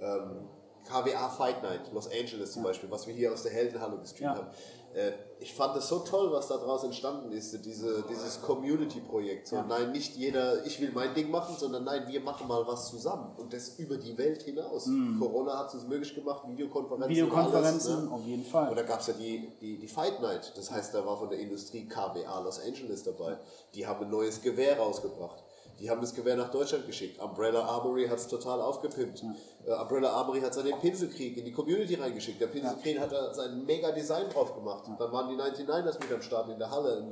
[0.00, 0.48] Ähm,
[0.88, 4.42] KWA Fight Night, Los Angeles zum Beispiel, was wir hier aus der Heldenhalle gestreamt Ja.
[4.42, 4.48] haben.
[4.94, 9.48] Äh, ich fand es so toll, was da draus entstanden ist, diese, dieses Community-Projekt.
[9.48, 12.90] So, Nein, nicht jeder, ich will mein Ding machen, sondern nein, wir machen mal was
[12.90, 14.88] zusammen und das über die Welt hinaus.
[15.18, 17.10] Corona hat es uns möglich gemacht, Videokonferenzen.
[17.10, 18.14] Videokonferenzen, alles, ne?
[18.14, 18.68] auf jeden Fall.
[18.68, 21.28] Und da gab es ja die, die, die Fight Night, das heißt, da war von
[21.28, 23.36] der Industrie KWA Los Angeles dabei.
[23.74, 25.41] Die haben ein neues Gewehr rausgebracht.
[25.80, 27.20] Die haben das Gewehr nach Deutschland geschickt.
[27.20, 29.22] Umbrella Armory hat es total aufgepimpt.
[29.66, 32.40] Äh, Umbrella Armory hat seinen Pinselkrieg in die Community reingeschickt.
[32.40, 34.84] Der Pinselkrieg hat da sein mega Design drauf gemacht.
[34.98, 37.04] Dann waren die 99ers mit am Start in der Halle.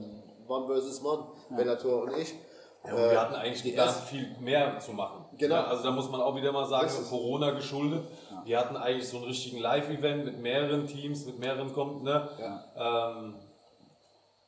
[0.46, 1.24] One versus One,
[1.56, 2.34] Bellator und ich.
[2.84, 5.24] Ja, und Äh, wir hatten eigentlich die geplant, erste- viel mehr zu machen.
[5.36, 5.54] Genau.
[5.56, 8.04] Ja, also da muss man auch wieder mal sagen, Corona geschuldet.
[8.44, 12.28] Wir hatten eigentlich so einen richtigen Live-Event mit mehreren Teams, mit mehreren kommt, ne?
[12.76, 13.34] Ähm,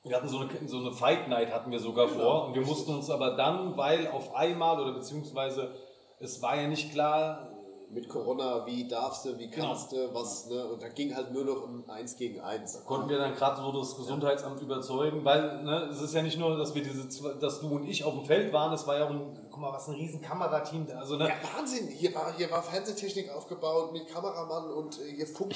[0.04, 2.62] wir hatten so eine, so eine Fight Night hatten wir sogar Genau, vor und wir
[2.62, 5.74] mussten uns aber dann, weil auf einmal oder beziehungsweise
[6.18, 7.48] es war ja nicht klar,
[7.90, 10.08] mit Corona, wie darfst du, wie kannst Genau.
[10.08, 10.66] du, was, ne?
[10.66, 12.82] Und da ging halt nur noch um eins gegen eins.
[12.86, 16.56] konnten wir dann gerade so das Gesundheitsamt überzeugen, weil ne, es ist ja nicht nur,
[16.56, 17.06] dass wir diese,
[17.38, 19.88] dass du und ich auf dem Feld waren, es war ja auch ein, mal, was
[19.88, 21.88] ein riesen Kamerateam, da, also ne, Ja, Wahnsinn!
[21.88, 25.54] Hier war, hier war Fernsehtechnik aufgebaut mit Kameramann und äh, hier Funk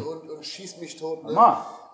[0.00, 1.24] und, und schießt mich tot.
[1.24, 1.32] Ne?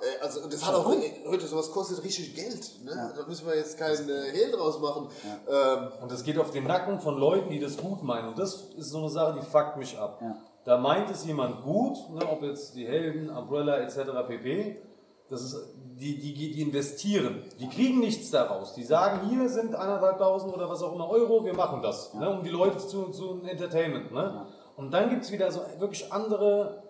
[0.00, 0.86] Äh, also, und das hat auch
[1.26, 2.84] heute sowas kostet richtig Geld.
[2.84, 3.12] Ne?
[3.16, 5.08] Da müssen wir jetzt keinen äh, Hehl draus machen.
[5.48, 8.28] Ähm, Und das geht auf den Nacken von Leuten, die das gut meinen.
[8.28, 10.20] Und das ist so eine Sache, die fuckt mich ab.
[10.20, 10.36] Ja.
[10.64, 14.26] Da meint es jemand gut, ne, ob jetzt die Helden, Umbrella etc.
[14.26, 14.80] pp.
[15.28, 15.56] Das ist,
[15.99, 17.42] die, die, die investieren.
[17.59, 18.74] Die kriegen nichts daraus.
[18.74, 22.14] Die sagen, hier sind eineinhalbtausend oder was auch immer Euro, wir machen das.
[22.14, 24.12] Ne, um die Leute zu, zu Entertainment.
[24.12, 24.47] Ne?
[24.76, 26.82] Und dann gibt es wieder so wirklich andere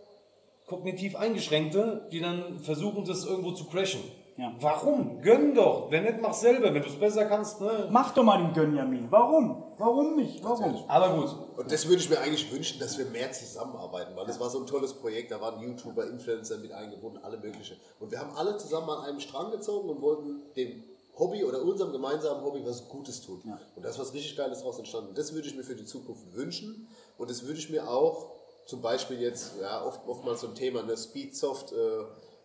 [0.66, 4.00] kognitiv Eingeschränkte, die dann versuchen, das irgendwo zu crashen.
[4.36, 4.52] Ja.
[4.58, 5.20] Warum?
[5.22, 5.90] Gönn doch.
[5.90, 6.74] Wenn nicht, mach selber.
[6.74, 7.88] Wenn du es besser kannst, ne?
[7.90, 9.06] Mach doch mal den Gönjamin.
[9.10, 9.62] Warum?
[9.78, 10.42] Warum nicht?
[10.42, 10.84] Warum?
[10.88, 14.40] Aber gut, Und das würde ich mir eigentlich wünschen, dass wir mehr zusammenarbeiten, weil das
[14.40, 15.30] war so ein tolles Projekt.
[15.30, 17.76] Da waren YouTuber, Influencer mit eingebunden, alle möglichen.
[18.00, 20.82] Und wir haben alle zusammen an einem Strang gezogen und wollten dem
[21.16, 23.40] Hobby oder unserem gemeinsamen Hobby was Gutes tun.
[23.76, 25.14] Und da ist was richtig Geiles daraus entstanden.
[25.14, 26.88] Das würde ich mir für die Zukunft wünschen.
[27.18, 28.32] Und das würde ich mir auch
[28.66, 31.76] zum Beispiel jetzt, ja, oft, oftmals so ein Thema, ne, Speedsoft, äh,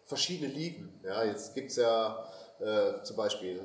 [0.09, 0.99] verschiedene Ligen.
[1.05, 2.25] Ja, jetzt gibt es ja
[2.59, 3.61] äh, zum Beispiel,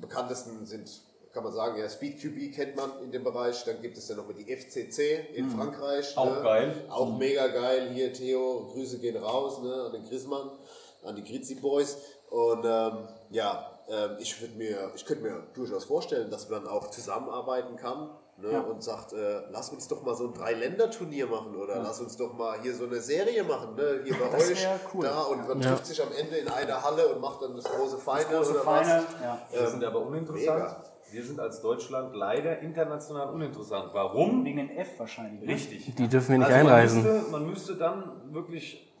[0.00, 0.88] bekanntesten sind
[1.32, 3.64] kann man sagen, ja, Speed QB kennt man in dem Bereich.
[3.64, 6.16] Dann gibt es ja noch mal die FCC in Frankreich.
[6.16, 6.42] Auch ne?
[6.42, 6.84] geil.
[6.90, 7.90] Auch mega geil.
[7.94, 10.50] Hier, Theo, Grüße gehen raus ne, an den Griezmann,
[11.02, 11.96] an die Grizi Boys.
[12.28, 17.76] Und ähm, ja, ähm, ich, mir, ich könnte mir durchaus vorstellen, dass man auch zusammenarbeiten
[17.76, 18.10] kann.
[18.38, 18.60] Ne, Ja.
[18.60, 22.32] Und sagt, äh, lass uns doch mal so ein Drei-Länder-Turnier machen oder lass uns doch
[22.32, 24.00] mal hier so eine Serie machen, ne?
[24.04, 25.04] hier bei Das euch, cool.
[25.04, 25.70] da und man Ja.
[25.70, 28.60] trifft sich am Ende in einer Halle und macht dann das große Feine Große oder
[28.62, 29.04] Feine.
[29.06, 29.22] was.
[29.22, 29.38] Ja.
[29.60, 30.58] Wir sind aber uninteressant.
[30.60, 30.84] Mega.
[31.10, 33.90] Wir sind als Deutschland leider international uninteressant.
[33.92, 34.44] Warum?
[34.46, 35.42] Wegen den F wahrscheinlich.
[35.42, 35.52] ne?
[35.52, 35.94] Richtig.
[35.94, 37.02] Die dürfen wir nicht Also einreisen.
[37.04, 38.92] Man müsste, man müsste dann wirklich,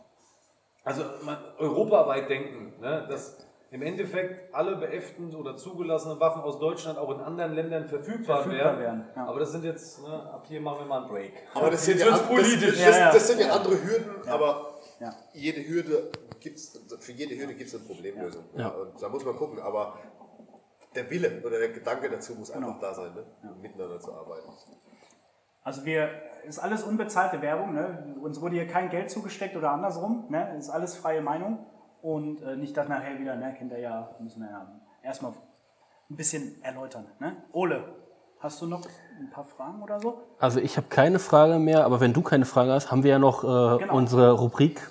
[0.84, 3.38] also man, europaweit denken, ne, dass
[3.72, 8.78] im Endeffekt alle beäftend oder zugelassenen Waffen aus Deutschland auch in anderen Ländern verfügbar, Verfügbar
[8.78, 8.98] wären.
[9.00, 9.26] wären, ja.
[9.26, 11.32] Aber das sind jetzt, ne, ab hier machen wir mal einen Break.
[11.54, 12.78] Aber das sind, Jetzt ja, politisch.
[12.78, 15.10] Das, das, das sind ja andere Hürden, aber Ja.
[15.32, 18.44] jede Hürde gibt's, für jede Hürde gibt es eine Problemlösung.
[18.54, 18.68] Ja.
[18.68, 19.94] Und da muss man gucken, aber
[20.94, 23.24] der Wille oder der Gedanke dazu muss einfach da sein, ne?
[23.62, 24.48] miteinander zu arbeiten.
[25.64, 26.10] Also wir,
[26.46, 28.16] ist alles unbezahlte Werbung, ne?
[28.20, 30.54] Uns wurde hier kein Geld zugesteckt oder andersrum, ne?
[30.58, 31.64] Ist alles freie Meinung.
[32.02, 34.66] Und äh, nicht, dass nachher wieder, ne, kennt ihr ja, müssen wir ja
[35.02, 35.32] erstmal
[36.10, 37.06] ein bisschen erläutern.
[37.20, 37.36] Ne?
[37.52, 37.84] Ole,
[38.40, 38.84] hast du noch
[39.20, 40.20] ein paar Fragen oder so?
[40.38, 43.18] Also ich habe keine Frage mehr, aber wenn du keine Frage hast, haben wir ja
[43.18, 43.94] noch äh, Genau.
[43.96, 44.90] unsere Rubrik.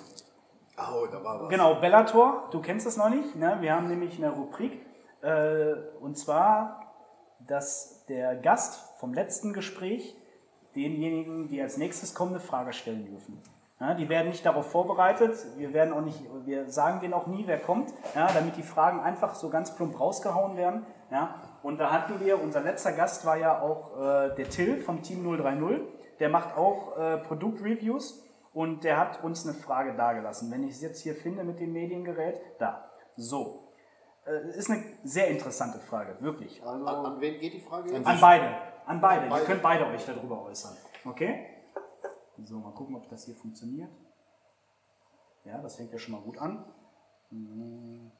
[0.78, 1.48] Oh, da war was.
[1.50, 3.36] Genau, Bellator, du kennst es noch nicht.
[3.36, 3.58] Ne?
[3.60, 4.80] Wir haben nämlich eine Rubrik.
[5.20, 6.80] Äh, und zwar,
[7.46, 10.16] dass der Gast vom letzten Gespräch
[10.74, 13.42] denjenigen, die als nächstes kommen, eine Frage stellen dürfen.
[13.82, 15.36] Ja, die werden nicht darauf vorbereitet.
[15.56, 19.00] Wir werden auch nicht, wir sagen denen auch nie, wer kommt, ja, damit die Fragen
[19.00, 20.86] einfach so ganz plump rausgehauen werden.
[21.10, 21.34] Ja.
[21.64, 25.24] Und da hatten wir, unser letzter Gast war ja auch äh, der Till vom Team
[25.24, 25.80] 030.
[26.20, 28.22] Der macht auch äh, Produktreviews
[28.52, 30.52] und der hat uns eine Frage dargelassen.
[30.52, 32.84] Wenn ich es jetzt hier finde mit dem Mediengerät, da.
[33.16, 33.64] So.
[34.24, 36.62] Äh, ist eine sehr interessante Frage, wirklich.
[36.64, 37.90] Also, An, an wen geht die Frage?
[37.90, 38.06] jetzt?
[38.06, 38.46] an beide.
[38.86, 39.26] An beide.
[39.28, 39.42] Beide.
[39.42, 40.76] Ihr könnt beide euch darüber äußern.
[41.04, 41.46] Okay?
[42.44, 43.90] So, mal gucken, ob das hier funktioniert.
[45.44, 46.64] Ja, das fängt ja schon mal gut an.
[47.30, 48.12] Meine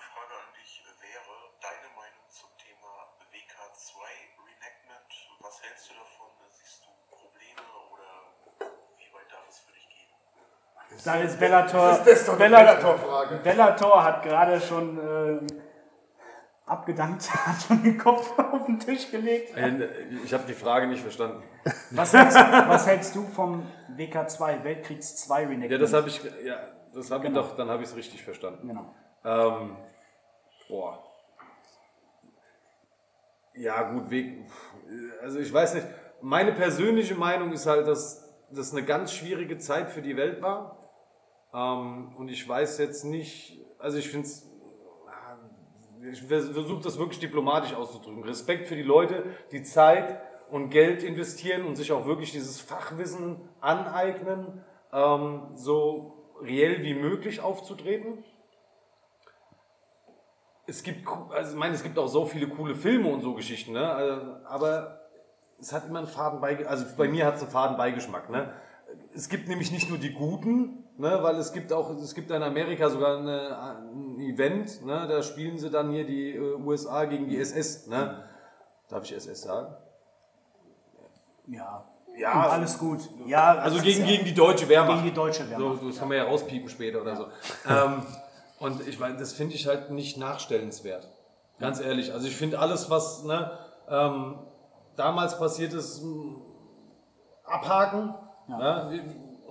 [0.00, 3.98] Frage an dich wäre deine Meinung zum Thema WK2
[4.46, 5.10] Reenactment.
[5.40, 6.28] Was hältst du davon?
[6.50, 8.08] Siehst du Probleme oder
[8.98, 11.04] wie weit darf es für dich gehen?
[11.04, 11.88] Da ist Bellator.
[11.88, 13.36] Das ist doch eine Bellator-Frage.
[13.38, 15.59] Bellator hat gerade schon äh,
[16.70, 19.54] abgedankt, hat schon den Kopf auf den Tisch gelegt.
[20.24, 21.42] Ich habe die Frage nicht verstanden.
[21.90, 23.66] Was hältst, was hältst du vom
[23.96, 25.72] WK2, Weltkriegs 2 Reenactment?
[25.72, 26.56] Ja, das habe ich, ja,
[26.94, 27.40] das habe Genau.
[27.40, 28.68] ich doch, dann habe ich es richtig verstanden.
[28.68, 28.94] Genau.
[29.24, 29.76] Ähm,
[30.68, 31.02] boah.
[33.54, 34.44] Ja, gut, Weg.
[35.22, 35.86] Also ich weiß nicht.
[36.22, 40.76] Meine persönliche Meinung ist halt, dass das eine ganz schwierige Zeit für die Welt war.
[41.52, 44.46] Ähm, und ich weiß jetzt nicht, also ich finde es,
[46.12, 48.24] ich versuche das wirklich diplomatisch auszudrücken.
[48.24, 50.20] Respekt für die Leute, die Zeit
[50.50, 57.40] und Geld investieren und sich auch wirklich dieses Fachwissen aneignen, ähm, so reell wie möglich
[57.40, 58.24] aufzutreten
[60.70, 63.72] es gibt, also ich meine, es gibt auch so viele coole Filme und so Geschichten,
[63.72, 63.90] ne?
[63.90, 65.00] Also, aber
[65.58, 68.52] es hat immer einen faden Beigeschmack, also bei mir hat es einen faden Beigeschmack, ne?
[69.14, 71.18] Es gibt nämlich nicht nur die Guten, ne?
[71.22, 75.06] weil es gibt auch, es gibt in Amerika sogar eine, ein Event, ne?
[75.08, 78.24] da spielen sie dann hier die äh, USA gegen die SS, ne?
[78.88, 79.74] Darf ich SS sagen?
[81.46, 81.84] Ja.
[82.18, 83.00] Ja, alles gut.
[83.26, 84.96] Ja, Also gegen, ja- gegen die deutsche Wehrmacht.
[84.98, 87.26] Gegen die deutsche Wehrmacht, So, das können wir ja rauspiepen später oder so.
[87.68, 88.02] Ähm,
[88.58, 91.08] und ich meine, das finde ich halt nicht nachstellenswert.
[91.58, 92.12] Ganz ehrlich.
[92.12, 93.50] Also ich finde alles, was ne,
[93.88, 94.38] ähm,
[94.96, 96.02] damals passiert ist,
[97.44, 98.14] abhaken
[98.48, 98.90] ja.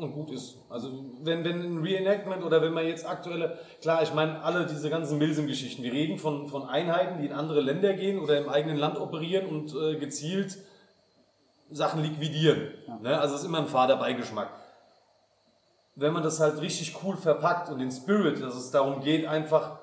[0.02, 0.58] Und gut ist.
[0.70, 4.90] Also wenn, wenn ein Reenactment oder wenn man jetzt aktuelle, klar, ich meine alle diese
[4.90, 8.78] ganzen Milsim-Geschichten, wir reden von, von Einheiten, die in andere Länder gehen oder im eigenen
[8.78, 10.58] Land operieren und äh, gezielt
[11.70, 12.74] Sachen liquidieren.
[13.02, 13.20] Ne?
[13.20, 14.50] Also es ist immer ein fader Beigeschmack.
[15.96, 19.80] Wenn man das halt richtig cool verpackt und den Spirit, dass es darum geht, einfach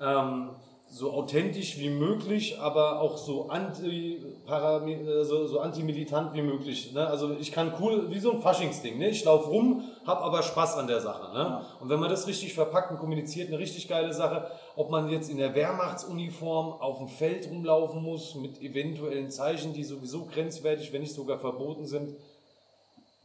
[0.00, 0.50] ähm,
[0.88, 6.92] so authentisch wie möglich, aber auch so anti äh, so, so anti-militant wie möglich.
[6.92, 7.06] Ne?
[7.06, 9.08] Also ich kann cool, wie so ein Faschingsding, ne?
[9.08, 11.32] ich laufe rum, hab aber Spaß an der Sache.
[11.32, 11.64] Ne?
[11.80, 15.30] Und wenn man das richtig verpackt und kommuniziert, eine richtig geile Sache, ob man jetzt
[15.30, 21.02] in der Wehrmachtsuniform auf dem Feld rumlaufen muss, mit eventuellen Zeichen, die sowieso grenzwertig, wenn
[21.02, 22.16] nicht sogar verboten sind,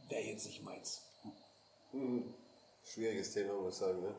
[0.08, 1.02] wäre jetzt nicht meins.
[2.84, 4.00] Schwieriges Thema, muss ich sagen.
[4.00, 4.14] Ne?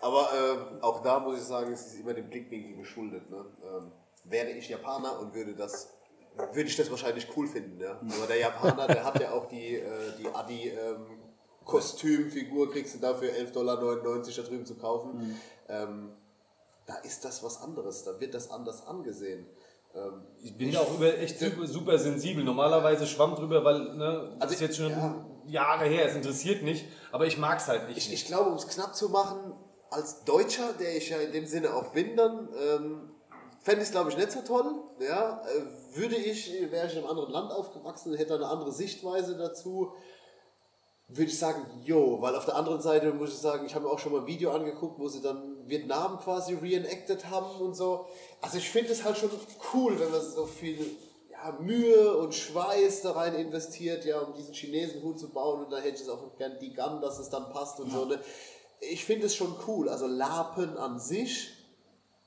[0.00, 3.30] Aber ähm, auch da muss ich sagen, es ist immer dem Blickwinkel geschuldet.
[3.30, 3.44] Ne?
[3.62, 3.92] Ähm,
[4.24, 5.90] wäre ich Japaner und würde das,
[6.52, 7.80] würde ich das wahrscheinlich cool finden.
[7.80, 7.92] Ja?
[7.92, 11.06] Aber der Japaner, der hat ja auch die, äh, die Adi ähm,
[11.64, 15.38] Kostümfigur, kriegst du dafür 11,99 Dollar da drüben zu kaufen.
[15.68, 16.12] Ähm,
[16.86, 19.46] da ist das was anderes, da wird das anders angesehen.
[19.94, 22.42] Ähm, Ich bin da auch über, echt super, super sensibel.
[22.42, 25.24] Normalerweise schwamm drüber, weil ne, das Also, ist jetzt schon ja.
[25.46, 27.98] Jahre her, es interessiert nicht, aber ich mag es halt nicht.
[27.98, 29.52] Ich, ich glaube, um es knapp zu machen,
[29.90, 33.10] als Deutscher, der ich ja in dem Sinne auch bin, dann ähm,
[33.60, 34.74] fände ich es, glaube ich, nicht so toll.
[35.00, 35.42] Ja?
[35.44, 39.92] Äh, würde ich, wäre ich in einem anderen Land aufgewachsen, hätte eine andere Sichtweise dazu,
[41.08, 43.90] würde ich sagen, jo, weil auf der anderen Seite muss ich sagen, ich habe mir
[43.90, 48.06] auch schon mal ein Video angeguckt, wo sie dann Vietnam quasi reenacted haben und so.
[48.40, 49.30] Also ich finde es halt schon
[49.74, 50.78] cool, wenn man so viel
[51.30, 55.78] ja, Mühe und Schweiß da rein investiert, ja, um diesen Chinesenhut zu bauen und da
[55.78, 58.04] hätte ich es auch gern die Gun, dass es dann passt und so.
[58.04, 58.20] Ne?
[58.80, 59.88] Ich finde es schon cool.
[59.88, 61.52] Also Lapen an sich,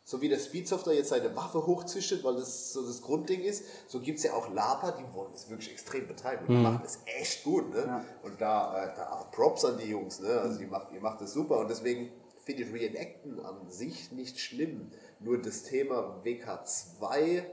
[0.04, 3.64] so wie der Speedsoft da jetzt seine Waffe hochzüchtet, weil das so das Grundding ist,
[3.88, 6.82] so gibt es ja auch Laper, die wollen das wirklich extrem betreiben und die machen
[6.84, 7.74] das echt gut.
[7.74, 8.06] Ne?
[8.24, 10.42] Und da, äh, da auch Props an die Jungs, ne?
[10.42, 12.12] also die macht, ihr macht das super und deswegen
[12.44, 14.92] finde ich Reenacten an sich nicht schlimm.
[15.20, 17.44] Nur das Thema WK2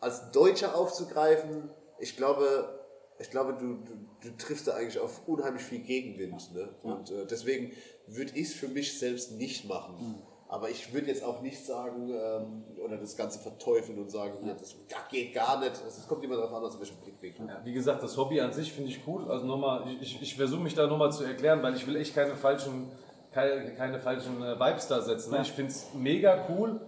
[0.00, 2.80] als Deutscher aufzugreifen, ich glaube,
[3.18, 6.52] ich glaube, du, du, du triffst da eigentlich auf unheimlich viel Gegenwind.
[6.54, 6.68] Ne?
[6.82, 7.72] Und äh, deswegen
[8.06, 10.22] würde ich es für mich selbst nicht machen.
[10.52, 14.52] Aber ich würde jetzt auch nicht sagen ähm, oder das Ganze verteufeln und sagen, hier,
[14.52, 14.76] das
[15.10, 15.72] geht gar nicht.
[15.88, 17.46] Es kommt immer darauf an, aus welchem Blickwinkel.
[17.48, 19.30] Ja, wie gesagt, das Hobby an sich finde ich cool.
[19.30, 22.36] Also nochmal, ich, ich, versuche mich da nochmal zu erklären, weil ich will echt keine
[22.36, 22.92] falschen,
[23.32, 25.30] keine, keine falschen äh, Vibes da setzen.
[25.30, 25.40] Ne?
[25.40, 26.82] Ich finde es mega cool,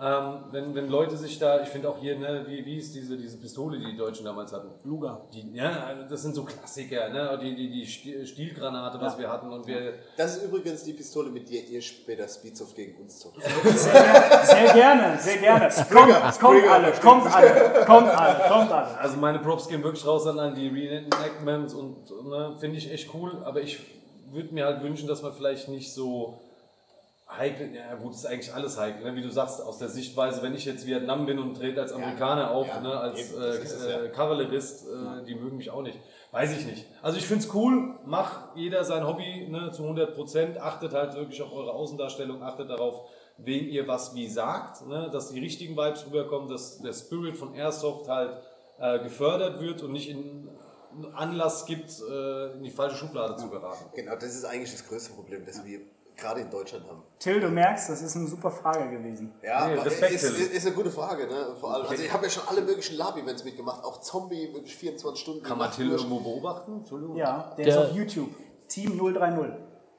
[0.00, 3.16] ähm, wenn, wenn Leute sich da, ich finde auch hier, ne, wie, wie ist diese,
[3.16, 4.68] diese Pistole, die die Deutschen damals hatten?
[4.84, 5.22] Luga.
[5.32, 7.38] Die, ja, also das sind so Klassiker, ne?
[7.42, 11.30] die, die, die Sti- Stielgranate, was wir hatten und wir, Das ist übrigens die Pistole,
[11.30, 13.42] mit der ihr später Speedsoft gegen uns zockt.
[13.42, 15.68] Sehr gerne, sehr gerne.
[15.90, 18.98] Kommt, kommt alle, kommt alle, kommt alle, kommt alle.
[18.98, 21.96] Also meine Props gehen wirklich raus an, an die Reenactments und
[22.28, 23.80] ne, finde ich echt cool, aber ich
[24.30, 26.38] würde mir halt wünschen, dass man vielleicht nicht so
[27.36, 29.16] heikel, ja gut, ist eigentlich alles heikel, ne?
[29.16, 32.50] wie du sagst, aus der Sichtweise, wenn ich jetzt Vietnam bin und trete als Amerikaner
[32.50, 34.02] auf, ja, ne, als eben, äh, ist es ja.
[34.02, 35.98] äh, Kavallerist, äh, die mögen mich auch nicht.
[36.32, 36.86] Weiß ich nicht.
[37.00, 41.14] Also ich finde es cool, mach jeder sein Hobby ne, zu 100 Prozent, achtet halt
[41.14, 45.76] wirklich auf eure Außendarstellung, achtet darauf, wem ihr was wie sagt, ne, dass die richtigen
[45.76, 48.36] Vibes rüberkommen, dass der Spirit von Airsoft halt
[48.78, 50.48] äh, gefördert wird und nicht in
[51.14, 53.84] Anlass gibt, äh, in die falsche Schublade zu geraten.
[53.94, 55.80] Genau, das ist eigentlich das größte Problem, das wir
[56.16, 57.02] gerade in Deutschland haben.
[57.18, 59.32] Till, du merkst, das ist eine super Frage gewesen.
[59.42, 60.44] Ja, Nee, aber Respekt, ist, Till.
[60.46, 61.26] ist, ist eine gute Frage.
[61.26, 61.56] Ne?
[61.60, 65.20] Vor allem, also ich habe ja schon alle möglichen Lab-Events mitgemacht, auch Zombie, wirklich 24
[65.22, 65.42] Stunden.
[65.42, 66.02] Kann man Till durch.
[66.02, 66.78] irgendwo beobachten?
[66.78, 67.16] Entschuldigung.
[67.16, 68.30] Ja, der, Der- ist auf YouTube.
[68.68, 69.52] Team 030.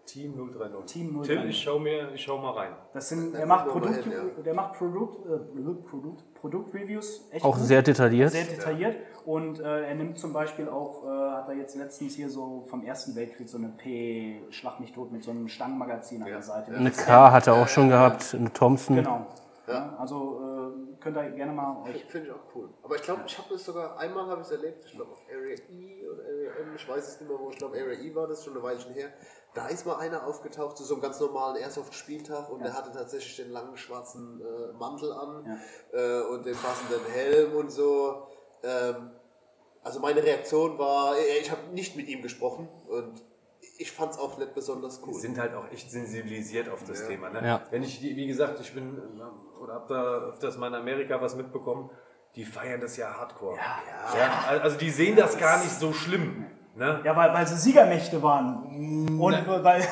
[0.05, 0.85] Team 030.
[0.85, 1.49] Team Till, 030.
[1.49, 2.73] ich schau, mir, ich schau mal rein.
[2.93, 4.43] Das sind, der macht, Produkt, hin, ja.
[4.43, 5.39] der macht Produkt, äh,
[5.89, 7.21] Produkt, Produktreviews.
[7.31, 7.65] echt Auch gut.
[7.65, 8.31] sehr detailliert.
[8.31, 8.97] Sehr detailliert.
[9.25, 12.83] Und äh, er nimmt zum Beispiel auch, äh, hat er jetzt letztens hier so vom
[12.83, 16.71] Ersten Weltkrieg so eine P, Schlag mich tot, mit so einem Stangenmagazin an der Seite.
[16.71, 18.97] Eine K hat er auch schon gehabt, eine Thompson.
[18.97, 19.25] Genau.
[19.67, 19.95] Ja.
[19.97, 22.05] also äh, könnt ihr gerne mal euch.
[22.05, 22.69] Finde ich auch cool.
[22.83, 25.25] Aber ich glaube, ich habe das sogar, einmal habe ich es erlebt, ich glaube auf
[25.27, 28.13] Area E oder Area M, ich weiß es nicht mehr wo, ich glaube Area E
[28.13, 29.09] war das schon eine Weilchen her.
[29.55, 33.37] Da ist mal einer aufgetaucht zu so einem ganz normalen Airsoft-Spieltag und der hatte tatsächlich
[33.37, 35.59] den langen schwarzen äh, Mantel an
[35.93, 38.27] äh, und den passenden Helm und so.
[38.61, 39.11] Ähm,
[39.85, 43.23] also meine Reaktion war, äh, ich habe nicht mit ihm gesprochen und
[43.77, 45.13] ich fand es auch nicht besonders cool.
[45.13, 47.29] Die sind halt auch echt sensibilisiert auf das Thema.
[47.29, 47.45] Ne?
[47.45, 47.61] Ja.
[47.71, 51.35] Wenn ich, wie gesagt, ich bin äh, oder hab da öfters mal in Amerika was
[51.35, 51.89] mitbekommen,
[52.35, 53.57] die feiern das ja hardcore.
[53.57, 54.59] Ja.
[54.61, 56.45] also die sehen das gar nicht so schlimm.
[56.75, 56.99] Ne?
[57.03, 59.17] Ja, weil, weil sie Siegermächte waren.
[59.19, 59.87] Und Ne- weil.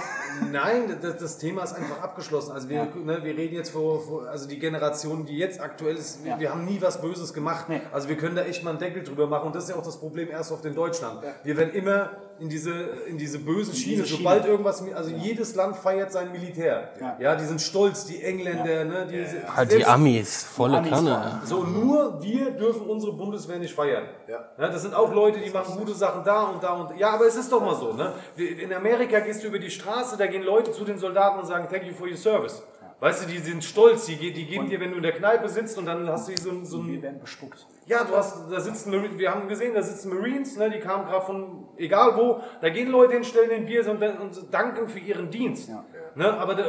[0.52, 2.52] Nein, das, das Thema ist einfach abgeschlossen.
[2.52, 6.24] Also wir, ne, wir reden jetzt vor, vor, also die Generation, die jetzt aktuell ist,
[6.24, 6.40] wir, Ja.
[6.40, 7.70] wir haben nie was Böses gemacht.
[7.70, 7.82] Nee.
[7.92, 9.48] Also wir können da echt mal einen Deckel drüber machen.
[9.48, 11.22] Und das ist ja auch das Problem erst auf in Deutschland.
[11.44, 12.72] Wir werden immer in diese,
[13.08, 14.52] in diese böse Schiene, diese sobald Schiene.
[14.52, 16.90] irgendwas, also jedes Land feiert sein Militär.
[17.00, 17.18] Ja.
[17.20, 19.24] Ja, die sind stolz, die Engländer, ne, die,
[19.56, 21.42] Halt die Amis, volle Amis Kanne.
[21.46, 24.06] so, nur wir dürfen unsere Bundeswehr nicht feiern.
[24.28, 24.40] Ja.
[24.58, 27.36] das sind auch Leute, die machen gute Sachen da und da und ja, aber es
[27.36, 27.94] ist doch mal so.
[27.94, 28.14] Ne?
[28.36, 31.68] In Amerika gehst du über die Straße, da gehen Leute zu den Soldaten und sagen,
[31.70, 32.64] thank you for your service.
[33.00, 35.78] Weißt du, die sind stolz, die, die geben dir, wenn du in der Kneipe sitzt
[35.78, 37.02] und dann hast du so, ein- so Wir ein.
[37.02, 37.68] werden bespuckt.
[37.86, 41.26] Ja, du hast, da sitzen, wir haben gesehen, da sitzen Marines, ne, die kamen gerade
[41.26, 45.30] von egal wo, da gehen Leute hin, stellen den Bier und, und danken für ihren
[45.30, 45.68] Dienst.
[45.68, 45.84] Ja.
[46.16, 46.64] Ne, aber da,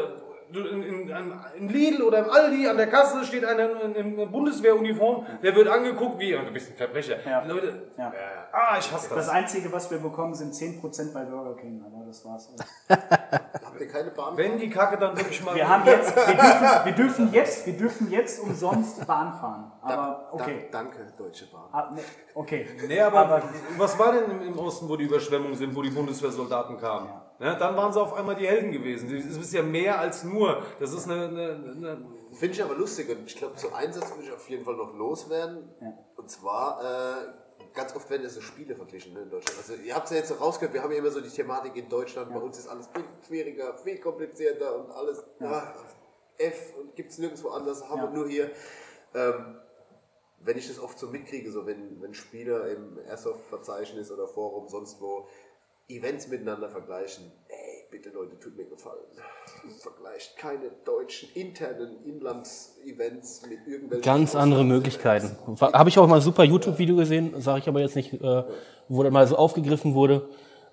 [0.60, 5.26] in, in, in Lidl oder im Aldi an der Kasse steht einer in, in, Bundeswehruniform,
[5.42, 7.16] der wird angeguckt wie, du bist ein Verbrecher.
[7.26, 7.44] Ja.
[7.44, 8.12] Leute, Ja.
[8.52, 9.28] ah, ich hasse Das das.
[9.28, 11.82] Einzige, was wir bekommen, sind 10% bei Burger King.
[11.84, 12.48] Aber das war's.
[12.88, 14.36] Habt ihr keine Bahn?
[14.36, 15.54] Wenn die Kacke dann wirklich mal.
[15.54, 19.72] Wir haben jetzt, wir dürfen, wir dürfen jetzt, wir dürfen jetzt umsonst Bahn fahren.
[19.82, 20.68] Aber okay.
[20.70, 21.68] Da, danke, Deutsche Bahn.
[21.72, 22.02] Ah, nee,
[22.34, 22.68] okay.
[22.86, 23.42] Nee, aber,
[23.76, 27.08] was war denn im, im Osten, wo die Überschwemmungen sind, wo die Bundeswehrsoldaten kamen?
[27.40, 29.10] Ne, dann waren sie auf einmal die Helden gewesen.
[29.26, 30.62] Das ist ja mehr als nur.
[30.78, 31.28] Das ist eine.
[31.28, 34.64] eine, eine Finde ich aber lustig und ich glaube, so Einsatz würde ich auf jeden
[34.64, 35.68] Fall noch loswerden.
[36.16, 37.32] Und zwar, äh,
[37.74, 39.56] ganz oft werden ja so Spiele verglichen ne, in Deutschland.
[39.58, 41.76] Also ihr habt es ja jetzt so rausgehört, wir haben ja immer so die Thematik
[41.76, 45.74] in Deutschland, bei uns ist alles viel schwieriger, viel komplizierter und alles ah,
[46.38, 48.10] F und gibt es nirgendwo anders, haben wir Ja.
[48.14, 48.50] nur hier.
[49.14, 49.60] Ähm,
[50.40, 55.00] wenn ich das oft so mitkriege, so wenn, wenn Spieler im Airsoft-Verzeichnis oder Forum, sonst
[55.00, 55.26] wo,
[55.88, 59.04] Events miteinander vergleichen, ey, bitte Leute, tut mir gefallen.
[59.80, 64.02] Vergleicht keine deutschen internen Inlands-Events mit irgendwelchen.
[64.02, 65.36] Ganz andere Möglichkeiten.
[65.60, 68.44] Habe ich auch mal ein super YouTube-Video gesehen, sage ich aber jetzt nicht, äh,
[68.88, 70.28] wo das mal so aufgegriffen wurde.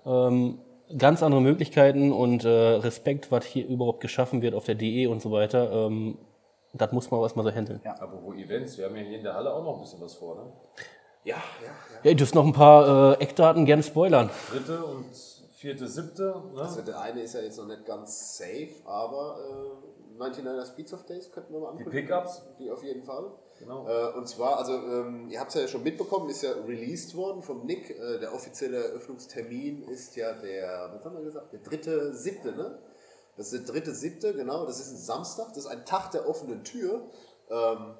[0.06, 0.58] Ähm,
[0.96, 5.20] ganz andere Möglichkeiten und äh, Respekt, was hier überhaupt geschaffen wird auf der DE und
[5.20, 5.70] so weiter.
[5.72, 6.18] Ähm,
[6.72, 7.80] das muss man was mal so handeln.
[7.84, 7.92] Ja.
[7.92, 10.36] Apropos Events, wir haben ja hier in der Halle auch noch ein bisschen was vor,
[10.36, 10.52] ne?
[11.24, 11.68] Ja, ja,
[12.02, 12.10] ja.
[12.10, 14.30] ihr dürft noch ein paar äh, Eckdaten gerne spoilern.
[14.50, 15.06] Dritte und
[15.52, 16.34] vierte, siebte.
[16.54, 16.60] Ne?
[16.60, 19.38] Also der eine ist ja jetzt noch nicht ganz safe, aber
[20.18, 21.90] äh, 99er Speeds of Days könnten wir mal angucken.
[21.90, 22.42] Pickups?
[22.58, 23.30] Die auf jeden Fall.
[23.60, 23.86] Genau.
[23.86, 27.42] Äh, und zwar, also ähm, ihr habt es ja schon mitbekommen, ist ja released worden
[27.42, 27.90] vom Nick.
[27.90, 32.78] Äh, der offizielle Eröffnungstermin ist ja der, was haben wir gesagt, der dritte, siebte, ne?
[33.36, 34.66] Das ist der dritte, siebte, genau.
[34.66, 37.06] Das ist ein Samstag, das ist ein Tag der offenen Tür.
[37.50, 37.94] Ähm,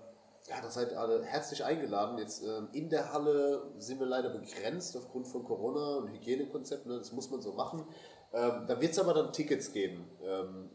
[0.48, 2.18] ja, da seid ihr alle herzlich eingeladen.
[2.18, 6.90] Jetzt ähm, in der Halle sind wir leider begrenzt aufgrund von Corona und Hygienekonzepten.
[6.90, 6.98] Ne?
[6.98, 7.86] Das muss man so machen.
[8.32, 10.10] Ähm, da wird es aber dann Tickets geben.
[10.22, 10.70] Ähm,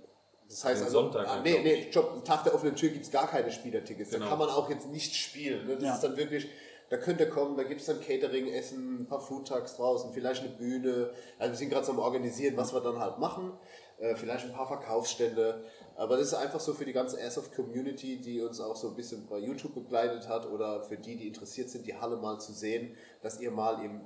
[0.47, 3.11] das heißt Den also, Sonntag, ah, nee, nee, Job, Tag der offenen Tür gibt es
[3.11, 4.11] gar keine Spielertickets.
[4.11, 4.23] Genau.
[4.23, 5.67] Da kann man auch jetzt nicht spielen.
[5.67, 5.75] Ne?
[5.75, 5.93] Das Ja.
[5.95, 6.47] ist dann wirklich,
[6.89, 10.41] da könnt ihr kommen, da gibt es dann Catering, Essen, ein paar Foodtrucks draußen, vielleicht
[10.43, 11.11] eine Bühne.
[11.37, 13.51] Also wir sind gerade so am Organisieren, was wir dann halt machen.
[13.97, 15.65] Äh, vielleicht ein paar Verkaufsstände.
[15.97, 19.25] Aber das ist einfach so für die ganze Airsoft-Community, die uns auch so ein bisschen
[19.25, 22.95] bei YouTube begleitet hat oder für die, die interessiert sind, die Halle mal zu sehen,
[23.23, 24.01] dass ihr mal im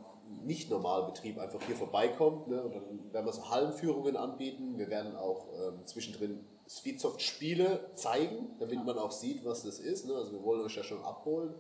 [0.46, 2.48] Nicht-Normalbetrieb einfach hier vorbeikommt.
[2.48, 2.64] Ne?
[2.64, 4.78] Und dann werden wir so Hallenführungen anbieten.
[4.78, 10.06] Wir werden auch ähm, zwischendrin Speedsoft-Spiele zeigen, damit man auch sieht, was das ist.
[10.06, 10.16] Ne?
[10.16, 11.54] Also wir wollen euch ja schon abholen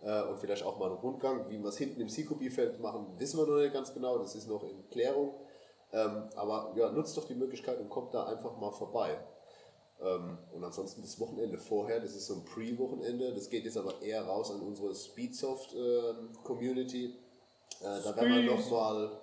[0.00, 1.50] äh, und vielleicht auch mal einen Rundgang.
[1.50, 4.16] Wie wir es hinten im Seacopi-Feld machen, wissen wir noch nicht ganz genau.
[4.16, 5.34] Das ist noch in Klärung.
[5.92, 9.18] Ähm, aber ja, nutzt doch die Möglichkeit und kommt da einfach mal vorbei.
[10.02, 14.02] Ähm, und ansonsten das Wochenende vorher, das ist so ein Pre-Wochenende, das geht jetzt aber
[14.02, 17.06] eher raus an unsere Speedsoft-Community.
[17.06, 17.10] äh,
[17.80, 19.20] da werden wir nochmal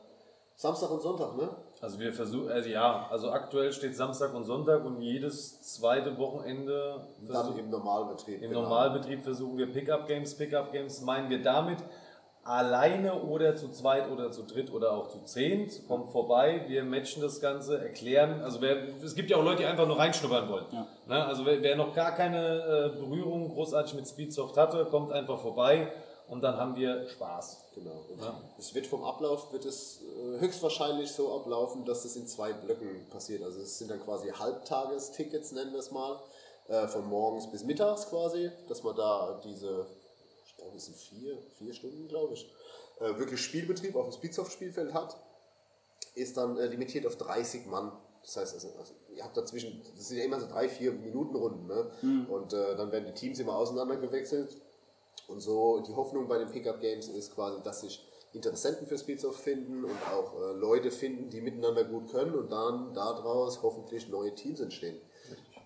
[0.55, 1.49] Samstag und Sonntag, ne?
[1.81, 7.07] Also wir versuchen, also ja, also aktuell steht Samstag und Sonntag und jedes zweite Wochenende
[7.27, 8.43] Dann im Normalbetrieb.
[8.43, 8.61] im genau.
[8.61, 10.35] Normalbetrieb versuchen wir Pickup Games.
[10.35, 11.79] Pickup Games meinen wir damit
[12.43, 15.87] alleine oder zu zweit oder zu dritt oder auch zu zehnt.
[15.87, 18.41] Kommt vorbei, wir matchen das Ganze, erklären.
[18.41, 20.65] Also wer, es gibt ja auch Leute, die einfach nur reinschnuppern wollen.
[21.07, 21.25] Ne?
[21.25, 25.91] Also wer, wer noch gar keine äh, Berührung großartig mit Speedsoft hatte, kommt einfach vorbei
[26.27, 27.65] und dann haben wir Spaß.
[27.75, 28.05] Genau.
[28.09, 28.21] Und
[28.57, 33.07] Es wird vom Ablauf wird es äh, höchstwahrscheinlich so ablaufen, dass es in zwei Blöcken
[33.09, 33.43] passiert.
[33.43, 36.19] Also es sind dann quasi Halbtagestickets, nennen wir es mal,
[36.69, 39.85] äh, von morgens bis mittags quasi, dass man da diese,
[40.75, 42.51] es sind vier, vier Stunden, glaube ich,
[42.99, 45.17] äh, wirklich Spielbetrieb auf dem Speedsoft-Spielfeld hat,
[46.15, 47.91] ist dann äh, limitiert auf 30 Mann.
[48.21, 51.35] Das heißt, also, also, ihr habt dazwischen, das sind ja immer so drei, vier Minuten
[51.35, 51.91] Runden, ne?
[52.29, 54.57] Und äh, dann werden die Teams immer auseinandergewechselt.
[55.27, 59.41] Und so die Hoffnung bei den Pickup Games ist quasi, dass sich Interessenten für Speedsoft
[59.41, 64.33] finden und auch äh, Leute finden, die miteinander gut können und dann daraus hoffentlich neue
[64.35, 64.97] Teams entstehen.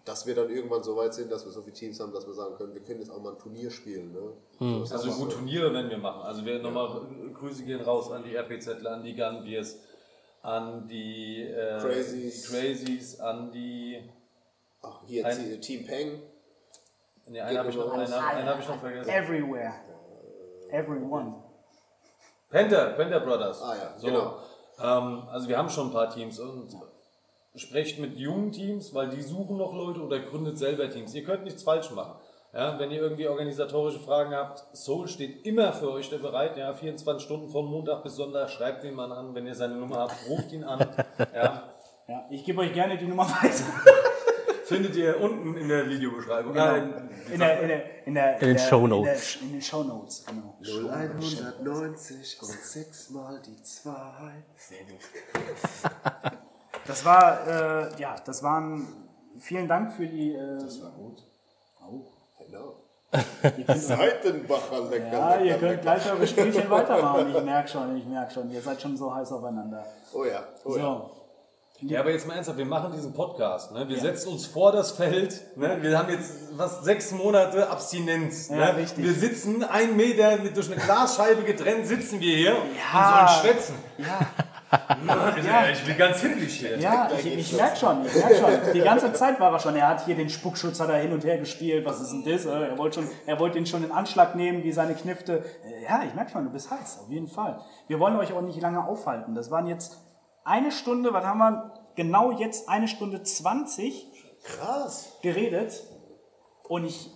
[0.06, 2.34] Dass wir dann irgendwann so weit sind, dass wir so viele Teams haben, dass wir
[2.34, 4.14] sagen können, wir können jetzt auch mal ein Turnier spielen.
[4.14, 4.34] Ne?
[4.60, 5.38] So ist Also gut, so.
[5.38, 6.22] Turniere werden wir machen.
[6.22, 7.02] Also wir nochmal
[7.34, 9.80] Grüße gehen raus an die RPZ, an die Gunbeers,
[10.44, 12.48] an die äh, Crazies.
[12.50, 14.08] Crazies, an die.
[14.84, 16.22] Ach, hier Ein- Team Peng.
[17.28, 19.10] Ne, einen habe ich, noch- einen, einen hab ich noch vergessen.
[19.10, 19.74] Everywhere.
[20.70, 21.36] Everyone.
[22.52, 23.60] Panther, Panther Brothers.
[23.64, 24.06] Ah ja, so.
[24.06, 24.38] genau.
[24.80, 26.70] Ähm, also wir haben schon ein paar Teams und
[27.56, 31.14] sprecht mit jungen Teams, weil die suchen noch Leute oder gründet selber Teams.
[31.14, 32.16] Ihr könnt nichts falsch machen.
[32.54, 36.56] Ja, wenn ihr irgendwie organisatorische Fragen habt, Soul steht immer für euch da bereit.
[36.58, 39.36] Ja, 24 Stunden von Montag bis Sonntag, schreibt den Mann an.
[39.36, 40.80] Wenn ihr seine Nummer habt, ruft ihn an.
[41.34, 41.64] Ja,
[42.08, 43.64] Ja, ich gebe euch gerne die Nummer weiter.
[44.66, 46.54] findet ihr unten in der Videobeschreibung.
[46.54, 46.76] Genau.
[46.76, 49.38] In, der, in, der, in, der, In den der- Shownotes.
[49.42, 50.56] In, den Shownotes, genau.
[50.62, 54.44] 190 und sechsmal die zwei.
[56.88, 58.88] Das war, äh, ja, das waren,
[59.40, 61.24] vielen Dank für die, äh, das war gut.
[62.48, 62.76] Genau.
[63.58, 65.12] ihr könnt, Seitenbacher lecker.
[65.12, 67.34] ja, ihr könnt gleich eure Spielchen weitermachen.
[67.36, 69.86] Ich merke schon, ich merke schon, ihr seid schon so heiß aufeinander.
[70.14, 70.84] Oh ja, oh ja.
[70.84, 71.12] So,
[71.82, 73.72] Ja, aber jetzt mal ernsthaft, wir machen diesen Podcast.
[73.72, 73.88] Ne?
[73.88, 75.58] Wir setzen uns vor das Feld.
[75.58, 75.78] Ne?
[75.82, 78.50] Wir haben jetzt was sechs Monate Abstinenz.
[78.50, 78.78] Ja, ne?
[78.78, 79.04] richtig.
[79.04, 83.22] Wir sitzen einen Meter mit durch eine Glasscheibe getrennt, sitzen wir hier Ja.
[83.22, 83.76] und sollen schwätzen.
[83.98, 84.20] ja,
[85.46, 85.68] Ja.
[85.72, 86.78] Ich bin ganz himmlisch hier.
[86.80, 88.74] ja, ich, ich merke schon, ich merke schon.
[88.74, 89.76] Die ganze Zeit war er schon.
[89.76, 91.86] Er hat hier den Spuckschutz hat er hin und her gespielt.
[91.86, 92.46] Was ist denn das?
[92.46, 95.44] Äh, Er wollte schon, er wollte ihn schon in Anschlag nehmen, wie seine Knifte.
[95.64, 97.60] Äh, Ja, ich merke schon, du bist heiß, auf jeden Fall.
[97.88, 99.36] Wir wollen euch auch nicht lange aufhalten.
[99.36, 99.98] Das waren jetzt
[100.44, 101.74] eine Stunde, was haben wir?
[101.96, 104.08] Genau jetzt eine Stunde 20
[104.44, 105.14] Krass.
[105.22, 105.82] geredet.
[106.68, 107.10] Und ich,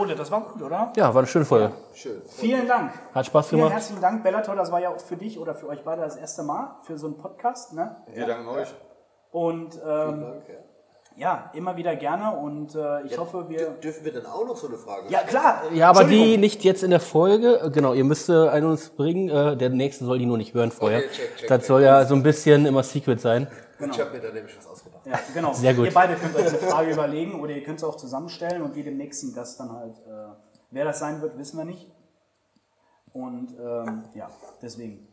[0.00, 0.92] Ole, das war gut, oder?
[0.96, 1.72] Ja, war eine schöne Folge.
[1.92, 2.20] Schön.
[2.26, 2.92] Vielen Dank.
[3.14, 3.74] Hat Spaß Vielen gemacht.
[3.74, 4.56] herzlichen Dank, Bellator.
[4.56, 7.06] Das war ja auch für dich oder für euch beide das erste Mal für so
[7.06, 7.72] einen Podcast.
[7.72, 7.96] Ne?
[8.12, 8.68] Wir danken euch.
[9.30, 10.64] Und ähm, Danke.
[11.16, 12.36] ja, immer wieder gerne.
[12.36, 13.70] Und äh, ich hoffe, wir.
[13.82, 15.62] Dürfen wir dann auch noch so eine Frage Ja, klar.
[15.72, 16.40] Ja, aber die Entschuldigung.
[16.40, 17.60] nicht jetzt in der Folge.
[17.60, 19.28] Äh, Genau, ihr müsst äh, einen uns bringen.
[19.28, 20.98] Äh, der nächste soll die nur nicht hören vorher.
[21.00, 21.66] Okay, check, check, das check.
[21.66, 23.48] soll ja so ein bisschen immer Secret sein.
[23.78, 24.93] Ich habe mir da nämlich was ausgedacht.
[25.06, 25.52] Ja, genau.
[25.52, 25.86] Sehr gut.
[25.86, 28.84] Ihr beide könnt euch eine Frage überlegen oder ihr könnt es auch zusammenstellen und wir
[28.84, 29.98] dem nächsten Gast dann halt.
[30.06, 30.34] Äh,
[30.70, 31.90] wer das sein wird, wissen wir nicht.
[33.12, 34.30] Und ähm, ja,
[34.62, 35.06] deswegen.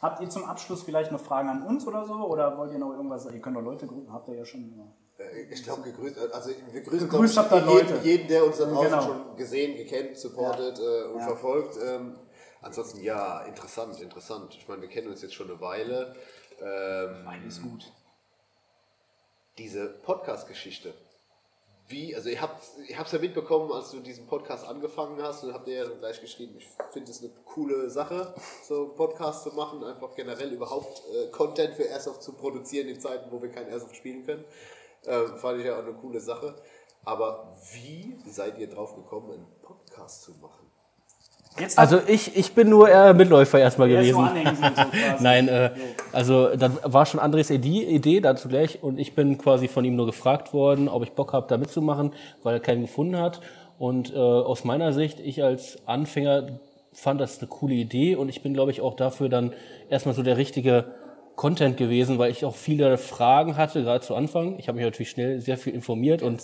[0.00, 2.14] Habt ihr zum Abschluss vielleicht noch Fragen an uns oder so?
[2.14, 3.26] Oder wollt ihr noch irgendwas?
[3.26, 4.72] Ihr könnt doch Leute grüßen, habt ihr ja schon.
[4.74, 5.24] Ja.
[5.24, 8.06] Äh, Ich glaube, gegrüßt, also wir grüßen Gegrüßt glaub habt ihr jeden, Leute.
[8.08, 9.02] jeden, der uns da draußen Genau.
[9.02, 11.26] schon gesehen, gekannt, supportet äh, und Ja.
[11.26, 11.76] verfolgt.
[11.84, 12.14] Ähm,
[12.62, 14.54] ansonsten, ja, interessant, interessant.
[14.58, 16.14] Ich meine, wir kennen uns jetzt schon eine Weile.
[16.62, 17.92] Ähm, Ist gut.
[19.58, 20.94] Diese Podcast-Geschichte.
[21.88, 25.74] Wie, also ich hab's ja mitbekommen, als du diesen Podcast angefangen hast, und habt ihr
[25.74, 28.32] ja dann gleich geschrieben, ich finde es eine coole Sache,
[28.64, 33.00] so einen Podcast zu machen, einfach generell überhaupt äh, Content für Airsoft zu produzieren in
[33.00, 34.44] Zeiten, wo wir kein Airsoft spielen können.
[35.04, 36.54] Ähm, fand ich ja auch eine coole Sache.
[37.04, 40.69] Aber wie seid ihr drauf gekommen, einen Podcast zu machen?
[41.76, 44.16] Also ich, ich bin nur eher Mitläufer erstmal er gewesen.
[44.16, 45.20] so.
[45.20, 45.70] Nein, äh,
[46.12, 49.96] also das war schon Andres Idee, Idee dazu gleich und ich bin quasi von ihm
[49.96, 52.12] nur gefragt worden, ob ich Bock habe, da mitzumachen,
[52.42, 53.40] weil er keinen gefunden hat.
[53.78, 56.60] Und äh, aus meiner Sicht, ich als Anfänger
[56.92, 59.52] fand das eine coole Idee und ich bin, glaube ich, auch dafür dann
[59.88, 60.84] erstmal so der richtige
[61.40, 64.58] Content gewesen, weil ich auch viele Fragen hatte, gerade zu Anfang.
[64.58, 66.42] Ich habe mich natürlich schnell sehr viel informiert und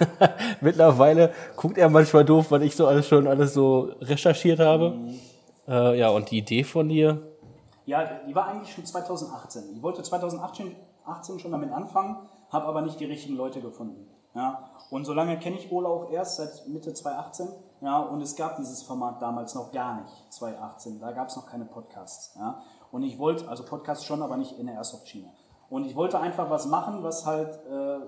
[0.60, 4.98] mittlerweile guckt er manchmal doof, weil ich so alles schon alles so recherchiert habe.
[5.68, 7.22] Äh, ja, und die Idee von dir,
[7.86, 9.76] Ja, die war eigentlich schon 2018.
[9.76, 10.74] Ich wollte 2018
[11.04, 12.16] 18 schon damit anfangen,
[12.50, 14.08] habe aber nicht die richtigen Leute gefunden.
[14.34, 17.48] Ja, und so lange kenne ich Ola auch erst seit Mitte 2018.
[17.82, 20.98] Ja, und es gab dieses Format damals noch gar nicht, 2018.
[20.98, 22.34] Da gab es noch keine Podcasts.
[22.36, 22.60] Ja,
[22.94, 25.28] und ich wollte, also Podcasts schon, aber nicht in der Airsoft-Schiene.
[25.68, 27.98] Und ich wollte einfach was machen, was halt, äh,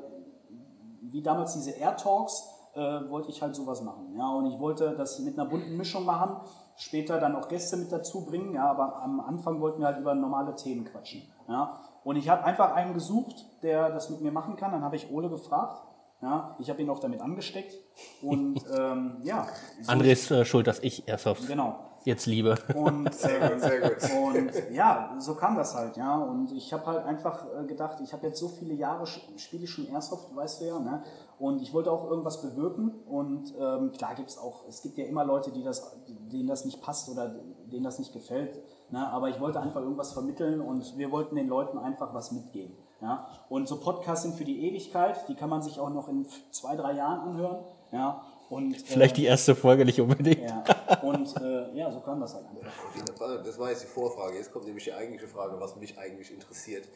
[1.02, 2.78] wie damals diese Air Talks, äh,
[3.10, 4.14] wollte ich halt sowas machen.
[4.16, 6.36] Ja, und ich wollte das mit einer bunten Mischung machen,
[6.76, 10.14] später dann auch Gäste mit dazu bringen, ja, aber am Anfang wollten wir halt über
[10.14, 11.22] normale Themen quatschen.
[11.48, 11.80] Ja.
[12.04, 14.70] Und ich habe einfach einen gesucht, der das mit mir machen kann.
[14.70, 15.82] Dann habe ich Ole gefragt.
[16.22, 17.74] Ja, ich habe ihn auch damit angesteckt.
[18.22, 19.48] Und ähm, ja,
[19.82, 21.85] so, Andres äh, schuld, dass ich Airsoft genau.
[22.06, 22.56] Jetzt liebe.
[22.74, 23.96] Und, Sehr gut, sehr gut.
[24.26, 26.16] und ja, so kam das halt, ja.
[26.16, 29.70] Und ich habe halt einfach äh, gedacht, ich habe jetzt so viele Jahre spiele ich
[29.70, 31.02] schon Airsoft, weißt du ja, ne?
[31.38, 32.94] Und ich wollte auch irgendwas bewirken.
[33.06, 36.64] Und ähm, klar gibt es auch, es gibt ja immer Leute, die das, denen das
[36.64, 37.28] nicht passt oder
[37.70, 38.58] denen das nicht gefällt.
[38.90, 39.06] Ne?
[39.10, 42.74] Aber ich wollte einfach irgendwas vermitteln und wir wollten den Leuten einfach was mitgeben.
[43.02, 43.28] Ja?
[43.50, 46.76] Und so Podcasts sind für die Ewigkeit, die kann man sich auch noch in zwei,
[46.76, 47.64] drei Jahren anhören.
[47.92, 48.22] Ja?
[48.48, 50.40] Und, äh, Vielleicht die erste Folge nicht unbedingt.
[50.42, 50.62] Ja,
[51.02, 52.70] und äh, ja, so kam das halt einfach.
[53.06, 54.36] Das war, das war jetzt die Vorfrage.
[54.36, 56.86] Jetzt kommt nämlich die eigentliche Frage, was mich eigentlich interessiert.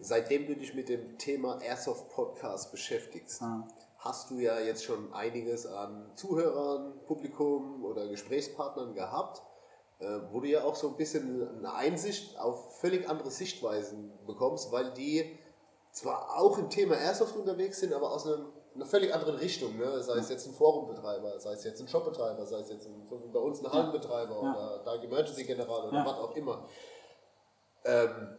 [0.00, 3.66] Seitdem du dich mit dem Thema Airsoft Podcast beschäftigst, Ah.
[3.98, 9.42] hast du ja jetzt schon einiges an Zuhörern, Publikum oder Gesprächspartnern gehabt,
[10.00, 14.70] äh, wo du ja auch so ein bisschen eine Einsicht auf völlig andere Sichtweisen bekommst,
[14.72, 15.38] weil die
[15.92, 18.44] zwar auch im Thema Airsoft unterwegs sind, aber aus einem,
[18.76, 19.76] einer völlig anderen Richtung.
[19.76, 20.02] Ne?
[20.02, 23.38] Sei es jetzt ein Forumbetreiber, sei es jetzt ein Shopbetreiber, sei es jetzt ein, bei
[23.40, 24.40] uns ein Hallenbetreiber Ja.
[24.40, 26.68] oder Dark Emergency General oder was auch immer.
[27.84, 28.36] Ähm,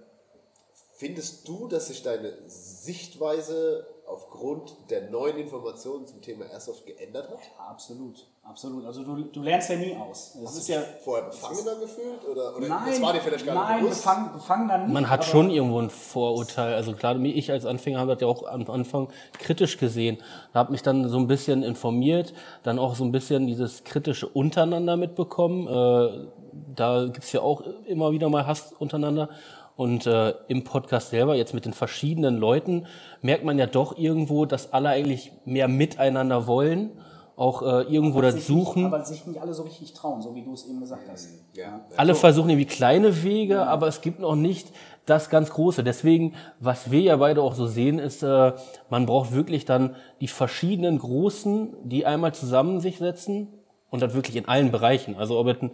[0.95, 7.39] findest du, dass sich deine Sichtweise aufgrund der neuen Informationen zum Thema Airsoft geändert hat?
[7.39, 8.85] Ja, absolut, absolut.
[8.85, 10.35] Also du, du lernst ja nie aus.
[10.35, 12.25] Es Hast ist du ja dich vorher befangener gefühlt?
[12.29, 14.03] Oder, oder nein, das war dir vielleicht gar nein, nicht bewusst?
[14.03, 14.93] befangen, befangen dann nicht.
[14.93, 16.73] Man hat schon irgendwo ein Vorurteil.
[16.73, 20.17] Also klar, ich als Anfänger habe das ja auch am Anfang kritisch gesehen.
[20.53, 24.95] Habe mich dann so ein bisschen informiert, dann auch so ein bisschen dieses kritische untereinander
[24.95, 25.67] mitbekommen.
[25.67, 26.27] Äh,
[26.75, 29.29] da gibt's ja auch immer wieder mal Hass untereinander.
[29.77, 32.87] Und äh, im Podcast selber, jetzt mit den verschiedenen Leuten,
[33.21, 36.89] merkt man ja doch irgendwo, dass alle eigentlich mehr miteinander wollen,
[37.35, 38.85] auch äh, irgendwo aber das sich nicht- suchen.
[38.87, 41.29] Aber sich nicht alle so richtig trauen, so wie du es eben gesagt hast.
[41.53, 41.81] Ja.
[41.95, 44.71] Alle versuchen irgendwie kleine Wege, aber es gibt noch nicht
[45.05, 45.83] das ganz Große.
[45.83, 48.53] Deswegen, was wir ja beide auch so sehen, ist, äh,
[48.89, 53.49] man braucht wirklich dann die verschiedenen Großen, die einmal zusammen sich setzen
[53.89, 55.15] und das wirklich in allen Bereichen.
[55.15, 55.71] Also ob es ein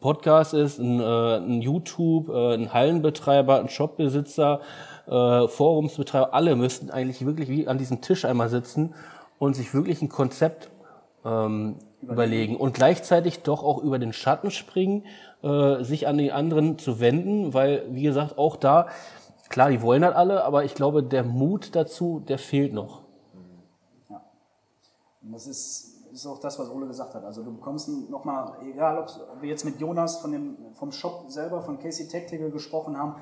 [0.00, 4.60] Podcast ist, ein, äh, ein YouTube, äh, ein Hallenbetreiber, ein Shopbesitzer,
[5.06, 8.94] äh, Forumsbetreiber, alle müssten eigentlich wirklich wie an diesem Tisch einmal sitzen
[9.38, 10.70] und sich wirklich ein Konzept
[11.24, 15.04] ähm, überlegen und gleichzeitig doch auch über den Schatten springen,
[15.42, 18.88] äh, sich an die anderen zu wenden, weil, wie gesagt, auch da,
[19.48, 23.02] klar, die wollen das alle, aber ich glaube, der Mut dazu, der fehlt noch.
[25.22, 27.24] Und das ist, ist auch das, was Ole gesagt hat.
[27.24, 29.08] Also du bekommst nochmal, egal ob
[29.40, 33.16] wir jetzt mit Jonas von dem, vom Shop selber, von Casey Tactical gesprochen haben,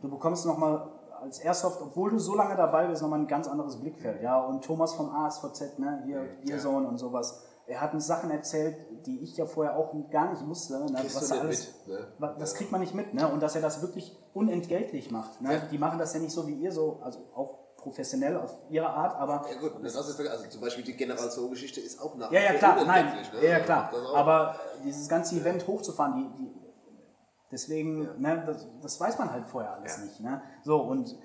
[0.00, 0.88] du bekommst nochmal
[1.20, 4.22] als Airsoft, obwohl du so lange dabei bist, nochmal ein ganz anderes Blickfeld.
[4.22, 7.44] Ja, und Thomas vom ASVZ, ne, hier, Gearzone und sowas.
[7.66, 10.80] Er hat uns Sachen erzählt, die ich ja vorher auch gar nicht wusste.
[10.80, 12.34] Ne, was nicht alles, mit, ne?
[12.38, 13.28] Das kriegt man nicht mit, ne?
[13.28, 15.40] Und dass er das wirklich unentgeltlich macht.
[15.40, 15.54] Ne?
[15.54, 15.60] Ja.
[15.70, 19.16] Die machen das ja nicht so wie ihr, so, also auch professionell auf ihre Art,
[19.16, 22.52] aber Ja gut, das ist, also zum Beispiel die General-So-Geschichte ist auch nach ja, ja,
[22.54, 23.42] klar, nein, ne?
[23.42, 23.90] ja, ja, klar.
[24.14, 24.54] Aber
[24.84, 26.52] dieses ganze Event hochzufahren, die, die,
[27.50, 30.04] deswegen, ne, das, das weiß man halt vorher alles Ja.
[30.04, 30.20] nicht.
[30.20, 30.42] Ne?
[30.62, 31.16] So, und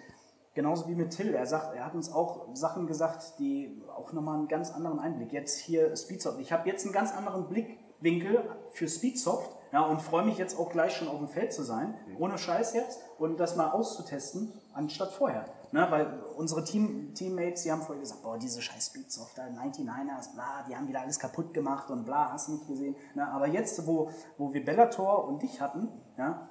[0.53, 4.37] genauso wie mit Till, er sagt, er hat uns auch Sachen gesagt, die auch nochmal
[4.37, 5.33] einen ganz anderen Einblick.
[5.33, 6.39] Jetzt hier Speedsoft.
[6.39, 10.69] Ich habe jetzt einen ganz anderen Blickwinkel für Speedsoft ja, und freue mich jetzt auch
[10.69, 12.21] gleich schon auf dem Feld zu sein, Mhm.
[12.21, 15.45] ohne Scheiß jetzt, und das mal auszutesten, anstatt vorher.
[15.75, 16.07] Ne, weil
[16.37, 20.87] unsere Team, Teammates, die haben vorher gesagt, boah, diese scheiß Speedsoft, 99ers, bla, die haben
[20.87, 22.95] wieder alles kaputt gemacht und bla, hast du nicht gesehen.
[23.13, 26.47] Ne, aber jetzt, wo, wo wir Bellator und dich hatten, ja,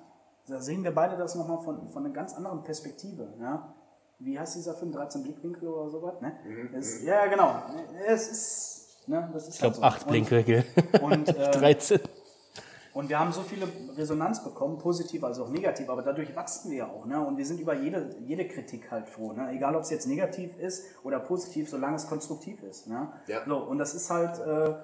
[0.47, 3.33] da sehen wir beide das nochmal von, von einer ganz anderen Perspektive.
[3.41, 3.75] Ja.
[4.19, 4.93] Wie heißt dieser Film?
[4.93, 6.21] 13 Blickwinkel oder sowas?
[6.21, 6.37] Ne?
[6.75, 7.63] Das, ja, genau.
[8.07, 10.01] Es ist, ne, das ist Ich glaube, halt so.
[10.01, 10.67] acht Blinkwinkel.
[11.01, 12.01] Und, und, äh, 13.
[12.95, 13.66] und wir haben so viele
[13.97, 17.07] Resonanz bekommen, positiv als auch negativ, aber dadurch wachsen wir ja auch.
[17.07, 17.21] Ne?
[17.21, 19.33] Und wir sind über jede, jede Kritik halt froh.
[19.33, 19.51] Ne?
[19.51, 22.87] Egal, ob es jetzt negativ ist oder positiv, solange es konstruktiv ist.
[22.87, 23.09] Ne?
[23.27, 23.45] Ja.
[23.45, 24.75] So, und das ist halt, äh,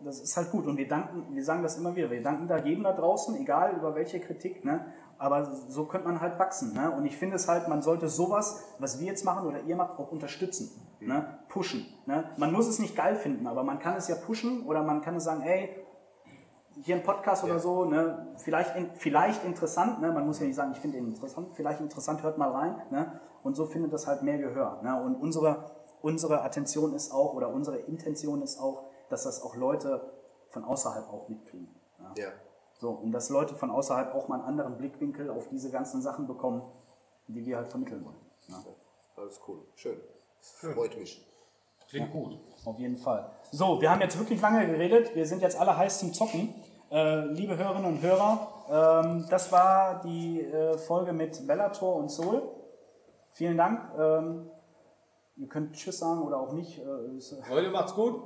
[0.00, 0.66] das ist halt gut.
[0.66, 3.76] Und wir danken, wir sagen das immer wieder, wir danken da jedem da draußen, egal
[3.76, 4.64] über welche Kritik.
[4.64, 4.84] Ne?
[5.18, 6.74] Aber so könnte man halt wachsen.
[6.74, 6.90] Ne?
[6.90, 9.96] Und ich finde es halt, man sollte sowas, was wir jetzt machen oder ihr macht,
[10.00, 10.72] auch unterstützen.
[10.98, 11.38] Ne?
[11.48, 11.86] Pushen.
[12.06, 12.24] Ne?
[12.36, 15.14] Man muss es nicht geil finden, aber man kann es ja pushen oder man kann
[15.14, 15.79] es sagen, ey,
[16.82, 20.56] hier ein Podcast oder so, ne, vielleicht, in, vielleicht interessant, ne, man muss ja nicht
[20.56, 24.06] sagen, ich finde ihn interessant, vielleicht interessant, hört mal rein, ne, und so findet das
[24.06, 25.70] halt mehr Gehör, ne, und unsere,
[26.02, 30.12] unsere Attention ist auch, oder unsere Intention ist auch, dass das auch Leute
[30.50, 31.68] von außerhalb auch mitkriegen.
[31.98, 32.24] Ja.
[32.24, 32.28] ja.
[32.78, 36.26] So, und dass Leute von außerhalb auch mal einen anderen Blickwinkel auf diese ganzen Sachen
[36.26, 36.62] bekommen,
[37.28, 38.16] die wir halt vermitteln wollen.
[38.48, 38.64] Ja.
[39.16, 39.58] Alles cool.
[39.74, 40.00] Schön.
[40.40, 41.26] Freut mich.
[41.88, 42.38] Klingt gut.
[42.64, 43.30] Auf jeden Fall.
[43.50, 45.14] So, wir haben jetzt wirklich lange geredet.
[45.14, 46.54] Wir sind jetzt alle heiß zum Zocken.
[46.90, 48.48] Äh, liebe Hörerinnen und Hörer,
[49.04, 52.42] ähm, das war die äh, Folge mit Bellator und Soul.
[53.30, 53.80] Vielen Dank.
[53.96, 54.50] Ähm,
[55.36, 56.78] ihr könnt Tschüss sagen oder auch nicht.
[56.80, 58.20] Äh, Leute, macht's gut.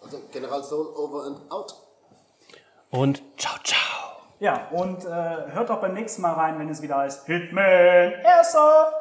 [0.00, 1.74] Also General Soul over and out.
[2.90, 4.20] Und ciao, ciao.
[4.38, 8.95] ja, und äh, hört auch beim nächsten Mal rein, wenn es wieder heißt Hitman Airsoft.